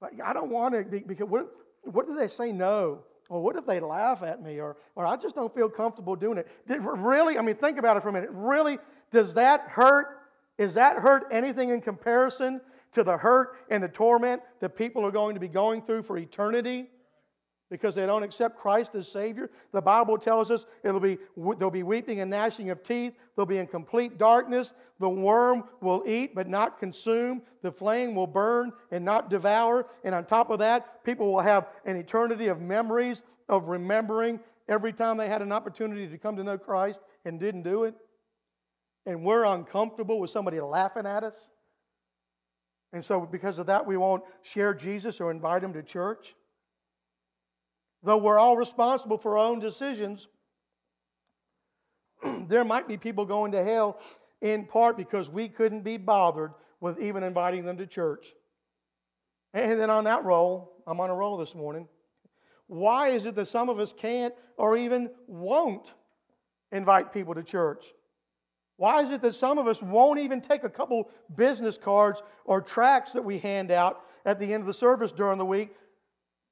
But 0.00 0.12
I 0.24 0.32
don't 0.32 0.50
want 0.50 0.74
to 0.74 0.84
because 0.84 1.26
what, 1.26 1.48
what 1.82 2.06
do 2.06 2.14
they 2.14 2.28
say 2.28 2.52
no? 2.52 3.02
Well, 3.30 3.40
what 3.42 3.54
if 3.54 3.64
they 3.64 3.78
laugh 3.78 4.24
at 4.24 4.42
me? 4.42 4.60
Or, 4.60 4.76
or 4.96 5.06
I 5.06 5.16
just 5.16 5.36
don't 5.36 5.54
feel 5.54 5.68
comfortable 5.68 6.16
doing 6.16 6.36
it. 6.36 6.48
Did, 6.66 6.84
really? 6.84 7.38
I 7.38 7.42
mean, 7.42 7.54
think 7.54 7.78
about 7.78 7.96
it 7.96 8.02
for 8.02 8.08
a 8.08 8.12
minute. 8.12 8.30
Really? 8.32 8.78
Does 9.12 9.34
that 9.34 9.62
hurt? 9.68 10.18
Is 10.58 10.74
that 10.74 10.96
hurt 10.96 11.28
anything 11.30 11.70
in 11.70 11.80
comparison 11.80 12.60
to 12.92 13.04
the 13.04 13.16
hurt 13.16 13.56
and 13.70 13.82
the 13.82 13.88
torment 13.88 14.42
that 14.58 14.70
people 14.70 15.06
are 15.06 15.12
going 15.12 15.34
to 15.34 15.40
be 15.40 15.46
going 15.46 15.80
through 15.80 16.02
for 16.02 16.18
eternity? 16.18 16.88
Because 17.70 17.94
they 17.94 18.04
don't 18.04 18.24
accept 18.24 18.58
Christ 18.58 18.94
as 18.96 19.10
Savior. 19.10 19.50
The 19.72 19.80
Bible 19.80 20.18
tells 20.18 20.50
us 20.50 20.66
it'll 20.82 21.00
be, 21.00 21.18
there'll 21.36 21.70
be 21.70 21.84
weeping 21.84 22.20
and 22.20 22.30
gnashing 22.30 22.70
of 22.70 22.82
teeth. 22.82 23.14
They'll 23.36 23.46
be 23.46 23.58
in 23.58 23.68
complete 23.68 24.18
darkness. 24.18 24.74
The 24.98 25.08
worm 25.08 25.64
will 25.80 26.02
eat 26.06 26.34
but 26.34 26.48
not 26.48 26.78
consume. 26.78 27.42
The 27.62 27.70
flame 27.70 28.14
will 28.14 28.26
burn 28.26 28.72
and 28.90 29.04
not 29.04 29.30
devour. 29.30 29.86
And 30.04 30.14
on 30.14 30.24
top 30.24 30.50
of 30.50 30.58
that, 30.58 31.04
people 31.04 31.32
will 31.32 31.40
have 31.40 31.68
an 31.84 31.96
eternity 31.96 32.48
of 32.48 32.60
memories 32.60 33.22
of 33.48 33.68
remembering 33.68 34.40
every 34.68 34.92
time 34.92 35.16
they 35.16 35.28
had 35.28 35.42
an 35.42 35.52
opportunity 35.52 36.08
to 36.08 36.18
come 36.18 36.36
to 36.36 36.44
know 36.44 36.58
Christ 36.58 37.00
and 37.24 37.38
didn't 37.38 37.62
do 37.62 37.84
it. 37.84 37.94
And 39.06 39.24
we're 39.24 39.44
uncomfortable 39.44 40.20
with 40.20 40.30
somebody 40.30 40.60
laughing 40.60 41.06
at 41.06 41.24
us. 41.24 41.48
And 42.92 43.04
so, 43.04 43.20
because 43.20 43.58
of 43.60 43.66
that, 43.66 43.86
we 43.86 43.96
won't 43.96 44.24
share 44.42 44.74
Jesus 44.74 45.20
or 45.20 45.30
invite 45.30 45.62
him 45.62 45.72
to 45.74 45.82
church. 45.82 46.34
Though 48.02 48.18
we're 48.18 48.38
all 48.38 48.56
responsible 48.56 49.18
for 49.18 49.36
our 49.36 49.46
own 49.46 49.60
decisions, 49.60 50.28
there 52.48 52.64
might 52.64 52.88
be 52.88 52.96
people 52.96 53.26
going 53.26 53.52
to 53.52 53.62
hell 53.62 54.00
in 54.40 54.64
part 54.64 54.96
because 54.96 55.30
we 55.30 55.48
couldn't 55.48 55.82
be 55.82 55.96
bothered 55.96 56.52
with 56.80 56.98
even 56.98 57.22
inviting 57.22 57.64
them 57.64 57.76
to 57.76 57.86
church. 57.86 58.32
And 59.52 59.78
then 59.78 59.90
on 59.90 60.04
that 60.04 60.24
roll, 60.24 60.72
I'm 60.86 61.00
on 61.00 61.10
a 61.10 61.14
roll 61.14 61.36
this 61.36 61.54
morning. 61.54 61.88
Why 62.68 63.08
is 63.08 63.26
it 63.26 63.34
that 63.34 63.48
some 63.48 63.68
of 63.68 63.78
us 63.78 63.92
can't 63.92 64.32
or 64.56 64.76
even 64.76 65.10
won't 65.26 65.92
invite 66.72 67.12
people 67.12 67.34
to 67.34 67.42
church? 67.42 67.92
Why 68.76 69.02
is 69.02 69.10
it 69.10 69.20
that 69.22 69.34
some 69.34 69.58
of 69.58 69.66
us 69.66 69.82
won't 69.82 70.20
even 70.20 70.40
take 70.40 70.64
a 70.64 70.70
couple 70.70 71.10
business 71.36 71.76
cards 71.76 72.22
or 72.46 72.62
tracts 72.62 73.12
that 73.12 73.22
we 73.22 73.38
hand 73.38 73.70
out 73.70 74.04
at 74.24 74.38
the 74.38 74.54
end 74.54 74.62
of 74.62 74.66
the 74.66 74.72
service 74.72 75.12
during 75.12 75.36
the 75.36 75.44
week 75.44 75.74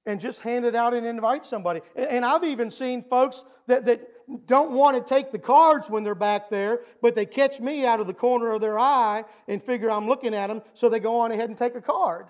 and 0.06 0.20
just 0.20 0.40
hand 0.40 0.64
it 0.64 0.74
out 0.74 0.94
and 0.94 1.06
invite 1.06 1.46
somebody. 1.46 1.80
And 1.94 2.24
I've 2.24 2.44
even 2.44 2.70
seen 2.70 3.02
folks 3.02 3.44
that, 3.66 3.84
that 3.87 4.08
don't 4.46 4.72
want 4.72 4.96
to 4.96 5.14
take 5.14 5.32
the 5.32 5.38
cards 5.38 5.88
when 5.88 6.04
they're 6.04 6.14
back 6.14 6.50
there, 6.50 6.80
but 7.02 7.14
they 7.14 7.26
catch 7.26 7.61
me 7.61 7.87
out 7.87 8.00
of 8.00 8.06
the 8.06 8.14
corner 8.14 8.52
of 8.52 8.61
their 8.61 8.78
eye 8.78 9.24
and 9.48 9.62
figure 9.62 9.90
I'm 9.90 10.06
looking 10.06 10.34
at 10.34 10.48
them, 10.48 10.62
so 10.74 10.88
they 10.88 11.00
go 11.00 11.20
on 11.20 11.32
ahead 11.32 11.48
and 11.48 11.58
take 11.58 11.74
a 11.74 11.80
card. 11.80 12.26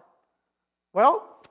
Well, 0.92 1.42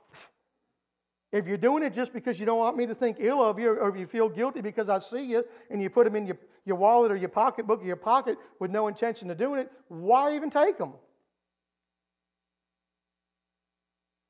if 1.30 1.46
you're 1.46 1.58
doing 1.58 1.82
it 1.82 1.92
just 1.92 2.12
because 2.12 2.40
you 2.40 2.46
don't 2.46 2.58
want 2.58 2.76
me 2.76 2.86
to 2.86 2.94
think 2.94 3.18
ill 3.20 3.42
of 3.42 3.58
you 3.58 3.70
or 3.70 3.90
if 3.90 3.96
you 3.96 4.06
feel 4.06 4.28
guilty 4.28 4.62
because 4.62 4.88
I 4.88 4.98
see 4.98 5.24
you 5.24 5.44
and 5.70 5.82
you 5.82 5.90
put 5.90 6.04
them 6.04 6.16
in 6.16 6.26
your, 6.26 6.38
your 6.64 6.76
wallet 6.76 7.12
or 7.12 7.16
your 7.16 7.28
pocketbook 7.28 7.82
or 7.82 7.86
your 7.86 7.96
pocket 7.96 8.38
with 8.58 8.70
no 8.70 8.88
intention 8.88 9.30
of 9.30 9.36
doing 9.36 9.60
it, 9.60 9.70
why 9.88 10.34
even 10.34 10.48
take 10.48 10.78
them? 10.78 10.94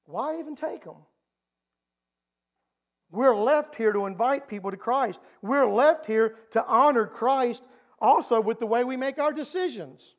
Why 0.06 0.40
even 0.40 0.56
take 0.56 0.84
them? 0.84 0.96
We're 3.10 3.36
left 3.36 3.74
here 3.74 3.92
to 3.92 4.06
invite 4.06 4.48
people 4.48 4.70
to 4.70 4.76
Christ. 4.76 5.18
We're 5.40 5.66
left 5.66 6.06
here 6.06 6.36
to 6.50 6.64
honor 6.64 7.06
Christ 7.06 7.62
also 7.98 8.40
with 8.40 8.58
the 8.58 8.66
way 8.66 8.84
we 8.84 8.96
make 8.96 9.18
our 9.18 9.32
decisions. 9.32 10.14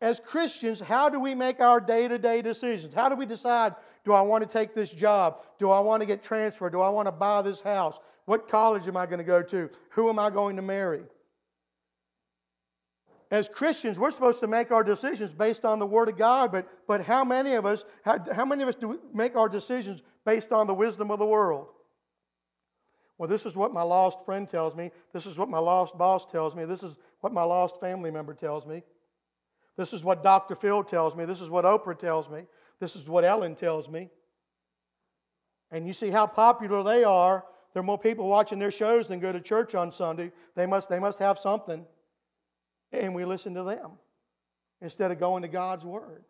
As 0.00 0.18
Christians, 0.18 0.80
how 0.80 1.08
do 1.08 1.20
we 1.20 1.34
make 1.34 1.60
our 1.60 1.80
day 1.80 2.08
to 2.08 2.18
day 2.18 2.42
decisions? 2.42 2.92
How 2.92 3.08
do 3.08 3.14
we 3.14 3.26
decide 3.26 3.74
do 4.04 4.12
I 4.12 4.22
want 4.22 4.42
to 4.42 4.52
take 4.52 4.74
this 4.74 4.90
job? 4.90 5.44
Do 5.58 5.70
I 5.70 5.78
want 5.80 6.00
to 6.00 6.06
get 6.06 6.22
transferred? 6.24 6.72
Do 6.72 6.80
I 6.80 6.88
want 6.88 7.06
to 7.06 7.12
buy 7.12 7.42
this 7.42 7.60
house? 7.60 8.00
What 8.24 8.48
college 8.48 8.88
am 8.88 8.96
I 8.96 9.06
going 9.06 9.18
to 9.18 9.24
go 9.24 9.42
to? 9.42 9.70
Who 9.90 10.08
am 10.08 10.18
I 10.18 10.30
going 10.30 10.56
to 10.56 10.62
marry? 10.62 11.02
As 13.32 13.48
Christians, 13.48 13.98
we're 13.98 14.10
supposed 14.10 14.40
to 14.40 14.46
make 14.46 14.70
our 14.70 14.84
decisions 14.84 15.32
based 15.32 15.64
on 15.64 15.78
the 15.78 15.86
Word 15.86 16.10
of 16.10 16.18
God, 16.18 16.52
but, 16.52 16.68
but 16.86 17.02
how 17.02 17.24
many 17.24 17.54
of 17.54 17.64
us 17.64 17.86
how, 18.04 18.18
how 18.30 18.44
many 18.44 18.62
of 18.62 18.68
us 18.68 18.74
do 18.74 19.00
make 19.14 19.36
our 19.36 19.48
decisions 19.48 20.02
based 20.26 20.52
on 20.52 20.66
the 20.66 20.74
wisdom 20.74 21.10
of 21.10 21.18
the 21.18 21.24
world? 21.24 21.68
Well, 23.16 23.30
this 23.30 23.46
is 23.46 23.56
what 23.56 23.72
my 23.72 23.80
lost 23.80 24.18
friend 24.26 24.46
tells 24.46 24.76
me. 24.76 24.90
This 25.14 25.24
is 25.24 25.38
what 25.38 25.48
my 25.48 25.58
lost 25.58 25.96
boss 25.96 26.26
tells 26.30 26.54
me. 26.54 26.66
This 26.66 26.82
is 26.82 26.98
what 27.20 27.32
my 27.32 27.42
lost 27.42 27.80
family 27.80 28.10
member 28.10 28.34
tells 28.34 28.66
me. 28.66 28.82
This 29.78 29.94
is 29.94 30.04
what 30.04 30.22
Dr. 30.22 30.54
Phil 30.54 30.84
tells 30.84 31.16
me. 31.16 31.24
This 31.24 31.40
is 31.40 31.48
what 31.48 31.64
Oprah 31.64 31.98
tells 31.98 32.28
me. 32.28 32.42
This 32.80 32.96
is 32.96 33.08
what 33.08 33.24
Ellen 33.24 33.54
tells 33.54 33.88
me. 33.88 34.10
And 35.70 35.86
you 35.86 35.94
see 35.94 36.10
how 36.10 36.26
popular 36.26 36.82
they 36.82 37.02
are. 37.02 37.46
There 37.72 37.80
are 37.80 37.84
more 37.84 37.98
people 37.98 38.28
watching 38.28 38.58
their 38.58 38.70
shows 38.70 39.08
than 39.08 39.20
go 39.20 39.32
to 39.32 39.40
church 39.40 39.74
on 39.74 39.90
Sunday. 39.90 40.32
They 40.54 40.66
must, 40.66 40.90
they 40.90 40.98
must 40.98 41.18
have 41.18 41.38
something. 41.38 41.86
And 42.92 43.14
we 43.14 43.24
listen 43.24 43.54
to 43.54 43.62
them 43.62 43.92
instead 44.80 45.10
of 45.10 45.18
going 45.18 45.42
to 45.42 45.48
God's 45.48 45.84
Word? 45.84 46.24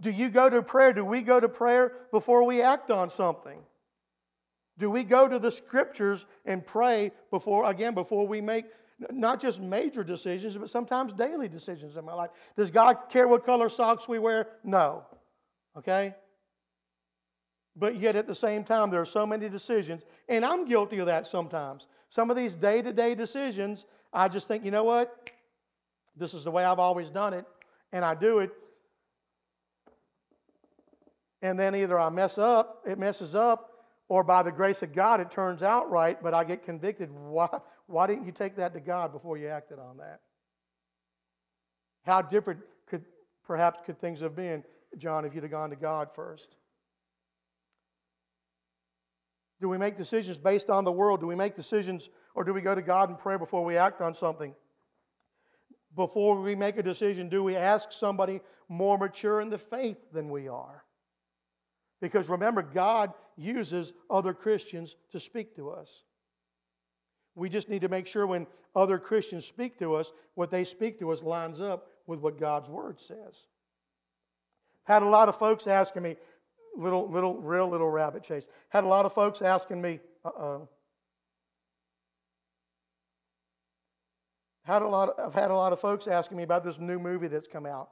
Do 0.00 0.10
you 0.10 0.30
go 0.30 0.50
to 0.50 0.62
prayer? 0.62 0.92
Do 0.92 1.04
we 1.04 1.22
go 1.22 1.38
to 1.38 1.48
prayer 1.48 1.92
before 2.10 2.44
we 2.44 2.62
act 2.62 2.90
on 2.90 3.10
something? 3.10 3.60
Do 4.78 4.90
we 4.90 5.04
go 5.04 5.28
to 5.28 5.38
the 5.38 5.50
scriptures 5.50 6.26
and 6.44 6.66
pray 6.66 7.12
before, 7.30 7.70
again, 7.70 7.94
before 7.94 8.26
we 8.26 8.40
make 8.40 8.64
not 9.10 9.40
just 9.40 9.60
major 9.60 10.02
decisions, 10.02 10.56
but 10.56 10.70
sometimes 10.70 11.12
daily 11.12 11.48
decisions 11.48 11.96
in 11.96 12.04
my 12.04 12.14
life? 12.14 12.30
Does 12.56 12.70
God 12.70 12.94
care 13.08 13.28
what 13.28 13.44
color 13.44 13.68
socks 13.68 14.08
we 14.08 14.18
wear? 14.18 14.48
No. 14.64 15.04
Okay? 15.76 16.14
But 17.76 17.96
yet 17.96 18.16
at 18.16 18.26
the 18.26 18.34
same 18.34 18.64
time, 18.64 18.90
there 18.90 19.00
are 19.00 19.06
so 19.06 19.26
many 19.26 19.48
decisions, 19.48 20.04
and 20.28 20.44
I'm 20.44 20.66
guilty 20.66 20.98
of 20.98 21.06
that 21.06 21.26
sometimes. 21.26 21.86
Some 22.10 22.30
of 22.30 22.36
these 22.36 22.54
day 22.54 22.82
to 22.82 22.92
day 22.92 23.14
decisions, 23.14 23.86
I 24.12 24.28
just 24.28 24.46
think, 24.46 24.64
you 24.64 24.70
know 24.70 24.84
what? 24.84 25.30
This 26.16 26.34
is 26.34 26.44
the 26.44 26.50
way 26.50 26.64
I've 26.64 26.78
always 26.78 27.10
done 27.10 27.34
it, 27.34 27.44
and 27.92 28.04
I 28.04 28.14
do 28.14 28.40
it. 28.40 28.50
And 31.40 31.58
then 31.58 31.74
either 31.74 31.98
I 31.98 32.10
mess 32.10 32.38
up, 32.38 32.82
it 32.86 32.98
messes 32.98 33.34
up, 33.34 33.70
or 34.08 34.22
by 34.22 34.42
the 34.42 34.52
grace 34.52 34.82
of 34.82 34.92
God, 34.92 35.20
it 35.20 35.30
turns 35.30 35.62
out 35.62 35.90
right, 35.90 36.22
but 36.22 36.34
I 36.34 36.44
get 36.44 36.64
convicted. 36.64 37.10
Why, 37.10 37.48
why 37.86 38.06
didn't 38.06 38.26
you 38.26 38.32
take 38.32 38.56
that 38.56 38.74
to 38.74 38.80
God 38.80 39.12
before 39.12 39.38
you 39.38 39.48
acted 39.48 39.78
on 39.78 39.96
that? 39.98 40.20
How 42.04 42.22
different 42.22 42.60
could 42.86 43.04
perhaps 43.46 43.80
could 43.84 44.00
things 44.00 44.20
have 44.20 44.36
been, 44.36 44.64
John, 44.98 45.24
if 45.24 45.34
you'd 45.34 45.44
have 45.44 45.50
gone 45.50 45.70
to 45.70 45.76
God 45.76 46.08
first? 46.14 46.56
Do 49.60 49.68
we 49.68 49.78
make 49.78 49.96
decisions 49.96 50.38
based 50.38 50.70
on 50.70 50.84
the 50.84 50.92
world? 50.92 51.20
Do 51.20 51.26
we 51.26 51.36
make 51.36 51.54
decisions 51.54 52.10
or 52.34 52.42
do 52.42 52.52
we 52.52 52.60
go 52.60 52.74
to 52.74 52.82
God 52.82 53.10
in 53.10 53.16
prayer 53.16 53.38
before 53.38 53.64
we 53.64 53.76
act 53.76 54.00
on 54.00 54.12
something? 54.12 54.54
Before 55.94 56.40
we 56.40 56.54
make 56.54 56.78
a 56.78 56.82
decision, 56.82 57.28
do 57.28 57.42
we 57.42 57.56
ask 57.56 57.92
somebody 57.92 58.40
more 58.68 58.96
mature 58.96 59.40
in 59.40 59.50
the 59.50 59.58
faith 59.58 59.98
than 60.12 60.30
we 60.30 60.48
are? 60.48 60.84
Because 62.00 62.28
remember, 62.28 62.62
God 62.62 63.12
uses 63.36 63.92
other 64.10 64.34
Christians 64.34 64.96
to 65.12 65.20
speak 65.20 65.54
to 65.56 65.70
us. 65.70 66.04
We 67.34 67.48
just 67.48 67.68
need 67.68 67.82
to 67.82 67.88
make 67.88 68.06
sure 68.06 68.26
when 68.26 68.46
other 68.74 68.98
Christians 68.98 69.46
speak 69.46 69.78
to 69.78 69.94
us, 69.94 70.12
what 70.34 70.50
they 70.50 70.64
speak 70.64 70.98
to 70.98 71.10
us 71.10 71.22
lines 71.22 71.60
up 71.60 71.88
with 72.06 72.20
what 72.20 72.40
God's 72.40 72.68
Word 72.68 73.00
says. 73.00 73.46
Had 74.84 75.02
a 75.02 75.08
lot 75.08 75.28
of 75.28 75.36
folks 75.36 75.66
asking 75.66 76.02
me, 76.02 76.16
little, 76.76 77.08
little, 77.08 77.36
real 77.40 77.68
little 77.68 77.88
rabbit 77.88 78.22
chase. 78.22 78.44
Had 78.70 78.84
a 78.84 78.88
lot 78.88 79.06
of 79.06 79.12
folks 79.12 79.42
asking 79.42 79.80
me, 79.80 80.00
uh 80.24 80.30
oh. 80.30 80.68
Had 84.64 84.82
a 84.82 84.88
lot 84.88 85.18
I've 85.18 85.34
had 85.34 85.50
a 85.50 85.54
lot 85.54 85.72
of 85.72 85.80
folks 85.80 86.06
asking 86.06 86.36
me 86.36 86.42
about 86.42 86.64
this 86.64 86.78
new 86.78 86.98
movie 86.98 87.28
that's 87.28 87.48
come 87.48 87.66
out, 87.66 87.90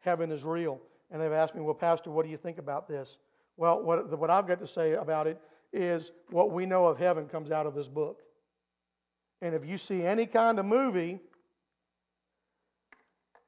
Heaven 0.00 0.30
is 0.30 0.44
Real. 0.44 0.80
And 1.10 1.20
they've 1.20 1.32
asked 1.32 1.54
me, 1.54 1.60
well, 1.60 1.74
Pastor, 1.74 2.10
what 2.10 2.24
do 2.24 2.30
you 2.30 2.38
think 2.38 2.58
about 2.58 2.88
this? 2.88 3.18
Well, 3.58 3.82
what, 3.82 4.18
what 4.18 4.30
I've 4.30 4.48
got 4.48 4.60
to 4.60 4.66
say 4.66 4.94
about 4.94 5.26
it 5.26 5.38
is 5.72 6.12
what 6.30 6.50
we 6.50 6.64
know 6.64 6.86
of 6.86 6.98
heaven 6.98 7.26
comes 7.28 7.50
out 7.50 7.66
of 7.66 7.74
this 7.74 7.86
book. 7.86 8.22
And 9.42 9.54
if 9.54 9.66
you 9.66 9.76
see 9.76 10.02
any 10.02 10.24
kind 10.24 10.58
of 10.58 10.64
movie 10.64 11.20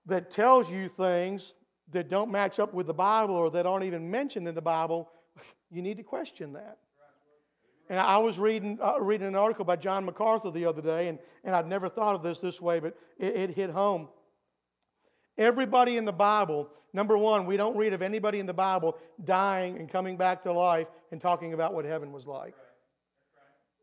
that 0.07 0.31
tells 0.31 0.71
you 0.71 0.89
things 0.89 1.55
that 1.93 2.11
don't 2.11 2.31
match 2.31 2.59
up 2.59 2.75
with 2.75 2.87
the 2.87 2.95
Bible 2.95 3.35
or 3.35 3.51
that 3.51 3.65
aren't 3.65 3.85
even 3.85 4.11
mentioned 4.11 4.47
in 4.47 4.55
the 4.55 4.63
Bible, 4.63 5.09
you 5.71 5.81
need 5.81 5.97
to 5.97 6.03
question 6.03 6.53
that. 6.53 6.79
And 7.91 8.01
I 8.01 8.17
was 8.17 8.39
reading, 8.39 8.79
uh, 8.83 8.99
reading 9.01 9.27
an 9.27 9.37
article 9.37 9.65
by 9.65 9.77
John 9.77 10.05
MacArthur 10.05 10.51
the 10.51 10.65
other 10.65 10.81
day, 10.81 11.09
and, 11.09 11.19
and 11.45 11.55
I'd 11.55 11.67
never 11.67 11.89
thought 11.89 12.15
of 12.15 12.23
this 12.23 12.39
this 12.39 12.61
way, 12.61 12.81
but 12.81 12.97
it, 13.19 13.37
it 13.37 13.51
hit 13.51 13.71
home. 13.71 14.09
Everybody 15.37 15.97
in 15.99 16.05
the 16.05 16.13
Bible, 16.13 16.69
number 16.93 17.19
one, 17.19 17.45
we 17.45 17.57
don't 17.57 17.77
read 17.77 17.93
of 17.93 18.01
anybody 18.01 18.39
in 18.39 18.47
the 18.47 18.55
Bible 18.55 18.97
dying 19.25 19.77
and 19.77 19.91
coming 19.91 20.17
back 20.17 20.43
to 20.45 20.53
life 20.53 20.87
and 21.13 21.21
talking 21.21 21.53
about 21.53 21.75
what 21.75 21.85
heaven 21.85 22.11
was 22.11 22.27
like. 22.27 22.55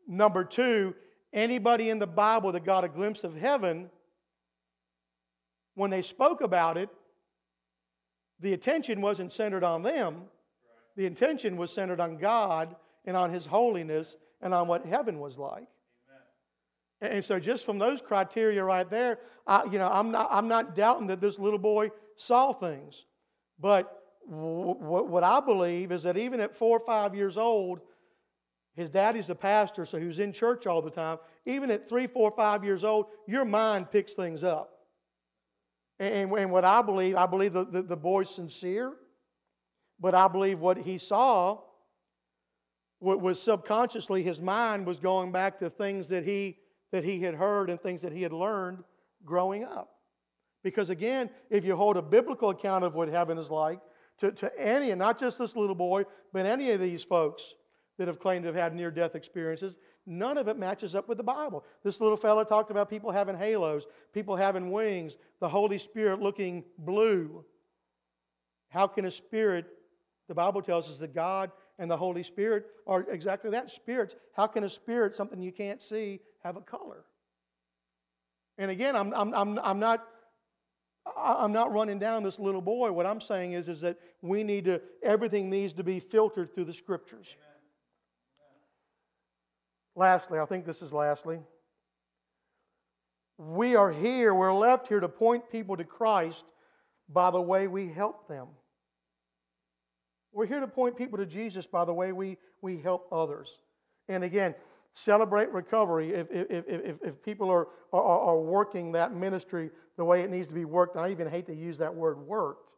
Number 0.08 0.44
two, 0.44 0.96
anybody 1.32 1.90
in 1.90 2.00
the 2.00 2.08
Bible 2.08 2.52
that 2.54 2.64
got 2.64 2.84
a 2.84 2.90
glimpse 2.90 3.24
of 3.24 3.36
heaven, 3.36 3.90
when 5.76 5.92
they 5.92 6.02
spoke 6.02 6.42
about 6.42 6.78
it, 6.78 6.90
the 8.40 8.54
attention 8.54 9.00
wasn't 9.00 9.32
centered 9.32 9.64
on 9.64 9.84
them. 9.84 10.24
The 10.96 11.06
attention 11.06 11.56
was 11.58 11.72
centered 11.72 12.00
on 12.00 12.18
God 12.18 12.76
and 13.06 13.18
on 13.18 13.32
His 13.32 13.46
holiness 13.46 14.18
and 14.42 14.54
on 14.54 14.68
what 14.68 14.86
heaven 14.86 15.20
was 15.20 15.38
like. 15.38 15.68
Amen. 17.02 17.14
And 17.14 17.26
so, 17.26 17.40
just 17.40 17.66
from 17.66 17.78
those 17.78 18.02
criteria 18.02 18.64
right 18.64 18.90
there, 18.90 19.20
I, 19.46 19.64
you 19.66 19.78
know, 19.80 19.90
I'm 19.92 20.12
not, 20.12 20.28
I'm 20.32 20.48
not 20.48 20.76
doubting 20.76 21.08
that 21.08 21.22
this 21.22 21.40
little 21.40 21.60
boy 21.60 21.92
saw 22.16 22.54
things. 22.54 23.06
But 23.60 23.92
w- 24.30 24.80
w- 24.80 25.06
what 25.06 25.24
I 25.24 25.40
believe 25.40 25.92
is 25.92 26.04
that 26.04 26.18
even 26.18 26.40
at 26.40 26.56
four 26.56 26.78
or 26.78 26.80
five 26.80 27.16
years 27.16 27.38
old, 27.38 27.80
his 28.74 28.90
daddy's 28.90 29.30
a 29.30 29.36
pastor, 29.36 29.86
so 29.86 30.00
he 30.00 30.06
was 30.06 30.20
in 30.20 30.32
church 30.32 30.66
all 30.66 30.82
the 30.82 30.90
time. 30.90 31.18
Even 31.46 31.70
at 31.72 31.90
three, 31.90 32.08
four, 32.08 32.32
five 32.32 32.64
years 32.64 32.84
old, 32.84 33.08
your 33.28 33.46
mind 33.46 33.92
picks 33.92 34.14
things 34.14 34.44
up. 34.44 34.72
And, 36.00 36.32
and 36.34 36.52
what 36.52 36.64
I 36.66 36.82
believe, 36.82 37.16
I 37.16 37.26
believe 37.26 37.54
the, 37.54 37.66
the, 37.66 37.82
the 37.84 37.98
boy's 37.98 38.30
sincere, 38.30 38.94
but 40.00 40.16
I 40.16 40.28
believe 40.28 40.60
what 40.60 40.78
he 40.78 40.98
saw 40.98 41.60
was 43.02 43.42
subconsciously 43.42 44.24
his 44.24 44.40
mind 44.40 44.86
was 44.86 45.00
going 45.00 45.32
back 45.32 45.58
to 45.60 45.70
things 45.70 46.08
that 46.10 46.24
he 46.24 46.58
that 46.92 47.04
he 47.04 47.22
had 47.22 47.34
heard 47.34 47.70
and 47.70 47.82
things 47.82 48.02
that 48.02 48.12
he 48.12 48.22
had 48.22 48.34
learned 48.34 48.84
growing 49.26 49.64
up. 49.64 49.90
Because 50.64 50.90
again, 50.90 51.30
if 51.50 51.66
you 51.66 51.76
hold 51.76 51.98
a 51.98 52.02
biblical 52.02 52.50
account 52.50 52.84
of 52.84 52.96
what 52.96 53.08
heaven 53.08 53.38
is 53.38 53.50
like 53.50 53.80
to, 54.20 54.32
to 54.34 54.60
any, 54.60 54.92
and 54.92 55.00
not 55.00 55.18
just 55.18 55.40
this 55.40 55.56
little 55.56 55.76
boy, 55.76 56.04
but 56.34 56.46
any 56.46 56.72
of 56.72 56.82
these 56.82 57.02
folks 57.02 57.56
that 57.98 58.08
have 58.08 58.20
claimed 58.20 58.44
to 58.44 58.48
have 58.48 58.56
had 58.56 58.76
near 58.76 58.92
death 58.92 59.16
experiences, 59.16 59.78
None 60.06 60.38
of 60.38 60.48
it 60.48 60.58
matches 60.58 60.96
up 60.96 61.08
with 61.08 61.18
the 61.18 61.24
Bible. 61.24 61.64
This 61.84 62.02
little 62.02 62.18
fellow 62.18 62.44
talked 62.44 62.72
about 62.72 62.90
people 62.90 63.12
having 63.12 63.38
halos, 63.38 63.86
people 64.14 64.36
having 64.36 64.72
wings, 64.72 65.18
the 65.40 65.50
Holy 65.50 65.78
Spirit 65.78 66.20
looking 66.20 66.64
blue. 66.80 67.46
How 68.70 68.88
can 68.88 69.06
a 69.06 69.12
spirit, 69.12 69.68
the 70.28 70.34
Bible 70.34 70.62
tells 70.62 70.90
us 70.90 70.98
that 71.00 71.14
God 71.14 71.52
and 71.82 71.90
the 71.90 71.98
Holy 71.98 72.22
Spirit 72.22 72.68
are 72.86 73.02
exactly 73.10 73.50
that 73.50 73.72
spirits. 73.72 74.16
How 74.36 74.46
can 74.46 74.64
a 74.64 74.70
spirit, 74.70 75.16
something 75.16 75.42
you 75.42 75.52
can't 75.52 75.82
see, 75.82 76.20
have 76.44 76.56
a 76.56 76.62
color? 76.62 77.06
And 78.60 78.70
again, 78.70 78.96
I'm, 78.96 79.12
I'm, 79.14 79.34
I'm, 79.34 79.60
I'm 79.60 79.80
not. 79.80 80.08
I'm 81.18 81.52
not 81.52 81.72
running 81.72 81.98
down 81.98 82.22
this 82.22 82.38
little 82.38 82.62
boy. 82.62 82.92
What 82.92 83.08
I'm 83.08 83.22
saying 83.22 83.54
is, 83.54 83.68
is 83.68 83.82
that 83.82 83.98
we 84.22 84.44
need 84.44 84.66
to, 84.66 84.80
everything 85.02 85.50
needs 85.50 85.74
to 85.74 85.84
be 85.84 86.00
filtered 86.00 86.54
through 86.54 86.66
the 86.66 86.74
scriptures. 86.74 87.36
Amen. 87.36 87.58
Lastly, 89.96 90.38
I 90.38 90.46
think 90.46 90.64
this 90.64 90.84
is 90.84 90.94
lastly. 90.94 91.40
We 93.40 93.76
are 93.76 93.92
here, 93.92 94.36
we're 94.36 94.54
left 94.54 94.88
here 94.88 95.00
to 95.00 95.10
point 95.10 95.50
people 95.50 95.76
to 95.76 95.84
Christ 95.84 96.46
by 97.10 97.32
the 97.32 97.42
way 97.42 97.66
we 97.66 97.88
help 97.88 98.28
them. 98.28 98.46
We're 100.34 100.46
here 100.46 100.60
to 100.60 100.68
point 100.68 100.98
people 100.98 101.18
to 101.18 101.26
Jesus 101.26 101.66
by 101.66 101.86
the 101.86 101.94
way 101.94 102.12
we, 102.12 102.38
we 102.62 102.78
help 102.78 103.08
others. 103.12 103.60
And 104.08 104.24
again, 104.24 104.56
celebrate 104.94 105.52
recovery 105.52 106.14
if, 106.14 106.28
if, 106.32 106.66
if, 106.68 106.98
if, 107.04 107.24
people 107.24 107.50
are, 107.50 107.68
are, 107.94 108.02
are 108.02 108.40
working 108.40 108.94
that 108.94 109.14
ministry 109.14 109.70
the 109.98 110.06
way 110.06 110.22
it 110.22 110.30
needs 110.30 110.48
to 110.48 110.54
be 110.54 110.66
worked. 110.66 110.98
I 110.98 111.12
even 111.12 111.30
hate 111.30 111.48
to 111.48 111.56
use 111.56 111.78
that 111.80 111.94
word 111.94 112.20
worked. 112.20 112.70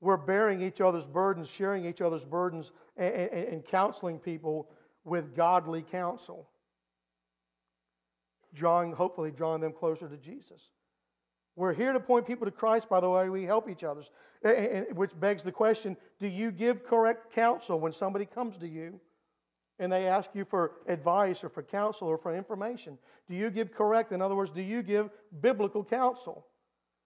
We're 0.00 0.16
bearing 0.16 0.62
each 0.62 0.80
other's 0.80 1.06
burdens, 1.06 1.48
sharing 1.48 1.84
each 1.84 2.00
other's 2.00 2.24
burdens, 2.24 2.72
and, 2.96 3.14
and, 3.14 3.48
and 3.48 3.64
counseling 3.64 4.18
people 4.18 4.70
with 5.04 5.34
godly 5.34 5.82
counsel, 5.82 6.48
drawing, 8.54 8.92
hopefully, 8.92 9.30
drawing 9.30 9.60
them 9.60 9.72
closer 9.72 10.08
to 10.08 10.16
Jesus. 10.16 10.70
We're 11.56 11.74
here 11.74 11.92
to 11.92 12.00
point 12.00 12.26
people 12.26 12.46
to 12.46 12.52
Christ 12.52 12.88
by 12.88 13.00
the 13.00 13.10
way 13.10 13.28
we 13.28 13.44
help 13.44 13.68
each 13.68 13.84
other, 13.84 14.02
which 14.94 15.18
begs 15.18 15.42
the 15.42 15.52
question 15.52 15.96
do 16.18 16.28
you 16.28 16.50
give 16.50 16.84
correct 16.84 17.34
counsel 17.34 17.78
when 17.78 17.92
somebody 17.92 18.24
comes 18.24 18.56
to 18.58 18.68
you 18.68 19.00
and 19.78 19.90
they 19.90 20.06
ask 20.06 20.30
you 20.34 20.44
for 20.44 20.72
advice 20.86 21.42
or 21.42 21.48
for 21.48 21.62
counsel 21.62 22.08
or 22.08 22.18
for 22.18 22.34
information? 22.34 22.98
Do 23.28 23.34
you 23.34 23.50
give 23.50 23.72
correct? 23.72 24.12
In 24.12 24.22
other 24.22 24.36
words, 24.36 24.50
do 24.50 24.62
you 24.62 24.82
give 24.82 25.10
biblical 25.40 25.84
counsel? 25.84 26.46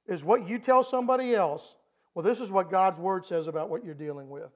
Is 0.07 0.23
what 0.23 0.47
you 0.49 0.59
tell 0.59 0.85
somebody 0.85 1.35
else, 1.35 1.77
well, 2.15 2.23
this 2.23 2.41
is 2.41 2.51
what 2.51 2.71
God's 2.71 3.01
Word 3.01 3.25
says 3.25 3.47
about 3.47 3.71
what 3.71 3.85
you're 3.85 3.95
dealing 3.95 4.29
with. 4.29 4.51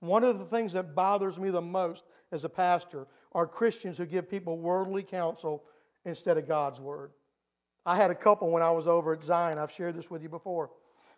One 0.00 0.24
of 0.24 0.38
the 0.38 0.44
things 0.46 0.72
that 0.72 0.94
bothers 0.94 1.38
me 1.38 1.50
the 1.50 1.60
most 1.60 2.04
as 2.32 2.44
a 2.44 2.48
pastor 2.48 3.06
are 3.32 3.46
Christians 3.46 3.98
who 3.98 4.06
give 4.06 4.28
people 4.28 4.58
worldly 4.58 5.02
counsel 5.02 5.64
instead 6.04 6.38
of 6.38 6.48
God's 6.48 6.80
word. 6.80 7.12
I 7.86 7.96
had 7.96 8.10
a 8.10 8.14
couple 8.14 8.50
when 8.50 8.62
I 8.62 8.70
was 8.70 8.86
over 8.86 9.12
at 9.12 9.22
Zion, 9.22 9.58
I've 9.58 9.72
shared 9.72 9.96
this 9.96 10.10
with 10.10 10.22
you 10.22 10.28
before, 10.28 10.70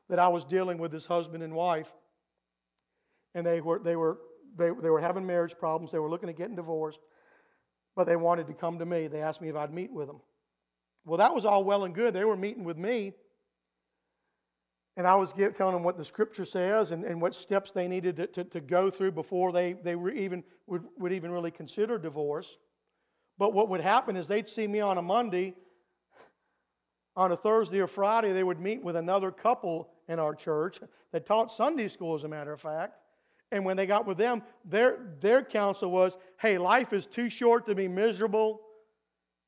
that 0.09 0.19
I 0.19 0.29
was 0.29 0.45
dealing 0.45 0.79
with 0.79 0.93
this 0.93 1.07
husband 1.07 1.43
and 1.43 1.55
wife, 1.55 1.93
and 3.35 3.47
they 3.47 3.61
were, 3.61 3.79
they 3.79 3.97
were, 3.97 4.19
they, 4.57 4.67
they 4.67 4.91
were 4.91 5.01
having 5.01 5.27
marriage 5.27 5.57
problems. 5.59 5.91
They 5.91 5.99
were 5.99 6.11
looking 6.11 6.29
at 6.29 6.37
getting 6.37 6.57
divorced, 6.57 7.01
but 7.97 8.07
they 8.07 8.17
wanted 8.17 8.47
to 8.49 8.55
come 8.55 8.79
to 8.79 8.87
me. 8.87 9.07
They 9.07 9.23
asked 9.23 9.41
me 9.41 9.49
if 9.49 9.57
I'd 9.57 9.73
meet 9.73 9.91
with 9.91 10.07
them. 10.07 10.21
Well, 11.05 11.19
that 11.19 11.35
was 11.35 11.45
all 11.45 11.65
well 11.65 11.85
and 11.85 11.95
good. 11.95 12.15
They 12.15 12.25
were 12.25 12.37
meeting 12.37 12.65
with 12.65 12.77
me. 12.77 13.13
And 14.97 15.07
I 15.07 15.15
was 15.15 15.33
give, 15.33 15.57
telling 15.57 15.73
them 15.73 15.83
what 15.83 15.97
the 15.97 16.05
scripture 16.05 16.45
says 16.45 16.93
and, 16.93 17.05
and 17.05 17.21
what 17.21 17.35
steps 17.35 17.73
they 17.73 17.89
needed 17.89 18.17
to, 18.17 18.27
to, 18.27 18.45
to 18.45 18.61
go 18.61 18.91
through 18.91 19.13
before 19.13 19.51
they, 19.51 19.73
they 19.73 19.97
were 19.97 20.11
even, 20.11 20.45
would, 20.67 20.85
would 20.99 21.13
even 21.13 21.31
really 21.31 21.51
consider 21.51 21.97
divorce. 21.97 22.59
But 23.39 23.55
what 23.55 23.71
would 23.71 23.81
happen 23.81 24.17
is 24.17 24.27
they'd 24.27 24.49
see 24.49 24.69
me 24.69 24.81
on 24.81 24.99
a 24.99 25.03
Monday. 25.03 25.55
On 27.15 27.31
a 27.31 27.37
Thursday 27.37 27.81
or 27.81 27.87
Friday, 27.87 28.33
they 28.33 28.45
would 28.45 28.61
meet 28.61 28.83
with 28.83 28.97
another 28.97 29.31
couple 29.31 29.89
in 30.09 30.19
our 30.19 30.35
church 30.35 30.81
that 31.13 31.27
taught 31.27 31.53
Sunday 31.53 31.89
school, 31.89 32.15
as 32.15 32.25
a 32.25 32.29
matter 32.29 32.53
of 32.53 32.61
fact. 32.61 32.95
And 33.51 33.67
when 33.67 33.77
they 33.77 33.87
got 33.87 34.07
with 34.07 34.17
them, 34.17 34.43
their, 34.65 34.99
their 35.21 35.43
counsel 35.43 35.91
was 35.91 36.17
hey, 36.41 36.57
life 36.57 36.93
is 36.95 37.07
too 37.07 37.29
short 37.29 37.67
to 37.67 37.75
be 37.75 37.87
miserable. 37.87 38.61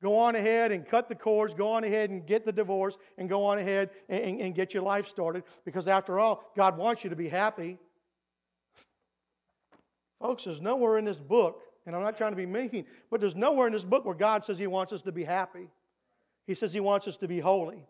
Go 0.03 0.15
on 0.17 0.35
ahead 0.35 0.71
and 0.71 0.87
cut 0.87 1.09
the 1.09 1.15
cords. 1.15 1.55
Go 1.55 1.71
on 1.71 1.83
ahead 1.83 2.11
and 2.11 2.27
get 2.27 2.45
the 2.45 2.51
divorce 2.51 2.97
and 3.17 3.27
go 3.27 3.43
on 3.43 3.57
ahead 3.57 3.89
and, 4.07 4.21
and, 4.21 4.41
and 4.41 4.55
get 4.55 4.73
your 4.75 4.83
life 4.83 5.07
started 5.07 5.43
because, 5.65 5.87
after 5.87 6.19
all, 6.19 6.51
God 6.55 6.77
wants 6.77 7.03
you 7.03 7.09
to 7.09 7.15
be 7.15 7.27
happy. 7.27 7.79
Folks, 10.21 10.43
there's 10.43 10.61
nowhere 10.61 10.99
in 10.99 11.05
this 11.05 11.17
book, 11.17 11.61
and 11.87 11.95
I'm 11.95 12.03
not 12.03 12.17
trying 12.17 12.31
to 12.31 12.37
be 12.37 12.45
mean, 12.45 12.85
but 13.09 13.19
there's 13.19 13.35
nowhere 13.35 13.65
in 13.65 13.73
this 13.73 13.83
book 13.83 14.05
where 14.05 14.15
God 14.15 14.45
says 14.45 14.59
He 14.59 14.67
wants 14.67 14.93
us 14.93 15.01
to 15.03 15.11
be 15.11 15.23
happy. 15.23 15.67
He 16.45 16.53
says 16.53 16.73
He 16.73 16.79
wants 16.79 17.07
us 17.07 17.17
to 17.17 17.27
be 17.27 17.39
holy. 17.39 17.85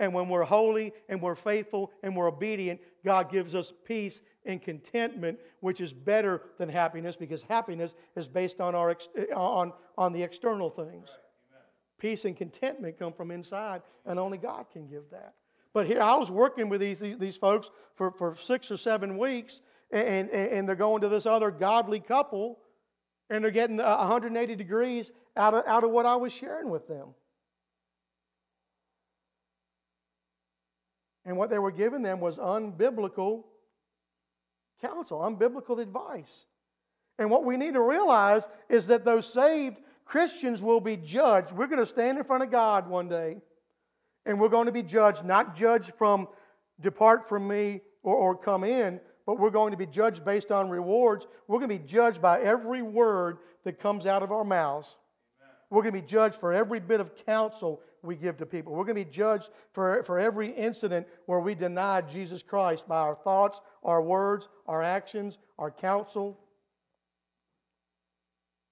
And 0.00 0.14
when 0.14 0.28
we're 0.28 0.44
holy 0.44 0.92
and 1.08 1.20
we're 1.20 1.34
faithful 1.34 1.90
and 2.02 2.14
we're 2.14 2.28
obedient, 2.28 2.80
God 3.04 3.30
gives 3.30 3.54
us 3.54 3.72
peace 3.84 4.22
and 4.44 4.62
contentment, 4.62 5.38
which 5.60 5.80
is 5.80 5.92
better 5.92 6.42
than 6.56 6.68
happiness 6.68 7.16
because 7.16 7.42
happiness 7.42 7.94
is 8.14 8.28
based 8.28 8.60
on, 8.60 8.74
our, 8.74 8.90
uh, 8.90 9.34
on, 9.34 9.72
on 9.96 10.12
the 10.12 10.22
external 10.22 10.70
things. 10.70 11.08
Peace 11.98 12.24
and 12.24 12.36
contentment 12.36 12.96
come 12.96 13.12
from 13.12 13.32
inside, 13.32 13.82
and 14.06 14.20
only 14.20 14.38
God 14.38 14.66
can 14.72 14.86
give 14.86 15.10
that. 15.10 15.34
But 15.74 15.86
here, 15.86 16.00
I 16.00 16.14
was 16.14 16.30
working 16.30 16.68
with 16.68 16.80
these, 16.80 16.98
these 17.18 17.36
folks 17.36 17.70
for, 17.96 18.12
for 18.12 18.36
six 18.36 18.70
or 18.70 18.76
seven 18.76 19.18
weeks, 19.18 19.60
and, 19.90 20.30
and, 20.30 20.52
and 20.52 20.68
they're 20.68 20.76
going 20.76 21.02
to 21.02 21.08
this 21.08 21.26
other 21.26 21.50
godly 21.50 21.98
couple, 21.98 22.60
and 23.30 23.42
they're 23.42 23.50
getting 23.50 23.78
180 23.78 24.54
degrees 24.54 25.12
out 25.36 25.54
of, 25.54 25.66
out 25.66 25.82
of 25.82 25.90
what 25.90 26.06
I 26.06 26.14
was 26.16 26.32
sharing 26.32 26.70
with 26.70 26.86
them. 26.86 27.08
And 31.28 31.36
what 31.36 31.50
they 31.50 31.58
were 31.58 31.70
giving 31.70 32.00
them 32.00 32.20
was 32.20 32.38
unbiblical 32.38 33.44
counsel, 34.80 35.20
unbiblical 35.20 35.78
advice. 35.78 36.46
And 37.18 37.28
what 37.28 37.44
we 37.44 37.58
need 37.58 37.74
to 37.74 37.82
realize 37.82 38.48
is 38.70 38.86
that 38.86 39.04
those 39.04 39.30
saved 39.30 39.78
Christians 40.06 40.62
will 40.62 40.80
be 40.80 40.96
judged. 40.96 41.52
We're 41.52 41.66
going 41.66 41.80
to 41.80 41.86
stand 41.86 42.16
in 42.16 42.24
front 42.24 42.44
of 42.44 42.50
God 42.50 42.88
one 42.88 43.10
day, 43.10 43.42
and 44.24 44.40
we're 44.40 44.48
going 44.48 44.66
to 44.66 44.72
be 44.72 44.82
judged, 44.82 45.22
not 45.22 45.54
judged 45.54 45.92
from 45.98 46.28
depart 46.80 47.28
from 47.28 47.46
me 47.46 47.82
or, 48.02 48.16
or 48.16 48.34
come 48.34 48.64
in, 48.64 48.98
but 49.26 49.38
we're 49.38 49.50
going 49.50 49.72
to 49.72 49.76
be 49.76 49.84
judged 49.84 50.24
based 50.24 50.50
on 50.50 50.70
rewards. 50.70 51.26
We're 51.46 51.58
going 51.58 51.68
to 51.68 51.78
be 51.78 51.86
judged 51.86 52.22
by 52.22 52.40
every 52.40 52.80
word 52.80 53.36
that 53.64 53.78
comes 53.78 54.06
out 54.06 54.22
of 54.22 54.32
our 54.32 54.44
mouths. 54.44 54.96
We're 55.70 55.82
going 55.82 55.94
to 55.94 56.00
be 56.00 56.06
judged 56.06 56.36
for 56.36 56.52
every 56.52 56.80
bit 56.80 57.00
of 57.00 57.14
counsel 57.26 57.82
we 58.02 58.16
give 58.16 58.38
to 58.38 58.46
people. 58.46 58.72
We're 58.72 58.84
going 58.84 58.96
to 58.96 59.04
be 59.04 59.10
judged 59.10 59.50
for, 59.72 60.02
for 60.02 60.18
every 60.18 60.48
incident 60.48 61.06
where 61.26 61.40
we 61.40 61.54
deny 61.54 62.00
Jesus 62.00 62.42
Christ 62.42 62.88
by 62.88 62.98
our 62.98 63.16
thoughts, 63.16 63.60
our 63.82 64.00
words, 64.00 64.48
our 64.66 64.82
actions, 64.82 65.38
our 65.58 65.70
counsel. 65.70 66.38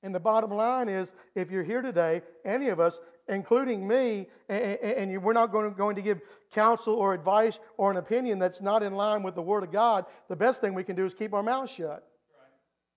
And 0.03 0.15
the 0.15 0.21
bottom 0.21 0.51
line 0.51 0.89
is 0.89 1.13
if 1.35 1.51
you're 1.51 1.65
here 1.65 1.83
today, 1.83 2.23
any 2.45 2.69
of 2.69 2.81
us, 2.81 3.01
including 3.29 3.87
me, 3.87 4.29
and 4.49 5.21
we're 5.23 5.33
not 5.33 5.53
going 5.53 5.97
to 5.97 6.03
give 6.03 6.21
counsel 6.53 6.95
or 6.95 7.13
advice 7.13 7.59
or 7.77 7.91
an 7.91 7.97
opinion 7.97 8.39
that's 8.39 8.63
not 8.63 8.83
in 8.83 8.95
line 8.95 9.23
with 9.23 9.35
the 9.35 9.43
Word 9.43 9.65
of 9.65 9.73
God, 9.73 10.07
the 10.29 10.37
best 10.37 10.61
thing 10.61 10.73
we 10.73 10.85
can 10.85 10.97
do 10.97 11.05
is 11.05 11.13
keep 11.13 11.35
our 11.35 11.43
mouth 11.43 11.69
shut 11.69 12.09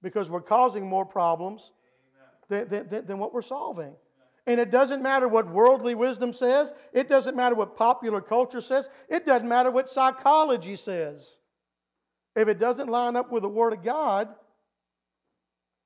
because 0.01 0.29
we're 0.29 0.39
causing 0.39 0.87
more 0.87 1.05
problems 1.05 1.71
than, 2.49 2.67
than, 2.67 3.05
than 3.05 3.17
what 3.17 3.33
we're 3.33 3.41
solving. 3.41 3.93
And 4.45 4.59
it 4.59 4.71
doesn't 4.71 5.03
matter 5.03 5.27
what 5.27 5.49
worldly 5.49 5.95
wisdom 5.95 6.33
says, 6.33 6.73
it 6.91 7.07
doesn't 7.07 7.35
matter 7.35 7.55
what 7.55 7.77
popular 7.77 8.19
culture 8.19 8.61
says, 8.61 8.89
it 9.07 9.25
doesn't 9.25 9.47
matter 9.47 9.69
what 9.69 9.89
psychology 9.89 10.75
says. 10.75 11.37
If 12.35 12.47
it 12.47 12.57
doesn't 12.57 12.89
line 12.89 13.15
up 13.15 13.31
with 13.31 13.43
the 13.43 13.49
Word 13.49 13.73
of 13.73 13.83
God, 13.83 14.29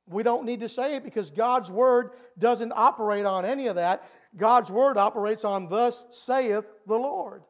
we 0.08 0.24
don't 0.24 0.46
need 0.46 0.62
to 0.62 0.70
say 0.70 0.96
it 0.96 1.04
because 1.04 1.30
God's 1.30 1.72
Word 1.72 2.12
doesn't 2.38 2.72
operate 2.76 3.26
on 3.26 3.46
any 3.46 3.68
of 3.68 3.76
that. 3.76 4.10
God's 4.36 4.72
Word 4.72 4.98
operates 4.98 5.46
on, 5.46 5.70
Thus 5.70 6.06
saith 6.12 6.66
the 6.88 6.96
Lord. 6.96 7.44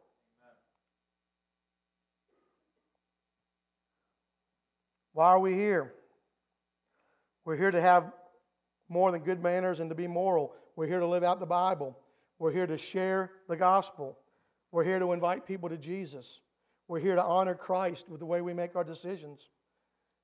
Why 5.13 5.27
are 5.27 5.39
we 5.39 5.53
here? 5.53 5.93
We're 7.45 7.57
here 7.57 7.71
to 7.71 7.81
have 7.81 8.11
more 8.93 9.11
than 9.11 9.21
good 9.21 9.41
manners 9.41 9.79
and 9.79 9.89
to 9.89 9.95
be 9.95 10.07
moral. 10.07 10.53
We're 10.75 10.87
here 10.87 10.99
to 10.99 11.07
live 11.07 11.23
out 11.23 11.39
the 11.39 11.45
Bible. 11.45 11.97
We're 12.39 12.51
here 12.51 12.67
to 12.67 12.77
share 12.77 13.31
the 13.49 13.57
gospel. 13.57 14.17
We're 14.71 14.83
here 14.83 14.99
to 14.99 15.11
invite 15.11 15.45
people 15.45 15.69
to 15.69 15.77
Jesus. 15.77 16.39
We're 16.87 16.99
here 16.99 17.15
to 17.15 17.23
honor 17.23 17.55
Christ 17.55 18.07
with 18.07 18.19
the 18.19 18.25
way 18.25 18.41
we 18.41 18.53
make 18.53 18.75
our 18.75 18.83
decisions. 18.83 19.49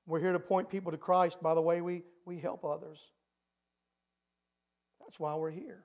We're 0.06 0.20
here 0.20 0.32
to 0.32 0.38
point 0.38 0.70
people 0.70 0.92
to 0.92 0.98
Christ 0.98 1.42
by 1.42 1.54
the 1.54 1.60
way 1.60 1.80
we, 1.80 2.02
we 2.24 2.38
help 2.38 2.64
others. 2.64 3.00
That's 5.00 5.18
why 5.18 5.34
we're 5.34 5.50
here. 5.50 5.84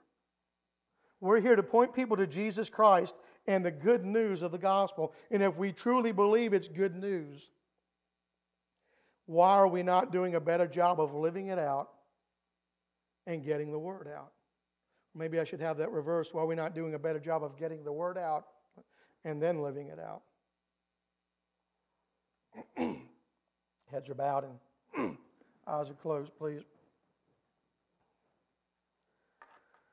We're 1.22 1.42
here 1.42 1.56
to 1.56 1.64
point 1.64 1.94
people 1.94 2.18
to 2.18 2.28
Jesus 2.28 2.70
Christ 2.70 3.16
and 3.48 3.66
the 3.66 3.72
good 3.72 4.06
news 4.06 4.42
of 4.42 4.52
the 4.52 4.58
gospel. 4.58 5.14
And 5.32 5.42
if 5.42 5.56
we 5.56 5.72
truly 5.72 6.12
believe 6.12 6.54
it's 6.54 6.68
good 6.68 6.96
news, 6.96 7.50
why 9.26 9.54
are 9.54 9.68
we 9.68 9.82
not 9.82 10.12
doing 10.12 10.36
a 10.36 10.40
better 10.40 10.68
job 10.68 11.00
of 11.00 11.16
living 11.16 11.48
it 11.48 11.58
out 11.58 11.90
and 13.28 13.44
getting 13.44 13.72
the 13.72 13.80
word 13.80 14.08
out? 14.08 14.32
Maybe 15.14 15.40
I 15.40 15.44
should 15.44 15.62
have 15.62 15.78
that 15.78 15.92
reversed. 15.92 16.34
Why 16.34 16.42
are 16.42 16.46
we 16.46 16.56
not 16.56 16.76
doing 16.76 16.94
a 16.94 17.00
better 17.00 17.20
job 17.20 17.44
of 17.44 17.58
getting 17.58 17.84
the 17.84 17.92
word 17.92 18.18
out 18.18 18.46
and 19.24 19.42
then 19.42 19.62
living 19.62 19.88
it 19.88 20.00
out? 20.00 20.22
Heads 23.92 24.10
are 24.10 24.16
bowed 24.16 24.46
and 24.96 25.18
eyes 25.68 25.90
are 25.90 25.94
closed, 25.94 26.32
please. 26.38 26.62